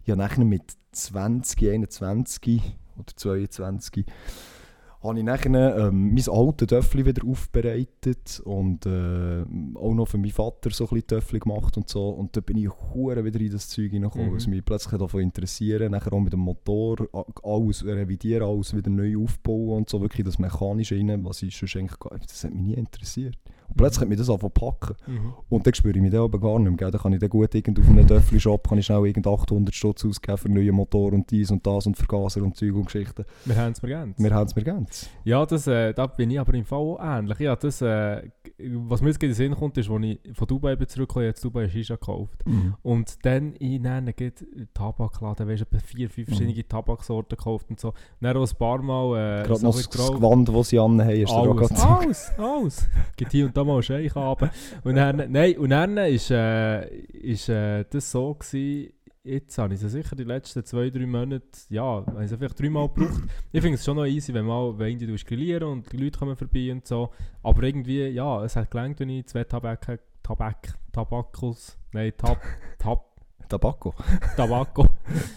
ja, 0.06 0.16
nachher 0.16 0.46
mit 0.46 0.64
20, 0.92 1.70
21 1.70 2.62
oder 2.98 3.16
22 3.16 4.06
habe 5.02 5.20
ich 5.20 5.26
nachher 5.26 5.78
ähm, 5.78 6.14
mein 6.14 6.30
altes 6.30 6.68
Töffel 6.68 7.06
wieder 7.06 7.28
aufbereitet 7.28 8.42
und 8.46 8.86
äh, 8.86 9.44
auch 9.76 9.94
noch 9.94 10.08
für 10.08 10.18
meinen 10.18 10.32
Vater 10.32 10.70
so 10.70 10.86
ein 10.86 10.90
bisschen 10.92 11.08
Töffel 11.08 11.40
gemacht 11.42 11.76
und 11.76 11.90
so. 11.90 12.08
Und 12.10 12.38
da 12.38 12.42
bin 12.42 12.56
ich 12.56 12.70
hure 12.94 13.26
wieder 13.26 13.42
in 13.42 13.52
das 13.52 13.68
Zeug 13.68 13.92
hineingekommen, 13.92 14.32
Mhm. 14.32 14.36
was 14.36 14.48
mich 14.48 14.64
plötzlich 14.64 14.98
davon 14.98 15.20
interessieren. 15.22 15.92
Nachher 15.92 16.14
auch 16.14 16.22
mit 16.22 16.32
dem 16.32 16.40
Motor 16.40 17.10
alles 17.44 17.86
revidieren, 17.86 18.48
alles 18.48 18.74
wieder 18.74 18.90
neu 18.90 19.18
aufbauen 19.22 19.78
und 19.80 19.90
so. 19.90 20.00
Wirklich 20.00 20.26
das 20.26 20.40
Mechanische 20.40 20.96
rein, 20.96 21.26
was 21.26 21.42
ich 21.44 21.54
schon 21.58 21.82
eigentlich 21.82 22.00
gar 22.00 22.18
das 22.18 22.44
hat 22.46 22.54
mich 22.54 22.64
nie 22.64 22.74
interessiert. 22.76 23.36
Und 23.70 23.78
plötzlich 23.78 24.02
hat 24.02 24.10
mich 24.10 24.18
das 24.18 24.28
zu 24.28 24.38
packen. 24.38 24.96
Mhm. 25.08 25.34
Und 25.50 25.66
dann 25.66 25.74
spüre 25.74 25.96
ich 25.96 26.02
mich 26.02 26.12
dann 26.12 26.22
aber 26.22 26.40
gar 26.40 26.60
nicht 26.60 26.70
mehr. 26.70 26.78
Gell? 26.78 26.92
Dann 26.92 27.02
kann 27.02 27.14
ich 27.14 27.20
dann 27.20 27.30
gut 27.30 27.54
irgend 27.56 27.80
auf 27.80 27.88
einem 27.88 28.08
Töffel-Shop 28.08 28.68
kann 28.68 28.78
ich 28.78 28.86
schnell 28.86 29.06
irgend 29.06 29.28
800 29.28 29.74
Stutz 29.74 30.06
ausgeben 30.06 30.38
für 30.38 30.50
neue 30.50 30.72
Motor 30.72 31.14
und 31.14 31.30
dies 31.30 31.52
und 31.52 31.66
das 31.66 31.86
und 31.86 31.98
Vergaser 31.98 32.42
und 32.42 32.56
Zeug 32.56 32.74
und 32.76 32.86
Geschichten. 32.86 33.26
Wir 33.46 33.56
haben 33.56 33.72
es 33.72 33.82
mir 33.82 33.90
ganz. 33.90 34.20
Wir 34.20 34.34
haben 34.34 34.48
es 34.48 34.56
mir 34.56 34.64
ganz. 34.64 35.10
Ja, 35.24 35.46
das, 35.46 35.68
äh, 35.68 35.94
da 35.94 36.08
bin 36.08 36.32
ich 36.32 36.40
aber 36.40 36.54
im 36.54 36.66
Fall 36.66 36.80
auch 36.80 37.00
ähnlich. 37.02 37.40
Ja, 37.40 37.56
das, 37.56 37.82
äh, 37.82 38.30
was 38.58 39.02
mir 39.02 39.10
jetzt 39.10 39.22
in 39.22 39.30
den 39.30 39.36
Sinn 39.36 39.56
kommt, 39.56 39.78
ist, 39.78 39.90
als 39.90 40.04
ich 40.04 40.20
von 40.34 40.48
Dubai 40.48 40.76
bin 40.76 40.88
zurückgekommen 40.88 41.26
jetzt 41.26 41.44
Dubai 41.44 41.70
Shisha 41.70 41.96
gekauft. 41.96 42.44
Und 42.82 43.26
dann 43.26 43.54
in 43.54 43.88
einen 43.88 44.16
geht 44.16 44.46
Tabakladen, 44.74 45.48
weißt 45.48 45.66
du, 45.70 45.80
vier, 45.80 46.10
fünf 46.10 46.28
verschiedene 46.28 46.68
Tabaksorten 46.68 47.38
gekauft 47.38 47.70
und 47.70 47.80
so. 47.80 47.94
Dann 48.22 48.38
auch 48.38 48.50
ein 48.50 48.58
paar 48.58 48.82
Mal 48.82 49.42
äh, 49.42 49.44
Gerade 49.44 49.60
so 49.60 49.68
noch 49.68 49.76
das. 49.76 50.12
Gewand, 50.12 50.50
das 50.50 50.70
sie 50.70 50.80
anhaben, 50.80 51.12
ist 51.12 51.30
dir 51.30 51.36
auch 51.36 51.58
Alles, 51.58 51.82
alles, 51.82 52.32
alles. 52.38 52.90
Gibt 53.16 53.32
hier 53.32 53.50
und 53.54 53.58
da 53.58 53.64
mal 53.64 53.74
einen 53.74 53.84
Scheich 53.84 54.16
runter. 54.16 54.50
Und 54.84 54.96
dann, 54.96 55.32
nein, 55.32 55.58
und 55.58 55.70
dann 55.70 55.98
ist, 55.98 56.32
äh, 56.32 56.88
ist 56.88 57.50
äh, 57.50 57.86
das 57.90 58.12
so 58.12 58.34
gewesen, 58.34 58.94
jetzt 59.24 59.58
habe 59.58 59.74
ich 59.74 59.82
es 59.82 59.92
sicher 59.92 60.16
die 60.16 60.24
letzten 60.24 60.66
zwei, 60.66 60.90
drei 60.90 61.06
Monate, 61.06 61.46
ja, 61.70 61.84
habe 61.84 62.26
ich 62.26 62.32
es 62.32 62.38
vielleicht 62.38 62.60
dreimal 62.60 62.90
gebraucht. 62.90 63.24
Ich 63.52 63.62
finde 63.62 63.76
es 63.76 63.86
schon 63.86 63.98
noch 63.98 64.06
easy, 64.06 64.34
wenn 64.34 64.46
mal 64.46 64.78
wenn 64.78 64.98
du 64.98 65.16
grillieren 65.16 65.70
und 65.70 65.92
die 65.92 65.98
Leute 65.98 66.18
kommen 66.18 66.36
vorbei 66.36 66.72
und 66.72 66.88
so. 66.88 67.12
Aber 67.44 67.64
irgendwie, 67.64 68.08
ja, 68.08 68.44
es 68.44 68.56
hat 68.56 68.72
gelangt, 68.72 69.00
wenn 69.00 69.10
ich 69.10 69.28
zwei 69.28 69.44
Tabak, 69.44 70.00
Tabak, 70.24 70.78
Tabakos, 70.92 71.78
nein, 71.92 72.14
Tab, 72.18 72.42
Tab, 72.80 73.06
Tabakko. 73.48 73.94
Tabako, 74.36 74.88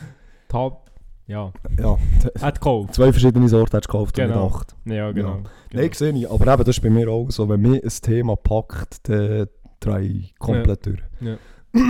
Tab, 0.48 0.90
ja, 1.26 1.52
Ja, 1.78 1.98
hat 2.40 2.54
gekauft. 2.60 2.94
zwei 2.94 3.12
verschiedene 3.12 3.48
Sorten 3.48 3.76
hast 3.76 3.86
du 3.86 3.92
gekauft 3.92 4.14
Genau. 4.14 4.46
und 4.46 4.52
acht. 4.54 4.76
Ja, 4.84 5.10
genau. 5.12 5.28
Ja. 5.28 5.34
genau. 5.34 5.50
Nein, 5.72 5.90
sehe 5.92 6.12
ich. 6.12 6.30
Aber 6.30 6.46
eben, 6.52 6.64
das 6.64 6.76
ist 6.76 6.82
bei 6.82 6.90
mir 6.90 7.08
auch 7.10 7.30
so. 7.30 7.48
Wenn 7.48 7.60
mich 7.60 7.82
ein 7.82 7.90
Thema 8.02 8.36
packt, 8.36 9.08
dann 9.08 9.48
drehe 9.80 10.00
ich 10.02 10.34
komplett 10.38 10.86
durch. 10.86 11.00
Ja. 11.20 11.36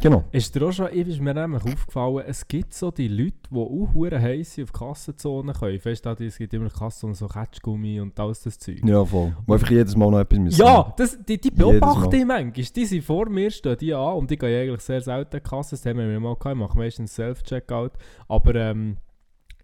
genau. 0.00 0.24
Ist 0.32 0.54
dir 0.54 0.66
auch 0.66 0.72
schon, 0.72 0.88
ist 0.88 1.20
mir 1.20 1.34
nämlich 1.34 1.64
aufgefallen, 1.64 2.24
es 2.26 2.46
gibt 2.46 2.74
so 2.74 2.90
die 2.90 3.08
Leute, 3.08 3.36
die 3.50 3.56
auch 3.56 3.88
hure 3.94 4.20
heiß 4.20 4.54
sind 4.54 4.64
auf 4.64 4.72
Kassenzonen 4.72 5.54
können. 5.54 5.84
Weißt 5.84 6.04
du, 6.04 6.24
es 6.24 6.38
gibt 6.38 6.54
immer 6.54 6.68
Kassenzonen, 6.70 7.14
so 7.14 7.26
Ketschgummi 7.26 8.00
und 8.00 8.18
alles 8.18 8.42
das 8.42 8.58
Zeug. 8.58 8.80
Ja, 8.84 9.04
voll. 9.04 9.36
Wo 9.46 9.54
einfach 9.54 9.70
jedes 9.70 9.96
Mal 9.96 10.10
noch 10.10 10.20
etwas 10.20 10.38
müssen. 10.38 10.60
Ja, 10.60 10.92
das, 10.96 11.18
die, 11.26 11.40
die 11.40 11.50
beobachte 11.50 12.16
ich 12.16 12.24
manchmal. 12.24 12.64
Die 12.64 12.84
sind 12.84 13.04
vor 13.04 13.28
mir, 13.28 13.50
stehen 13.50 13.76
die 13.78 13.94
an 13.94 14.14
und 14.14 14.30
die 14.30 14.36
gehen 14.36 14.62
eigentlich 14.62 14.80
sehr 14.80 15.00
selten 15.00 15.42
Kasse. 15.42 15.76
Das 15.76 15.86
haben 15.86 15.98
wir 15.98 16.20
mal 16.20 16.34
gehabt. 16.34 16.54
Ich 16.54 16.60
mache 16.60 16.78
meistens 16.78 17.14
Self-Checkout. 17.14 17.92
Aber 18.28 18.54
ähm, 18.54 18.96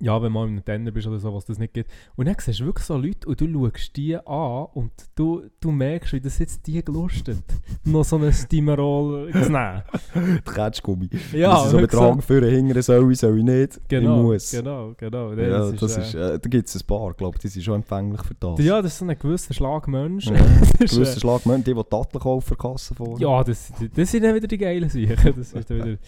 ja, 0.02 0.20
wenn 0.20 0.32
mal 0.32 0.48
im 0.48 0.64
Tenner 0.64 0.90
bist 0.90 1.06
oder 1.06 1.20
so, 1.20 1.32
was 1.32 1.44
das 1.44 1.58
nicht 1.58 1.72
gibt. 1.72 1.88
Und 2.16 2.26
dann 2.26 2.34
siehst 2.36 2.58
du 2.58 2.64
wirklich 2.64 2.84
so 2.84 2.96
Leute 2.96 3.28
und 3.28 3.40
du 3.40 3.46
schaust 3.70 3.96
die 3.96 4.16
an 4.16 4.66
und 4.74 4.90
du, 5.14 5.44
du 5.60 5.70
merkst, 5.70 6.12
wie 6.12 6.20
das 6.20 6.40
jetzt 6.40 6.66
die 6.66 6.84
gelustet, 6.84 7.44
noch 7.84 8.04
so 8.04 8.16
einen 8.16 8.32
Stimerol 8.32 9.30
zu 9.30 9.50
nehmen. 9.50 9.82
Die 10.44 10.52
Ketschgummi. 10.52 11.08
Ja, 11.32 11.52
Dass 11.52 11.66
ich 11.66 11.70
so 11.70 11.78
so. 11.78 11.86
Drang 11.86 12.20
führen, 12.20 12.50
hingern 12.50 12.82
soll 12.82 13.12
ich, 13.12 13.18
soll 13.18 13.38
ich 13.38 13.44
nicht. 13.44 13.80
Genau, 13.88 14.16
ich 14.16 14.22
muss. 14.22 14.50
genau, 14.50 14.92
genau. 14.96 15.32
Ja, 15.34 15.70
das 15.70 15.96
äh, 15.96 16.00
ist, 16.00 16.14
äh, 16.14 16.38
da 16.38 16.48
gibt 16.48 16.68
es 16.68 16.74
ein 16.74 16.86
paar, 16.86 17.14
glaube 17.14 17.36
ich, 17.36 17.42
die 17.42 17.48
sind 17.48 17.62
schon 17.62 17.76
empfänglich 17.76 18.22
für 18.22 18.34
das. 18.34 18.58
Ja, 18.58 18.82
das 18.82 18.92
ist 18.94 18.98
so 18.98 19.04
ein 19.04 19.16
gewisser 19.16 19.54
Schlag 19.54 19.86
Mensch. 19.86 20.26
Ja. 20.26 20.34
Das 20.82 20.90
ist, 20.90 20.96
Gewisser 20.96 21.16
äh, 21.16 21.20
Schlag, 21.20 21.42
die, 21.44 21.74
die 21.74 21.84
Taten 21.84 22.18
kaufen, 22.18 22.58
Kasse 22.58 22.94
vor. 22.94 23.20
ja, 23.20 23.44
das, 23.44 23.72
das 23.94 24.10
sind 24.10 24.24
dann 24.24 24.34
wieder 24.34 24.48
die 24.48 24.58
geilen 24.58 24.88
Sachen. 24.88 25.34
Das 25.36 25.52
ist 25.52 25.70
dann 25.70 25.76
wieder, 25.76 25.98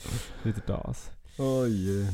wieder 0.43 0.63
das. 0.67 1.13
Oh 1.39 1.65
je. 1.65 2.05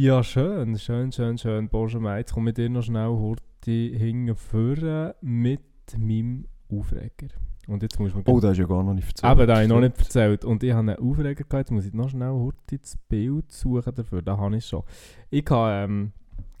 Ja, 0.00 0.22
schön, 0.22 0.78
schön, 0.78 1.10
schön, 1.10 1.38
schön. 1.38 1.68
Benjamin, 1.68 2.18
jetzt 2.18 2.32
komme 2.32 2.50
ich 2.50 2.54
dir 2.54 2.70
noch 2.70 2.84
schnell 2.84 3.08
Horti 3.08 3.92
hingeführen 3.98 5.12
mit 5.22 5.60
meinem 5.98 6.46
Aufreger. 6.70 7.34
Und 7.66 7.82
jetzt 7.82 7.98
muss 7.98 8.14
man... 8.14 8.22
Oh, 8.26 8.38
das 8.38 8.52
ist 8.52 8.58
ja 8.58 8.66
gar 8.66 8.84
noch 8.84 8.94
nicht 8.94 9.08
erzählt. 9.08 9.32
Eben, 9.32 9.46
das 9.48 9.56
habe 9.56 9.64
ich 9.64 9.68
noch 9.68 9.80
nicht 9.80 9.98
erzählt. 9.98 10.44
Und 10.44 10.62
ich 10.62 10.70
habe 10.70 10.92
einen 10.92 10.98
Aufreger 11.00 11.34
gehabt, 11.34 11.52
jetzt 11.52 11.70
muss 11.72 11.84
ich 11.84 11.94
noch 11.94 12.10
schnell 12.10 12.28
Horti 12.28 12.78
das 12.78 12.96
Bild 13.08 13.50
suchen 13.50 13.92
dafür. 13.92 14.22
Da 14.22 14.36
habe 14.36 14.56
ich 14.56 14.66
schon. 14.66 14.84
Ich 15.30 15.44
habe, 15.50 15.72
ähm, 15.72 16.12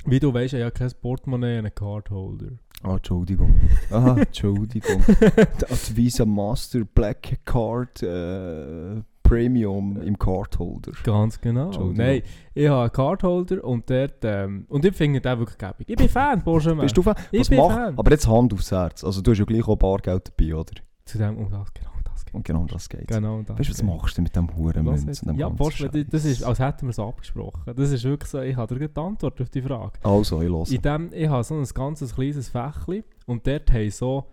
wie 0.04 0.18
du 0.18 0.34
weißt, 0.34 0.54
ich 0.54 0.62
habe 0.62 0.72
kein 0.72 0.90
Portemonnaie, 1.00 1.58
einen 1.58 1.72
Cardholder. 1.72 2.58
Ah, 2.82 2.96
Entschuldigung. 2.96 3.54
Ah, 3.92 4.16
Entschuldigung. 4.18 5.04
Das 5.60 5.94
Visa 5.94 6.26
Master 6.26 6.84
Black 6.84 7.38
Card 7.44 8.02
äh, 8.02 9.00
Premium 9.28 10.00
im 10.00 10.18
Cardholder. 10.18 10.92
Ganz 11.04 11.40
genau. 11.40 11.70
Nein, 11.92 12.22
ich 12.54 12.68
habe 12.68 12.82
einen 12.82 12.92
Cardholder 12.92 13.62
und 13.64 13.88
dort, 13.90 14.24
ähm, 14.24 14.64
und 14.68 14.84
ich 14.84 14.94
finde 14.94 15.20
den 15.20 15.38
wirklich 15.38 15.58
gäbig. 15.58 15.88
Ich 15.88 15.96
bin 15.96 16.08
Fan, 16.08 16.42
Benjamin. 16.42 16.80
Bist 16.82 16.96
du 16.96 17.02
Fan? 17.02 17.14
Ich 17.30 17.40
Was 17.40 17.48
bin 17.48 17.58
macht? 17.58 17.74
Fan. 17.74 17.98
Aber 17.98 18.10
jetzt 18.10 18.26
Hand 18.26 18.52
aufs 18.52 18.70
Herz. 18.70 19.04
Also 19.04 19.20
du 19.20 19.30
hast 19.30 19.38
ja 19.38 19.44
gleich 19.44 19.66
auch 19.68 19.76
Bargeld 19.76 20.32
dabei, 20.36 20.54
oder? 20.54 20.72
Zu 21.04 21.18
dem, 21.18 21.36
um 21.38 21.50
das, 21.50 21.72
genau. 21.74 21.88
Und 22.32 22.44
genau 22.44 22.66
das 22.66 22.88
geht. 22.90 23.08
Genau 23.08 23.40
das 23.42 23.58
Weißt 23.58 23.70
du, 23.70 23.72
was 23.72 23.82
machst 23.82 24.18
du 24.18 24.22
mit 24.22 24.36
dem 24.36 24.54
Huren 24.54 24.84
Was 24.84 25.02
Münzen? 25.04 25.08
jetzt- 25.08 25.26
dem 25.26 25.36
Ja, 25.38 25.48
Bosch, 25.48 25.82
das 26.10 26.24
ist, 26.26 26.42
als 26.44 26.58
hätten 26.58 26.82
wir 26.82 26.90
es 26.90 26.98
abgesprochen. 26.98 27.62
Das 27.74 27.90
ist 27.90 28.04
wirklich 28.04 28.30
so, 28.30 28.40
ich 28.40 28.54
habe 28.54 28.78
dir 28.78 28.86
die 28.88 29.00
Antwort 29.00 29.40
auf 29.40 29.48
die 29.48 29.62
Frage. 29.62 29.92
Also, 30.02 30.42
ich 30.42 30.48
höre. 30.50 30.70
In 30.70 30.82
dem, 30.82 31.10
ich 31.14 31.26
habe 31.26 31.42
so 31.42 31.54
ein 31.54 31.64
ganzes 31.72 32.14
kleines 32.14 32.50
Fächli 32.50 33.02
und 33.26 33.46
dort 33.46 33.72
haben 33.72 33.90
so, 33.90 34.26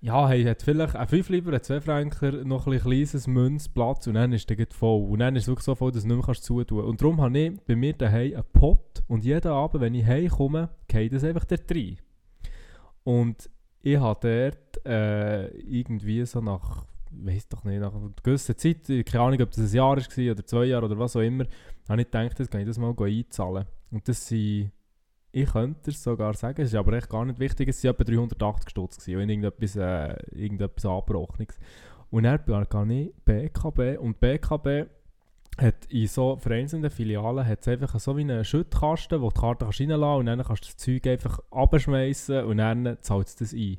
ja, 0.00 0.28
hey, 0.28 0.44
hat 0.44 0.62
vielleicht 0.62 0.94
ein 0.94 1.08
5 1.08 1.28
Lieber, 1.28 1.52
ein 1.52 1.62
2 1.62 1.80
Franker, 1.80 2.32
noch 2.44 2.68
ein 2.68 2.78
kleines 2.78 3.26
Münzplatz 3.26 4.06
und 4.06 4.14
dann 4.14 4.32
ist 4.32 4.48
der 4.48 4.66
voll. 4.70 5.02
Und 5.10 5.18
dann 5.18 5.34
ist 5.34 5.42
es 5.42 5.48
wirklich 5.48 5.64
so 5.64 5.74
voll, 5.74 5.90
dass 5.90 6.02
du 6.02 6.08
nicht 6.08 6.16
mehr 6.16 6.24
kannst 6.24 6.44
zutun 6.44 6.84
Und 6.84 7.00
darum 7.00 7.20
habe 7.20 7.36
ich 7.36 7.60
bei 7.66 7.74
mir 7.74 7.94
daheim 7.94 8.34
einen 8.34 8.44
Pot 8.52 9.02
und 9.08 9.24
jeden 9.24 9.50
Abend, 9.50 9.80
wenn 9.80 9.94
ich 9.94 10.06
heimkomme, 10.06 10.68
geht 10.86 11.12
das 11.12 11.24
einfach 11.24 11.44
dort 11.44 11.70
rein. 11.72 11.98
Und 13.02 13.50
ich 13.82 13.98
habe 13.98 14.52
dort 14.52 14.86
äh, 14.86 15.48
irgendwie 15.58 16.24
so 16.26 16.40
nach, 16.40 16.86
weiß 17.10 17.48
doch 17.48 17.64
nicht, 17.64 17.80
nach 17.80 17.94
einer 17.94 18.10
gewissen 18.22 18.56
Zeit, 18.56 18.86
keine 18.86 19.24
Ahnung, 19.24 19.42
ob 19.42 19.50
das 19.50 19.72
ein 19.72 19.76
Jahr 19.76 19.96
war 19.96 20.32
oder 20.32 20.46
zwei 20.46 20.64
Jahre 20.66 20.86
oder 20.86 20.98
was 20.98 21.16
auch 21.16 21.20
immer, 21.22 21.44
habe 21.88 22.02
ich 22.02 22.10
gedacht, 22.10 22.38
jetzt 22.38 22.50
kann 22.50 22.60
ich 22.60 22.66
das 22.68 22.78
mal 22.78 22.94
einzahlen. 22.96 23.66
Und 23.90 24.06
das 24.06 24.28
sind, 24.28 24.70
ich 25.32 25.50
könnte 25.50 25.90
es 25.90 26.02
sogar 26.02 26.34
sagen, 26.34 26.62
es 26.62 26.70
ist 26.70 26.74
aber 26.74 26.94
echt 26.94 27.08
gar 27.08 27.24
nicht 27.24 27.38
wichtig, 27.38 27.68
es 27.68 27.84
waren 27.84 27.92
etwa 27.92 28.04
380 28.04 28.70
Stutz 28.70 29.08
und 29.08 29.14
irgendetwas, 29.14 29.76
äh, 29.76 30.16
irgendetwas 30.32 30.86
Angebrochenes. 30.86 31.58
Und 32.10 32.22
dann 32.22 32.40
gehe 32.44 33.02
ich 33.02 33.14
BKB 33.24 34.00
und 34.00 34.18
BKB 34.18 34.88
hat 35.58 35.86
in 35.88 36.06
so 36.06 36.36
vereinzelten 36.36 36.90
Filialen 36.90 37.46
hat 37.46 37.66
einfach 37.66 37.98
so 37.98 38.16
wie 38.16 38.22
einen 38.22 38.44
Schüttkasten, 38.44 39.20
wo 39.20 39.28
du 39.28 39.34
die 39.34 39.40
Karte 39.40 39.64
kannst 39.64 39.80
reinlassen 39.80 40.20
und 40.20 40.26
dann 40.26 40.42
kannst 40.42 40.64
du 40.64 40.66
das 40.66 40.76
Zeug 40.76 41.06
einfach 41.06 41.40
abschmeißen 41.50 42.44
und 42.44 42.58
dann 42.58 42.96
zahlt 43.00 43.26
es 43.26 43.36
das 43.36 43.52
ein. 43.52 43.78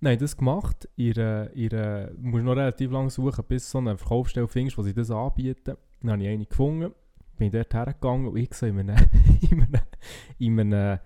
Nein, 0.00 0.18
das 0.18 0.36
gemacht. 0.36 0.88
Du 0.96 2.10
musst 2.18 2.44
noch 2.44 2.56
relativ 2.56 2.92
lange 2.92 3.10
suchen, 3.10 3.44
bis 3.48 3.70
so 3.70 3.78
eine 3.78 3.96
Verkaufsstelle 3.96 4.46
findest, 4.46 4.78
wo 4.78 4.82
sie 4.82 4.94
das 4.94 5.10
anbieten. 5.10 5.76
Dann 6.02 6.12
habe 6.12 6.22
ich 6.22 6.28
eine 6.28 6.46
gefunden, 6.46 6.92
bin 7.36 7.50
dort 7.50 7.72
hergegangen 7.72 8.28
und 8.28 8.36
ich 8.36 8.52
so 8.54 8.66
in 8.66 8.78
einem, 8.78 8.96
in 9.50 9.62
einem, 9.62 9.80
in 10.38 10.60
einem 10.60 10.98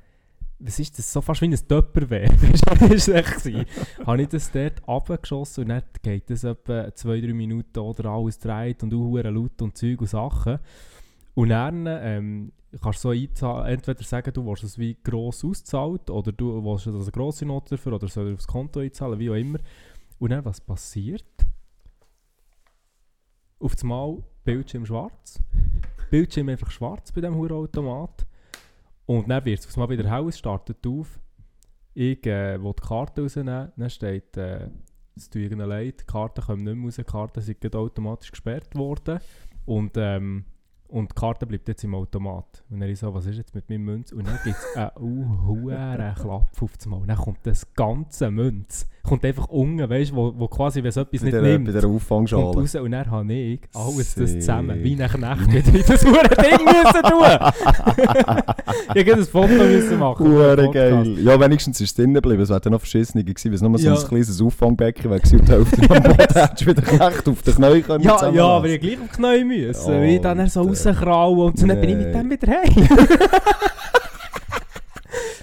was 0.60 0.78
ist 0.78 0.98
das, 0.98 1.10
so 1.10 1.22
fast 1.22 1.40
wie 1.40 1.46
ein 1.46 1.68
Töpperwehr, 1.68 2.28
das 2.88 3.08
war 3.08 3.16
echt. 3.16 3.68
Habe 4.06 4.22
ich 4.22 4.28
das 4.28 4.52
dort 4.52 4.86
runtergeschossen 4.86 5.64
und 5.64 5.68
dann 5.70 5.82
geht 6.02 6.28
das 6.28 6.44
etwa 6.44 6.82
2-3 6.82 7.32
Minuten 7.32 7.78
oder 7.78 8.10
alles 8.10 8.38
dreht 8.38 8.82
und 8.82 8.92
auch 8.92 9.22
laut 9.22 9.62
und 9.62 9.76
Zeug 9.76 10.00
und 10.02 10.08
Sachen. 10.08 10.58
Und 11.34 11.48
dann 11.48 11.86
ähm, 11.86 12.52
kannst 12.82 13.04
du 13.04 13.12
so 13.34 13.62
entweder 13.62 14.02
sagen, 14.02 14.32
du 14.32 14.44
willst 14.44 14.64
es 14.64 14.78
wie 14.78 14.96
gross 15.02 15.44
auszahlt 15.44 16.10
oder 16.10 16.32
du 16.32 16.62
willst 16.62 16.86
als 16.86 16.96
eine 16.96 17.10
grosse 17.10 17.46
Note 17.46 17.76
dafür 17.76 17.94
oder 17.94 18.08
soll 18.08 18.28
er 18.28 18.34
aufs 18.34 18.46
Konto 18.46 18.80
einzahlen, 18.80 19.18
wie 19.18 19.30
auch 19.30 19.34
immer. 19.34 19.58
Und 20.18 20.30
dann, 20.30 20.44
was 20.44 20.60
passiert? 20.60 21.24
Auf 23.58 23.74
das 23.74 23.84
Mal 23.84 24.22
Bildschirm 24.44 24.84
schwarz. 24.84 25.40
Bildschirm 26.10 26.48
einfach 26.48 26.70
schwarz 26.70 27.12
bei 27.12 27.20
diesem 27.20 27.36
Automat. 27.40 28.26
Und 29.06 29.28
dann 29.28 29.44
wird 29.44 29.60
es 29.60 29.76
Mal 29.76 29.88
wieder 29.88 30.08
hell, 30.08 30.28
es 30.28 30.38
startet 30.38 30.86
auf. 30.86 31.18
Ich 31.94 32.24
äh, 32.26 32.62
will 32.62 32.72
die 32.72 32.86
Karte 32.86 33.22
rausnehmen, 33.22 33.72
dann 33.76 33.90
steht, 33.90 34.36
äh, 34.36 34.68
es 35.16 35.28
tut 35.28 35.42
ihnen 35.42 35.68
leid, 35.68 36.00
die 36.02 36.04
Karten 36.04 36.42
kommen 36.42 36.62
nicht 36.62 36.76
mehr 36.76 36.84
raus, 36.84 36.96
die 36.96 37.04
Karten 37.04 37.40
sind 37.40 37.74
automatisch 37.74 38.30
gesperrt 38.30 38.74
worden. 38.76 39.18
Und, 39.66 39.92
ähm, 39.96 40.44
Und 40.90 41.10
die 41.10 41.14
Karte 41.20 41.46
bleibt 41.46 41.68
jetzt 41.68 41.84
im 41.84 41.94
Automat. 41.94 42.64
Und 42.68 42.80
dann 42.80 42.88
ich 42.88 42.98
so, 42.98 43.14
was 43.14 43.24
ist 43.26 43.36
jetzt 43.36 43.54
mit 43.54 43.70
meinem 43.70 43.84
Münz? 43.84 44.12
Und 44.12 44.26
dann 44.26 44.38
gibt 44.44 44.56
es 44.56 44.76
einen 44.76 45.46
hohen 45.46 46.14
Klapp 46.16 46.48
auf 46.60 46.72
das 46.76 46.86
Mal. 46.86 47.02
Dann 47.06 47.16
kommt 47.16 47.38
das 47.44 47.72
ganze 47.74 48.30
Münz. 48.30 48.86
Kommt 49.02 49.24
einfach 49.24 49.46
unten, 49.48 49.88
weißt 49.88 50.10
du, 50.10 50.16
wo, 50.16 50.34
wo 50.36 50.46
quasi, 50.48 50.82
wenn 50.82 50.90
es 50.90 50.96
etwas 50.98 51.22
nicht 51.22 51.32
der, 51.32 51.40
nimmt, 51.40 51.66
bei 51.66 51.72
der 51.72 51.80
kommt 51.82 51.94
Auffangschale. 51.96 52.42
raus. 52.44 52.74
Und 52.74 52.90
dann 52.90 53.10
habe 53.10 53.32
ich 53.32 53.60
alles 53.74 54.14
das 54.14 54.30
Sick. 54.30 54.40
zusammen, 54.42 54.82
wie 54.84 55.02
ein 55.02 55.08
Knecht, 55.08 55.72
wieder 55.72 55.82
das 55.86 56.04
hure 56.04 56.28
Ding 56.28 56.64
müssen 56.66 57.02
tun. 57.02 58.40
ich 58.94 59.06
hätte 59.06 59.14
ein 59.14 59.24
Foto 59.24 59.48
müssen 59.48 59.98
machen. 59.98 60.24
den 60.24 60.32
Hure 60.34 60.70
geil. 60.70 61.18
Ja, 61.22 61.40
wenigstens 61.40 61.80
ist 61.80 61.90
es 61.90 61.94
drinnen 61.94 62.14
geblieben. 62.14 62.42
Es 62.42 62.50
wäre 62.50 62.60
dann 62.60 62.72
noch 62.72 62.80
verschissen 62.80 63.24
gewesen, 63.24 63.44
wenn 63.50 63.54
es 63.54 63.62
nur 63.62 63.78
so 63.78 63.86
Ja. 63.86 63.94
ein 63.98 64.06
kleines 64.08 64.40
Auffangbecken 64.42 65.10
wäre 65.10 65.22
und 65.22 65.48
die 65.48 65.52
Hälfte 65.52 65.82
am 65.82 65.88
Boden 66.02 66.14
hättest 66.18 66.60
du 66.60 66.66
wieder 66.66 66.82
Knecht 66.82 67.28
auf 67.28 67.42
den 67.42 67.54
Knien 67.54 67.82
können 67.82 68.04
Ja, 68.04 68.30
ja, 68.30 68.44
aber 68.46 68.66
ich 68.68 68.80
gleich 68.80 68.98
auf 69.00 69.08
die 69.16 69.16
Knie 69.16 69.44
müssen. 69.44 69.90
Oh, 69.92 70.02
wie 70.02 70.18
dann 70.20 70.38
er 70.40 70.48
so. 70.48 70.62
Rauskrauen 70.86 71.38
und 71.40 71.62
dann 71.68 71.80
bin 71.80 71.90
ich 71.90 71.96
mit 71.96 72.06
Nee. 72.06 72.12
dem 72.12 72.30
wieder 72.30 72.48
heim. 72.52 72.88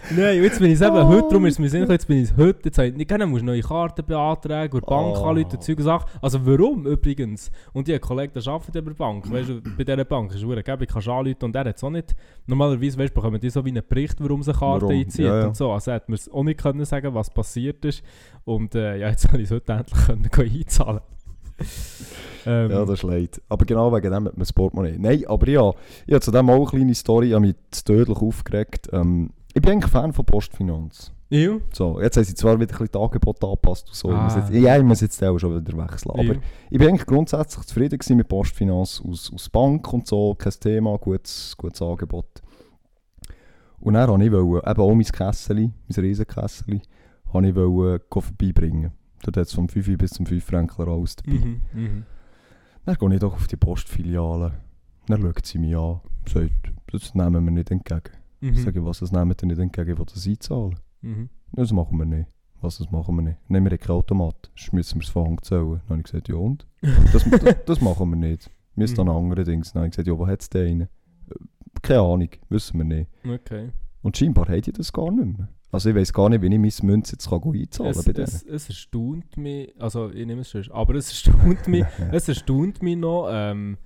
Nein, 0.09 0.41
jetzt 0.41 0.59
bin 0.59 0.71
ich 0.71 0.79
eben 0.79 0.95
Oh. 0.95 1.07
heute, 1.09 1.27
darum 1.27 1.45
ist 1.47 1.55
es 1.55 1.59
mir 1.59 1.69
Sinn, 1.69 1.85
jetzt 1.91 2.07
bin 2.07 2.23
ich 2.23 2.29
heute, 2.37 2.61
jetzt 2.63 2.77
ich 2.79 2.95
nicht 2.95 3.11
musst 3.27 3.43
neue 3.43 3.59
Karten 3.61 4.05
beantragen 4.05 4.73
und 4.73 4.81
die 4.85 4.89
Bank 4.89 5.17
Oh. 5.17 5.25
anrufen 5.25 5.51
und 5.51 5.61
Zeug 5.63 5.77
und 5.79 5.83
Sachen. 5.83 6.09
Also 6.21 6.39
warum 6.45 6.87
übrigens? 6.87 7.51
Und 7.73 7.89
ich 7.89 7.93
habe 7.93 7.99
Kollegen, 7.99 8.31
der 8.33 8.47
arbeitet 8.47 8.73
bei 8.85 8.91
der 8.91 8.97
Bank, 8.97 9.29
weißt 9.29 9.49
du, 9.49 9.61
bei 9.77 9.83
dieser 9.83 10.05
Bank 10.05 10.29
ist 10.31 10.37
es 10.37 10.43
verdammt 10.43 10.65
geil, 10.65 10.77
ich 10.79 10.87
kann 10.87 11.03
anrufen 11.13 11.35
und 11.43 11.53
der 11.53 11.65
hat 11.65 11.75
es 11.75 11.83
auch 11.83 11.89
nicht. 11.89 12.15
Normalerweise, 12.45 12.97
weißt 12.97 13.09
du, 13.09 13.13
bekommen 13.15 13.41
die 13.41 13.49
so 13.49 13.65
wie 13.65 13.69
einen 13.69 13.83
Bericht, 13.87 14.15
warum 14.21 14.41
sie 14.43 14.51
eine 14.51 14.59
Karte 14.59 14.85
Warum? 14.85 14.97
einzieht 14.97 15.25
Ja, 15.25 15.39
ja. 15.41 15.47
und 15.47 15.57
so. 15.57 15.71
Also 15.73 15.91
hat 15.91 16.07
mir 16.07 16.15
es 16.15 16.29
auch 16.31 16.43
nicht 16.43 16.61
können 16.61 16.85
sagen, 16.85 17.13
was 17.13 17.29
passiert 17.29 17.83
ist. 17.83 18.01
Und 18.45 18.75
äh, 18.75 18.95
ja, 18.99 19.09
jetzt 19.09 19.27
habe 19.27 19.39
ich 19.39 19.43
es 19.43 19.51
heute 19.51 19.73
endlich 19.73 20.05
können 20.05 20.29
einzahlen 20.33 21.01
ähm, 22.47 22.71
Ja, 22.71 22.85
das 22.85 22.99
ist 22.99 23.03
leid. 23.03 23.41
Aber 23.49 23.65
genau 23.65 23.91
wegen 23.93 24.03
dem 24.11 24.13
hat 24.25 24.33
man 24.33 24.39
das 24.39 24.53
Portemonnaie. 24.53 24.97
Nein, 24.97 25.23
aber 25.27 25.47
ja, 25.49 25.71
ich 26.05 26.13
habe 26.13 26.21
zu 26.21 26.31
dem 26.31 26.49
auch 26.49 26.55
eine 26.55 26.65
kleine 26.65 26.95
Story, 26.95 27.27
ich 27.27 27.33
habe 27.33 27.45
mich 27.45 27.55
tödlich 27.85 28.17
aufgeregt. 28.17 28.89
Ähm, 28.93 29.31
ich 29.53 29.61
bin 29.61 29.71
eigentlich 29.73 29.91
Fan 29.91 30.13
von 30.13 30.25
Postfinanz. 30.25 31.11
ja. 31.29 31.57
So, 31.73 31.99
jetzt 31.99 32.15
haben 32.17 32.23
sie 32.23 32.35
zwar 32.35 32.53
wieder 32.59 32.73
ein 32.73 32.77
bisschen 32.77 32.89
die 32.93 32.97
Angebote 32.99 33.45
angepasst 33.47 33.87
und 33.89 33.95
so. 33.95 34.11
Ich 34.11 34.17
muss 34.17 34.33
Ah. 34.35 34.39
jetzt, 34.39 34.53
ja, 34.53 34.77
ich 34.77 34.83
muss 34.83 35.01
jetzt 35.01 35.23
auch 35.23 35.37
schon 35.37 35.55
wieder 35.65 35.77
wechseln. 35.77 36.11
Aber 36.11 36.23
Ja. 36.23 36.33
ich 36.69 36.77
bin 36.79 36.87
eigentlich 36.89 37.05
grundsätzlich 37.05 37.65
zufrieden 37.65 37.99
mit 38.17 38.27
Postfinanz 38.27 39.01
aus, 39.05 39.31
aus 39.33 39.49
Bank 39.49 39.91
und 39.93 40.07
so. 40.07 40.35
Kein 40.35 40.53
Thema, 40.59 40.97
gutes, 40.97 41.55
gutes 41.57 41.81
Angebot. 41.81 42.27
Und 43.79 43.93
dann 43.93 44.09
wollte 44.09 44.25
ich, 44.25 44.31
wollen, 44.31 44.61
eben 44.65 44.81
auch 44.81 44.93
mein 44.95 45.03
Kessel, 45.05 45.55
mein 45.55 45.73
Riesenkessel, 46.03 46.81
wollte 47.31 47.47
ich 47.49 47.53
gehen 47.55 47.99
vorbeibringen. 48.09 48.91
Dort 49.23 49.37
hat 49.37 49.47
es 49.47 49.53
vom 49.53 49.67
5 49.69 49.97
bis 49.97 50.11
zum 50.11 50.25
5 50.25 50.43
Franken 50.43 50.87
alles 50.89 51.15
dabei. 51.15 51.39
Mhm, 51.39 51.61
mhm. 51.73 52.03
Dann 52.87 52.95
gehe 52.95 53.13
ich 53.15 53.19
doch 53.19 53.33
auf 53.33 53.47
die 53.47 53.57
Postfiliale. 53.57 54.53
Dann 55.07 55.21
schaut 55.21 55.45
sie 55.45 55.57
mich 55.59 55.75
an 55.75 55.99
und 56.01 56.29
sagt, 56.29 56.73
das 56.91 57.13
nehmen 57.13 57.43
wir 57.45 57.51
nicht 57.51 57.69
entgegen. 57.71 58.01
Mhm. 58.39 58.49
Ich 58.53 58.63
sage, 58.63 58.83
was, 58.85 58.99
das 58.99 59.11
nehmen 59.11 59.33
wir 59.37 59.47
nicht 59.47 59.59
entgegen, 59.59 59.91
ich 59.91 59.97
will 59.99 60.05
das 60.05 60.25
einzahlen. 60.25 60.75
Mhm. 61.01 61.29
Das 61.51 61.71
machen 61.71 61.97
wir 61.97 62.05
nicht. 62.05 62.29
Was, 62.61 62.77
das 62.77 62.89
machen 62.89 63.15
wir 63.17 63.21
nicht. 63.21 63.49
Nehmen 63.49 63.69
wir 63.69 63.77
keinen 63.77 63.97
Automat. 63.97 64.49
Müssen 64.71 64.99
wir 64.99 65.03
es 65.03 65.09
von 65.09 65.27
Hand 65.27 65.45
zählen. 65.45 65.81
Dann 65.87 65.89
habe 65.89 65.99
ich 65.99 66.05
gesagt, 66.05 66.29
ja 66.29 66.35
und? 66.35 66.65
Das, 67.13 67.23
das, 67.29 67.55
das 67.65 67.81
machen 67.81 68.09
wir 68.09 68.15
nicht. 68.15 68.49
Wir 68.75 68.81
müssen 68.83 68.95
dann 68.95 69.07
Mhm. 69.07 69.11
andere 69.15 69.43
Dinge. 69.43 69.63
Dann 69.63 69.73
habe 69.81 69.85
ich 69.87 69.91
gesagt, 69.91 70.07
ja, 70.07 70.17
wo 70.17 70.25
hat 70.25 70.41
es 70.41 70.49
den 70.49 70.67
einen? 70.67 70.81
Äh, 70.81 70.87
Keine 71.81 71.99
Ahnung, 72.01 72.29
wissen 72.49 72.77
wir 72.77 72.85
nicht. 72.85 73.09
Okay. 73.27 73.69
Und 74.01 74.17
scheinbar 74.17 74.47
hat 74.47 74.65
die 74.65 74.71
das 74.71 74.91
gar 74.93 75.11
nicht 75.11 75.37
mehr. 75.37 75.49
Also 75.71 75.89
ich 75.89 75.95
weiß 75.95 76.13
gar 76.13 76.29
nicht, 76.29 76.41
wie 76.41 76.47
ich 76.47 76.59
meine 76.81 76.91
Münze 76.91 77.13
jetzt 77.13 77.29
kann 77.29 77.41
einzahlen 77.43 77.91
Es, 77.91 77.97
kann 77.97 78.05
bei 78.05 78.13
denen. 78.13 78.27
es, 78.27 78.43
es 78.43 78.69
erstaunt 78.69 79.37
mich, 79.37 79.73
also 79.79 80.09
ich 80.09 80.25
nehme 80.25 80.41
es 80.41 80.49
schon, 80.49 80.63
aber 80.71 80.95
es 80.95 81.09
erstaunt 81.09 81.67
mich, 81.67 81.85
es 82.11 82.29
erstaunt 82.29 82.81
mich 82.81 82.95
noch, 82.95 83.27
ähm, 83.29 83.77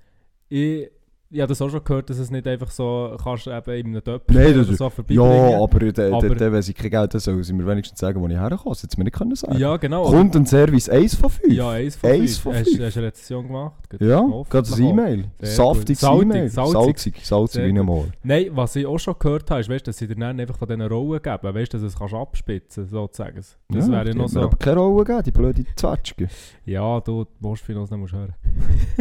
ich, 0.48 0.92
ich 1.32 1.40
habe 1.40 1.48
das 1.50 1.62
auch 1.62 1.70
schon 1.70 1.84
gehört, 1.84 2.10
dass 2.10 2.18
es 2.20 2.30
nicht 2.30 2.46
einfach 2.46 2.70
so 2.72 3.16
kannst 3.24 3.46
du 3.46 3.52
eben 3.52 3.72
in 3.72 3.86
einem 3.88 4.04
Töpfchen 4.04 4.36
Nein, 4.36 4.54
das 4.58 4.68
oder 4.68 4.76
so 4.78 4.90
vorbeibringen. 4.90 5.50
Ja, 5.52 5.64
aber 5.64 5.80
dann, 5.92 6.14
Aber- 6.14 6.36
dann, 6.36 6.52
wenn 6.54 6.62
sie 6.62 6.74
kein 6.74 6.90
Geld 6.92 7.14
haben, 7.14 7.20
sollen 7.20 7.44
sie 7.44 7.54
mir 7.54 7.66
wenigstens 7.66 8.00
sagen, 8.00 8.20
wo 8.22 8.28
ich 8.28 8.34
herkomme. 8.34 8.76
Das 8.76 8.82
sie 8.82 8.88
mir 8.98 9.06
nicht 9.06 9.16
können 9.16 9.36
sagen 9.36 9.58
Ja, 9.58 9.78
genau. 9.78 10.10
Kundenservice 10.10 10.90
1 10.90 11.16
von 11.16 11.30
5. 11.30 11.54
ja, 11.54 11.70
eins 11.70 11.96
von 11.96 12.10
Eins 12.10 12.38
fünf. 12.38 12.42
von 12.44 12.54
Hast, 12.54 12.70
fünf. 12.70 12.82
hast 12.84 12.96
du 12.96 13.00
eine 13.00 13.08
Rezession 13.08 13.48
gemacht? 13.48 13.90
Gut, 13.90 14.02
Ja, 14.02 14.20
gerade 14.50 14.70
das. 14.70 14.80
E-Mail. 14.80 15.26
Saftiges 15.42 16.04
E-Mail. 16.04 16.50
salzig. 16.50 17.16
Salzig, 17.24 17.66
wie 17.66 17.74
normal. 17.74 18.06
Nein, 18.24 18.48
was 18.52 18.76
ich 18.76 18.86
auch 18.86 18.98
schon 19.00 19.16
gehört 19.18 19.50
habe, 19.52 19.62
ist, 19.62 19.70
weißt, 19.70 19.88
dass 19.88 19.98
sie 19.98 20.08
dir 20.08 20.16
dann 20.16 20.40
einfach 20.40 20.58
von 20.58 20.68
diesen 20.68 20.82
Rollen 20.82 21.22
geben, 21.22 21.54
weißt, 21.56 21.74
dass 21.74 21.82
du 21.82 21.88
es 21.88 21.98
kannst 21.98 22.14
abspitzen 22.14 22.88
sozusagen. 22.88 23.36
Das 23.70 23.88
ja, 23.88 23.92
wäre 23.94 24.12
die 24.12 24.18
noch 24.18 24.28
so. 24.28 24.42
aber 24.42 24.58
keine 24.58 24.80
Rolle 24.80 25.06
gegeben, 25.06 25.24
die 25.26 25.32
blöde 25.32 25.66
Zwetschge. 25.76 26.28
Ja, 26.66 27.00
du, 27.00 27.26
Postfinanz 27.42 27.90
musst 27.92 28.14
du 28.14 28.18
hören. 28.18 28.34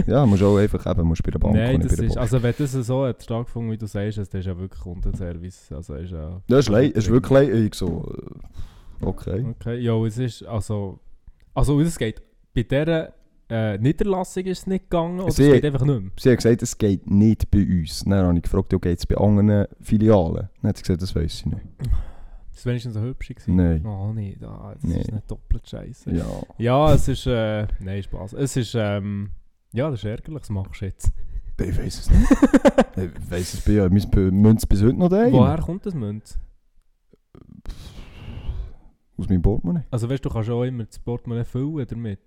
ja, 0.06 0.24
musst 0.26 0.42
auch 0.42 0.56
einfach 0.56 0.86
eben, 0.90 1.02
musst 1.08 1.22
bei 1.22 1.30
der 1.30 1.38
Bank 1.38 1.54
Nein, 1.54 1.76
nicht 1.78 1.84
das 1.84 1.92
bei 1.92 1.96
der 2.02 2.06
ist. 2.10 2.16
Also 2.20 2.42
wenn 2.42 2.54
das 2.58 2.72
so 2.72 3.04
hat 3.04 3.22
stattgefunden, 3.22 3.72
wie 3.72 3.78
du 3.78 3.86
sagst, 3.86 4.18
das 4.18 4.28
ist 4.28 4.46
ja 4.46 4.56
wirklich 4.58 4.80
Kundenservice. 4.80 5.72
Also 5.72 5.94
ist 5.94 6.12
ja... 6.12 6.40
Das 6.48 6.60
ist, 6.60 6.68
leid, 6.68 6.92
ist 6.92 7.08
wirklich 7.10 7.30
leid. 7.32 7.48
Ich 7.54 7.74
so, 7.74 8.12
äh, 9.00 9.04
okay. 9.06 9.44
Okay, 9.58 9.78
ja, 9.80 9.94
es 10.04 10.18
ist, 10.18 10.44
also... 10.44 11.00
Also 11.54 11.80
es 11.80 11.98
geht, 11.98 12.22
bei 12.54 12.62
dieser 12.62 13.12
äh, 13.48 13.76
Niederlassung 13.78 14.44
ist 14.44 14.58
es 14.60 14.66
nicht 14.68 14.88
gegangen, 14.88 15.18
oder 15.20 15.32
Sie- 15.32 15.44
es 15.48 15.52
geht 15.54 15.64
einfach 15.64 15.84
nicht 15.84 16.00
mehr? 16.00 16.10
Sie 16.18 16.30
hat 16.30 16.36
gesagt, 16.38 16.62
es 16.62 16.78
geht 16.78 17.10
nicht 17.10 17.50
bei 17.50 17.58
uns. 17.66 18.04
Dann 18.04 18.12
habe 18.26 18.36
ich 18.36 18.42
gefragt, 18.42 18.72
ja, 18.72 18.78
geht 18.78 18.98
es 18.98 19.06
bei 19.06 19.16
anderen 19.16 19.66
Filialen? 19.80 20.48
Dann 20.62 20.68
hat 20.68 20.76
sie 20.76 20.82
gesagt, 20.84 21.02
das 21.02 21.14
weiß 21.16 21.34
ich 21.40 21.46
nicht. 21.46 21.60
Das 22.52 22.64
war 22.66 22.70
wenigstens 22.70 22.94
so 22.94 23.00
hübsch 23.00 23.28
gewesen. 23.30 23.56
Nein. 23.56 23.84
Oh 23.86 24.12
nee, 24.12 24.36
da, 24.38 24.72
das 24.74 24.82
Nee. 24.84 25.00
ist 25.00 25.12
nicht 25.12 25.30
doppelt 25.30 25.66
scheiße. 25.68 26.10
Ja. 26.12 26.26
Ja, 26.58 26.94
es 26.94 27.08
ist, 27.08 27.26
äh, 27.26 27.66
nein, 27.80 28.02
Spaß. 28.02 28.34
Es 28.34 28.56
ist, 28.56 28.74
ähm, 28.78 29.30
ja, 29.72 29.90
das 29.90 30.00
ist 30.00 30.04
ärgerlich, 30.04 30.40
was 30.42 30.50
machst 30.50 30.80
du 30.82 30.84
jetzt? 30.84 31.10
Ich 31.60 31.78
weiß 31.78 31.98
es 32.00 32.10
nicht. 32.10 32.30
ich 32.96 33.30
weiß 33.30 33.54
es 33.54 33.60
bei 33.62 33.72
ja, 33.72 33.88
mein 33.88 34.34
Münz 34.42 34.66
bis 34.66 34.82
heute 34.82 34.94
noch 34.98 35.08
daheim. 35.08 35.32
Woher 35.32 35.58
kommt 35.58 35.84
das 35.86 35.94
Münz? 35.94 36.38
Aus 39.16 39.28
meinem 39.28 39.42
Portemonnaie. 39.42 39.84
Also 39.90 40.08
weißt 40.08 40.24
du, 40.24 40.28
du 40.28 40.34
kannst 40.34 40.50
auch 40.50 40.62
immer 40.64 40.84
das 40.84 40.98
Portemonnaie 40.98 41.44
füllen 41.44 41.86
damit. 41.88 42.20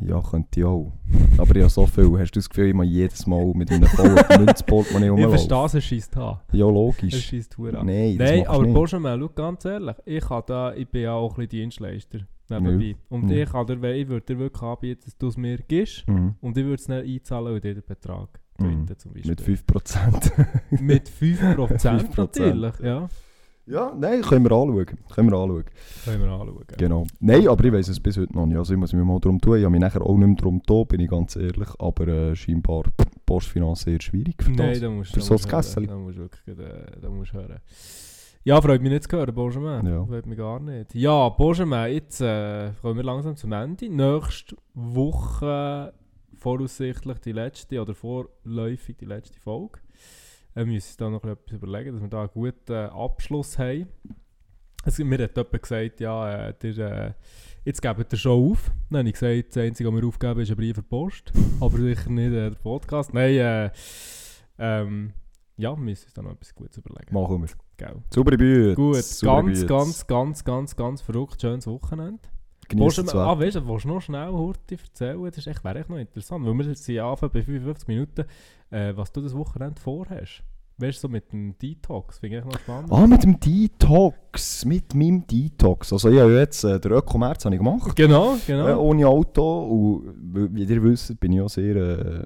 Ja, 0.00 0.20
könnte 0.20 0.58
ich 0.60 0.64
auch. 0.66 0.92
Aber 1.38 1.54
ich 1.54 1.62
habe 1.62 1.70
so 1.70 1.86
viel. 1.86 2.18
Hast 2.18 2.32
du 2.32 2.38
das 2.40 2.48
Gefühl, 2.48 2.68
ich 2.68 2.74
muss 2.74 2.86
jedes 2.86 3.26
Mal 3.26 3.52
mit 3.54 3.70
einem 3.70 3.86
vollen 3.86 4.16
Münzportemonnaie 4.44 5.06
Ich 5.06 5.12
rumlaufen? 5.12 5.38
verstehe 5.38 5.64
es, 5.66 5.74
es 5.74 5.84
scheisst 5.84 6.16
an. 6.16 6.40
Ja, 6.52 6.66
Es 6.66 6.72
logisch. 6.72 7.26
scheisst 7.26 7.56
hure 7.58 7.78
an. 7.78 7.86
Nein, 7.86 8.18
das 8.18 8.30
Nein, 8.30 8.46
aber. 8.46 8.64
Benjamin, 8.64 9.20
schau 9.20 9.28
ganz 9.28 9.64
ehrlich, 9.66 9.96
ich, 10.04 10.24
da, 10.24 10.74
ich 10.74 10.88
bin 10.88 11.02
ja 11.02 11.12
auch 11.12 11.30
ein 11.32 11.36
bisschen 11.36 11.48
Dienstleister 11.50 12.18
nebenbei. 12.50 12.96
Und 13.08 13.28
Ja. 13.30 13.42
ich, 13.44 13.50
dir, 13.50 13.94
ich 13.94 14.08
würde 14.08 14.26
dir 14.26 14.38
wirklich 14.38 14.62
anbieten, 14.62 15.02
dass 15.04 15.16
du 15.18 15.28
es 15.28 15.36
mir 15.36 15.58
gibst 15.58 16.06
Mhm. 16.08 16.34
und 16.40 16.56
ich 16.58 16.64
würde 16.64 16.74
es 16.80 16.84
dann 16.86 17.02
einzahlen 17.04 17.54
und 17.54 17.64
dir 17.64 17.74
den 17.74 17.84
Betrag 17.86 18.40
Mhm. 18.60 18.86
zum 18.98 19.12
Beispiel. 19.12 19.30
Mit 19.30 19.40
5%. 19.40 20.32
Mit 20.80 21.08
5%, 21.08 21.56
5%. 22.14 22.16
natürlich, 22.16 22.78
ja. 22.80 23.08
ja, 23.66 23.92
nein, 23.98 24.22
können 24.22 24.44
wir 24.44 24.52
anschauen. 24.52 24.86
Können 25.12 25.30
wir 25.30 25.36
anschauen. 25.38 25.64
Können 26.04 26.22
wir 26.22 26.30
anschauen. 26.30 26.64
Genau. 26.76 27.06
Nein, 27.20 27.48
aber 27.48 27.64
ich 27.64 27.72
weiß 27.72 27.88
es 27.88 27.98
bis 28.00 28.16
heute 28.18 28.32
noch 28.34 28.46
nicht. 28.46 28.56
Also 28.58 28.74
ich 28.74 28.78
muss 28.78 28.92
mich 28.92 29.04
mal 29.04 29.18
darum 29.18 29.40
tun. 29.40 29.56
Ich 29.58 29.64
habe 29.64 29.72
mich 29.72 29.80
nachher 29.80 30.02
auch 30.02 30.16
nicht 30.16 30.26
mehr 30.26 30.36
darum 30.36 30.58
getan, 30.60 30.86
bin 30.86 31.00
ich 31.00 31.10
ganz 31.10 31.34
ehrlich. 31.36 31.68
Aber 31.78 32.06
äh, 32.06 32.36
scheinbar 32.36 32.84
Postfinanz 33.26 33.80
sehr 33.80 34.00
schwierig 34.02 34.34
für 34.42 34.50
Nein, 34.52 34.70
das. 34.70 34.80
da 34.80 34.90
musst 34.90 35.12
Für 35.14 35.20
da 35.20 35.24
so 35.24 35.34
ein. 35.34 35.40
Kässeli. 35.50 35.86
Da 35.86 35.96
musst 35.96 36.18
du 36.18 36.20
wirklich 36.22 36.58
äh, 36.58 37.00
da 37.00 37.08
musst 37.10 37.32
du 37.32 37.38
hören. 37.38 37.58
Ja, 38.46 38.60
freut 38.60 38.82
mich 38.82 38.92
nicht 38.92 39.10
zu 39.10 39.16
hören, 39.16 39.34
Benjamin. 39.34 39.86
Ja. 39.90 40.04
Freut 40.04 40.26
mich 40.26 40.36
gar 40.36 40.60
nicht. 40.60 40.94
Ja, 40.94 41.30
Benjamin, 41.30 41.94
jetzt 41.94 42.20
äh, 42.20 42.72
kommen 42.82 42.96
wir 42.96 43.02
langsam 43.02 43.36
zum 43.36 43.52
Ende. 43.52 43.88
Nächste 43.88 44.54
Woche 44.74 45.94
voraussichtlich 46.36 47.18
die 47.20 47.32
letzte 47.32 47.80
oder 47.80 47.94
vorläufig 47.94 48.98
die 48.98 49.06
letzte 49.06 49.40
Folge. 49.40 49.80
Wir 50.52 50.66
müssen 50.66 50.88
uns 50.88 50.96
da 50.98 51.08
noch 51.08 51.24
etwas 51.24 51.56
überlegen, 51.56 51.94
dass 51.94 52.02
wir 52.02 52.08
da 52.10 52.20
einen 52.20 52.30
guten 52.34 52.70
äh, 52.70 52.90
Abschluss 52.92 53.58
haben. 53.58 53.86
Also, 54.82 55.06
mir 55.06 55.22
hat 55.22 55.38
jemand 55.38 55.62
gesagt, 55.62 56.00
ja, 56.00 56.48
äh, 56.48 56.54
der, 56.60 57.06
äh, 57.06 57.12
jetzt 57.64 57.80
gebt 57.80 58.12
ihr 58.12 58.18
schon 58.18 58.50
auf. 58.50 58.70
Dann 58.90 58.98
habe 58.98 59.08
ich 59.08 59.14
gesagt, 59.14 59.56
das 59.56 59.62
Einzige, 59.62 59.90
was 59.90 60.02
wir 60.02 60.06
aufgeben, 60.06 60.40
ist 60.40 60.50
ein 60.50 60.56
Brief 60.56 60.76
die 60.76 60.82
Post. 60.82 61.32
Aber 61.60 61.78
sicher 61.78 62.10
nicht 62.10 62.26
äh, 62.26 62.50
der 62.50 62.56
Podcast. 62.56 63.14
Nein, 63.14 63.36
äh, 63.36 63.70
ähm, 64.58 65.14
ja, 65.56 65.74
wir 65.74 65.82
müssen 65.82 66.04
uns 66.04 66.12
da 66.12 66.20
noch 66.20 66.32
etwas 66.32 66.54
Gutes 66.54 66.76
überlegen. 66.76 67.14
Machen 67.14 67.40
wir. 67.40 67.63
Gell. 67.76 67.96
Saubere 68.10 68.36
Bühne. 68.38 68.74
Gut, 68.74 68.96
Saubere 68.96 69.46
ganz, 69.46 69.58
Bühne. 69.58 69.66
ganz, 69.68 70.06
ganz, 70.06 70.44
ganz, 70.44 70.76
ganz 70.76 71.02
verrückt 71.02 71.40
schönes 71.40 71.66
Wochenende. 71.66 72.20
Genießt 72.68 72.98
es 72.98 73.14
ah, 73.14 73.38
weißt 73.38 73.56
du, 73.56 73.68
willst 73.68 73.84
du 73.84 73.88
noch 73.88 74.00
schnell 74.00 74.28
Horti 74.32 74.76
erzählen? 74.82 75.22
Das 75.24 75.36
ist 75.38 75.46
echt, 75.46 75.62
wäre 75.64 75.80
echt 75.80 75.90
noch 75.90 75.98
interessant, 75.98 76.46
weil 76.46 76.54
wir 76.54 76.64
jetzt 76.66 76.86
hier 76.86 77.04
anfangen 77.04 77.32
bei 77.32 77.42
55 77.42 77.88
Minuten, 77.88 78.24
äh, 78.70 78.96
was 78.96 79.12
du 79.12 79.20
das 79.20 79.34
Wochenende 79.34 79.80
vorhast. 79.80 80.42
Weißt 80.76 80.98
du, 80.98 81.00
so 81.02 81.08
mit 81.08 81.30
dem 81.30 81.56
Detox, 81.58 82.18
finde 82.18 82.38
ich 82.38 82.44
noch 82.44 82.58
spannend. 82.58 82.90
Ah, 82.90 83.06
mit 83.06 83.22
dem 83.22 83.38
Detox. 83.38 84.64
Mit 84.64 84.92
meinem 84.94 85.24
Detox. 85.26 85.92
Also 85.92 86.10
ich 86.10 86.18
habe 86.18 86.36
jetzt 86.36 86.64
äh, 86.64 86.80
den 86.80 86.92
habe 87.44 87.54
ich 87.54 87.58
gemacht. 87.60 87.94
Genau, 87.94 88.34
Äh, 88.34 88.38
genau. 88.46 88.80
ohne 88.80 89.06
Auto. 89.06 89.66
Und 89.66 90.54
wie 90.54 90.64
ihr 90.64 90.82
wisst, 90.82 91.20
bin 91.20 91.32
ich 91.32 91.40
auch 91.42 91.48
sehr 91.48 91.76
äh, 91.76 92.24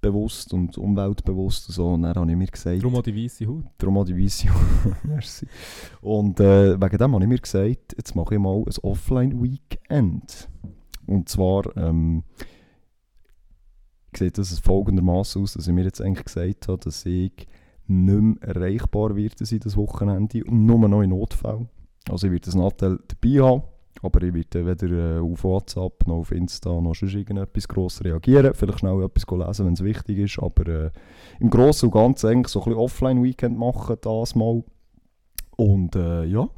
gesundheitsbewusst 0.00 0.52
und 0.52 0.78
umweltbewusst. 0.78 1.68
Und, 1.68 1.74
so. 1.74 1.88
und 1.88 2.02
dann 2.02 2.14
habe 2.14 2.30
ich 2.30 2.36
mir 2.36 2.46
gesagt, 2.46 2.82
Darum 2.82 2.96
auch 2.96 3.02
die 3.02 3.24
weiße 3.24 3.46
Haut. 3.46 3.64
darum 3.78 3.98
auch 3.98 4.04
die 4.04 4.16
Vision. 4.16 4.54
Merci. 5.04 5.46
Und 6.00 6.40
äh, 6.40 6.80
wegen 6.80 6.98
dem 6.98 7.14
habe 7.14 7.24
ich 7.24 7.28
mir 7.28 7.38
gesagt, 7.38 7.94
jetzt 7.96 8.14
mache 8.14 8.34
ich 8.34 8.40
mal 8.40 8.56
ein 8.56 8.74
Offline-Weekend. 8.82 10.48
Und 11.06 11.28
zwar 11.28 11.76
ähm, 11.76 12.24
sieht 14.14 14.38
das 14.38 14.58
folgendermaßen 14.60 15.42
aus, 15.42 15.54
dass 15.54 15.66
ich 15.66 15.74
mir 15.74 15.84
jetzt 15.84 16.00
eigentlich 16.00 16.24
gesagt 16.24 16.68
habe, 16.68 16.78
dass 16.78 17.04
ich 17.06 17.32
nicht 17.86 18.20
mehr 18.20 18.42
erreichbar 18.42 19.16
werde 19.16 19.46
sein 19.46 19.60
das 19.60 19.76
Wochenende 19.76 20.44
und 20.44 20.66
nur 20.66 20.88
noch 20.88 21.02
in 21.02 21.10
Notfall. 21.10 21.66
Also 22.10 22.26
ich 22.26 22.32
werde 22.32 22.44
das 22.44 22.54
Nattel 22.54 23.00
dabei 23.08 23.42
haben, 23.42 23.62
aber 24.02 24.22
ich 24.22 24.32
werde 24.34 24.66
weder 24.66 25.16
äh, 25.16 25.20
auf 25.20 25.44
WhatsApp 25.44 26.06
noch 26.06 26.16
auf 26.16 26.32
Insta 26.32 26.70
noch 26.80 26.94
sonst 26.94 27.14
irgendetwas 27.14 27.66
gross 27.68 28.02
reagieren. 28.04 28.52
Vielleicht 28.54 28.78
schnell 28.80 29.02
etwas 29.02 29.24
lesen, 29.46 29.66
wenn 29.66 29.72
es 29.74 29.82
wichtig 29.84 30.18
ist, 30.18 30.38
aber 30.38 30.66
äh, 30.68 30.90
im 31.40 31.50
Großen 31.50 31.88
und 31.88 31.92
Ganzen 31.92 32.28
eigentlich 32.30 32.48
so 32.48 32.60
ein 32.60 32.64
bisschen 32.66 32.78
Offline-Weekend 32.80 33.58
machen, 33.58 33.96
das 34.00 34.34
mal. 34.34 34.62
Und 35.56 35.96
äh, 35.96 36.24
ja, 36.24 36.48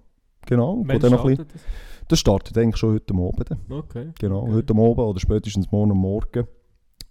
genau. 0.47 0.83
Wenn 0.85 1.01
dann 1.01 1.13
noch 1.13 1.25
ein 1.25 1.37
bisschen- 1.37 1.49
das? 1.53 1.63
das 2.09 2.19
startet 2.19 2.59
eigentlich 2.59 2.77
schon 2.77 2.95
heute 2.95 3.15
Abend. 3.15 3.51
Okay. 3.71 4.11
Genau, 4.19 4.43
Okay. 4.43 4.53
heute 4.53 4.73
Abend 4.75 4.99
oder 4.99 5.21
spätestens 5.21 5.71
morgen 5.73 5.97
Morgen 5.97 6.45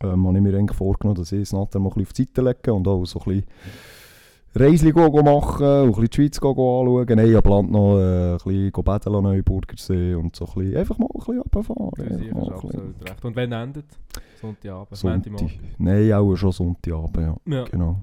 ähm, 0.02 0.28
habe 0.28 0.38
ich 0.38 0.44
mir 0.44 0.58
eigentlich 0.58 0.78
vorgenommen, 0.78 1.18
dass 1.20 1.32
ich 1.32 1.40
das 1.42 1.54
Natter 1.54 1.80
mal 1.80 1.90
ein 1.90 1.94
bisschen 1.96 2.04
auf 2.08 2.14
die 2.14 2.24
Seite 2.24 2.42
lege 2.42 2.74
und 2.74 2.88
auch 2.88 3.04
so 3.06 3.20
ein 3.20 3.26
bisschen 3.26 3.46
Reisli 4.56 4.92
go 4.92 5.12
go 5.12 5.22
machen 5.22 5.66
und 5.66 5.98
ein 5.98 6.06
die 6.06 6.16
Schweiz 6.16 6.40
go 6.40 6.56
go 6.56 6.82
anschauen. 6.82 7.06
Nein, 7.16 7.28
ich 7.28 7.34
geplant 7.34 7.72
noch 7.72 7.98
äh, 7.98 8.32
ein 8.32 8.38
bisschen 8.38 8.84
baden 8.84 9.16
an 9.16 9.24
Neuburgersee 9.24 10.16
und 10.16 10.36
so 10.36 10.46
ein 10.46 10.54
bisschen, 10.54 10.78
einfach 10.78 10.98
mal 10.98 11.06
ein 11.06 11.20
bisschen 11.20 11.38
runterfahren. 11.38 11.92
Ja, 11.98 12.18
sicher, 12.18 12.36
mal 12.36 12.54
absolut 12.54 13.10
recht. 13.10 13.26
Und 13.26 13.36
wann 13.36 13.52
endet? 13.52 13.86
Sonntagabend, 14.42 14.98
Sonntag. 14.98 15.34
Nein, 15.78 16.14
auch 16.14 16.36
schon 16.36 16.52
Sonntagabend, 16.52 17.18
ja. 17.18 17.36
Ja. 17.46 17.64
Genau. 17.66 17.98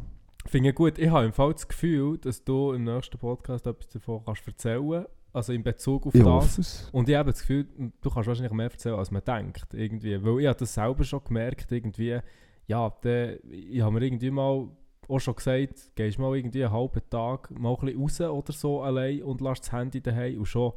Finde 0.47 0.69
ich 0.69 0.75
gut. 0.75 0.99
Ich 0.99 1.11
habe 1.11 1.27
im 1.27 1.33
Fall 1.33 1.53
das 1.53 1.67
Gefühl, 1.67 2.19
dass 2.19 2.45
du 2.45 2.73
im 2.73 2.85
nächsten 2.85 3.19
Podcast 3.19 3.67
etwas 3.67 3.89
davon 3.89 4.21
kannst 4.25 4.47
erzählen 4.47 5.07
Also 5.33 5.53
in 5.53 5.63
Bezug 5.63 6.07
auf 6.07 6.15
Ich 6.15 6.23
das. 6.23 6.89
Und 6.93 7.09
ich 7.09 7.17
habe 7.17 7.33
das 7.33 7.41
Gefühl, 7.41 7.67
du 8.01 8.11
kannst 8.11 8.29
wahrscheinlich 8.29 8.53
mehr 8.53 8.71
erzählen, 8.71 8.95
als 8.95 9.11
man 9.11 9.23
denkt. 9.25 9.75
Irgendwie. 9.75 10.23
Weil 10.25 10.41
ich 10.41 10.47
habe 10.47 10.59
das 10.59 10.75
selber 10.75 11.03
schon 11.03 11.25
gemerkt, 11.25 11.73
irgendwie, 11.73 12.19
ja, 12.67 12.91
der, 13.03 13.45
ich 13.45 13.81
habe 13.81 13.93
mir 13.93 14.03
irgendwie 14.03 14.31
mal 14.31 14.69
auch 15.09 15.19
schon 15.19 15.35
gesagt, 15.37 15.95
gehst 15.95 16.19
mal 16.19 16.37
irgendwie 16.37 16.65
einen 16.65 16.73
halben 16.73 17.01
Tag 17.11 17.51
mal 17.59 17.75
ein 17.75 17.97
bisschen 17.97 18.27
raus 18.27 18.43
oder 18.49 18.53
so 18.53 18.83
allein 18.83 19.23
und 19.23 19.41
lässt 19.41 19.65
das 19.65 19.73
Handy 19.73 20.01
daheim 20.01 20.39
und 20.39 20.47
schon, 20.47 20.73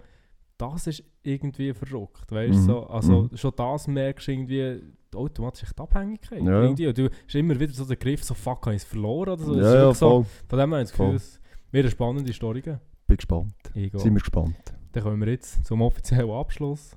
das 0.58 0.88
ist 0.88 1.04
irgendwie 1.24 1.74
verrückt, 1.74 2.32
weißt 2.32 2.54
du? 2.54 2.58
Mhm. 2.60 2.66
So, 2.66 2.88
also 2.88 3.22
Mhm. 3.24 3.38
schon 3.38 3.54
das 3.56 3.88
merkst 3.88 4.28
du 4.28 4.32
irgendwie, 4.32 4.82
automatisch 5.16 5.70
die 5.76 5.82
Abhängigkeit. 5.82 6.44
Ja. 6.44 6.62
Irgendwie. 6.62 6.88
Und 6.88 6.98
du 6.98 7.10
hast 7.10 7.36
immer 7.36 7.60
wieder 7.60 7.74
so 7.74 7.86
den 7.86 7.98
Griff, 7.98 8.24
so 8.24 8.34
fuck, 8.34 8.66
habe 8.66 8.76
ich 8.76 8.84
es 8.84 8.88
verloren 8.88 9.30
oder 9.30 9.44
so. 9.44 9.56
Ja, 9.56 9.74
ja, 9.76 9.94
so. 9.94 10.26
Von 10.48 10.60
dem 10.60 10.72
her 10.72 10.82
das 10.82 10.92
Gefühl, 10.92 11.16
es 11.16 11.40
wird 11.72 11.86
eine 11.86 11.92
spannende 11.92 12.34
Story 12.34 12.62
geben. 12.62 12.80
Bin 13.08 13.18
gespannt. 13.18 13.54
Sind 13.74 13.94
wir 13.94 14.12
gespannt. 14.12 14.56
Dann 14.92 15.04
kommen 15.04 15.20
wir 15.22 15.30
jetzt 15.30 15.66
zum 15.66 15.82
offiziellen 15.82 16.30
Abschluss. 16.30 16.96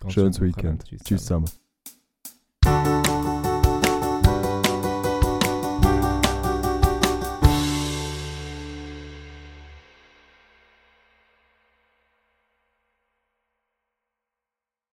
Ganz 0.00 0.12
Schönes 0.14 0.40
Weekend. 0.40 0.84
Tschüss 0.84 1.24
zusammen. 1.24 1.46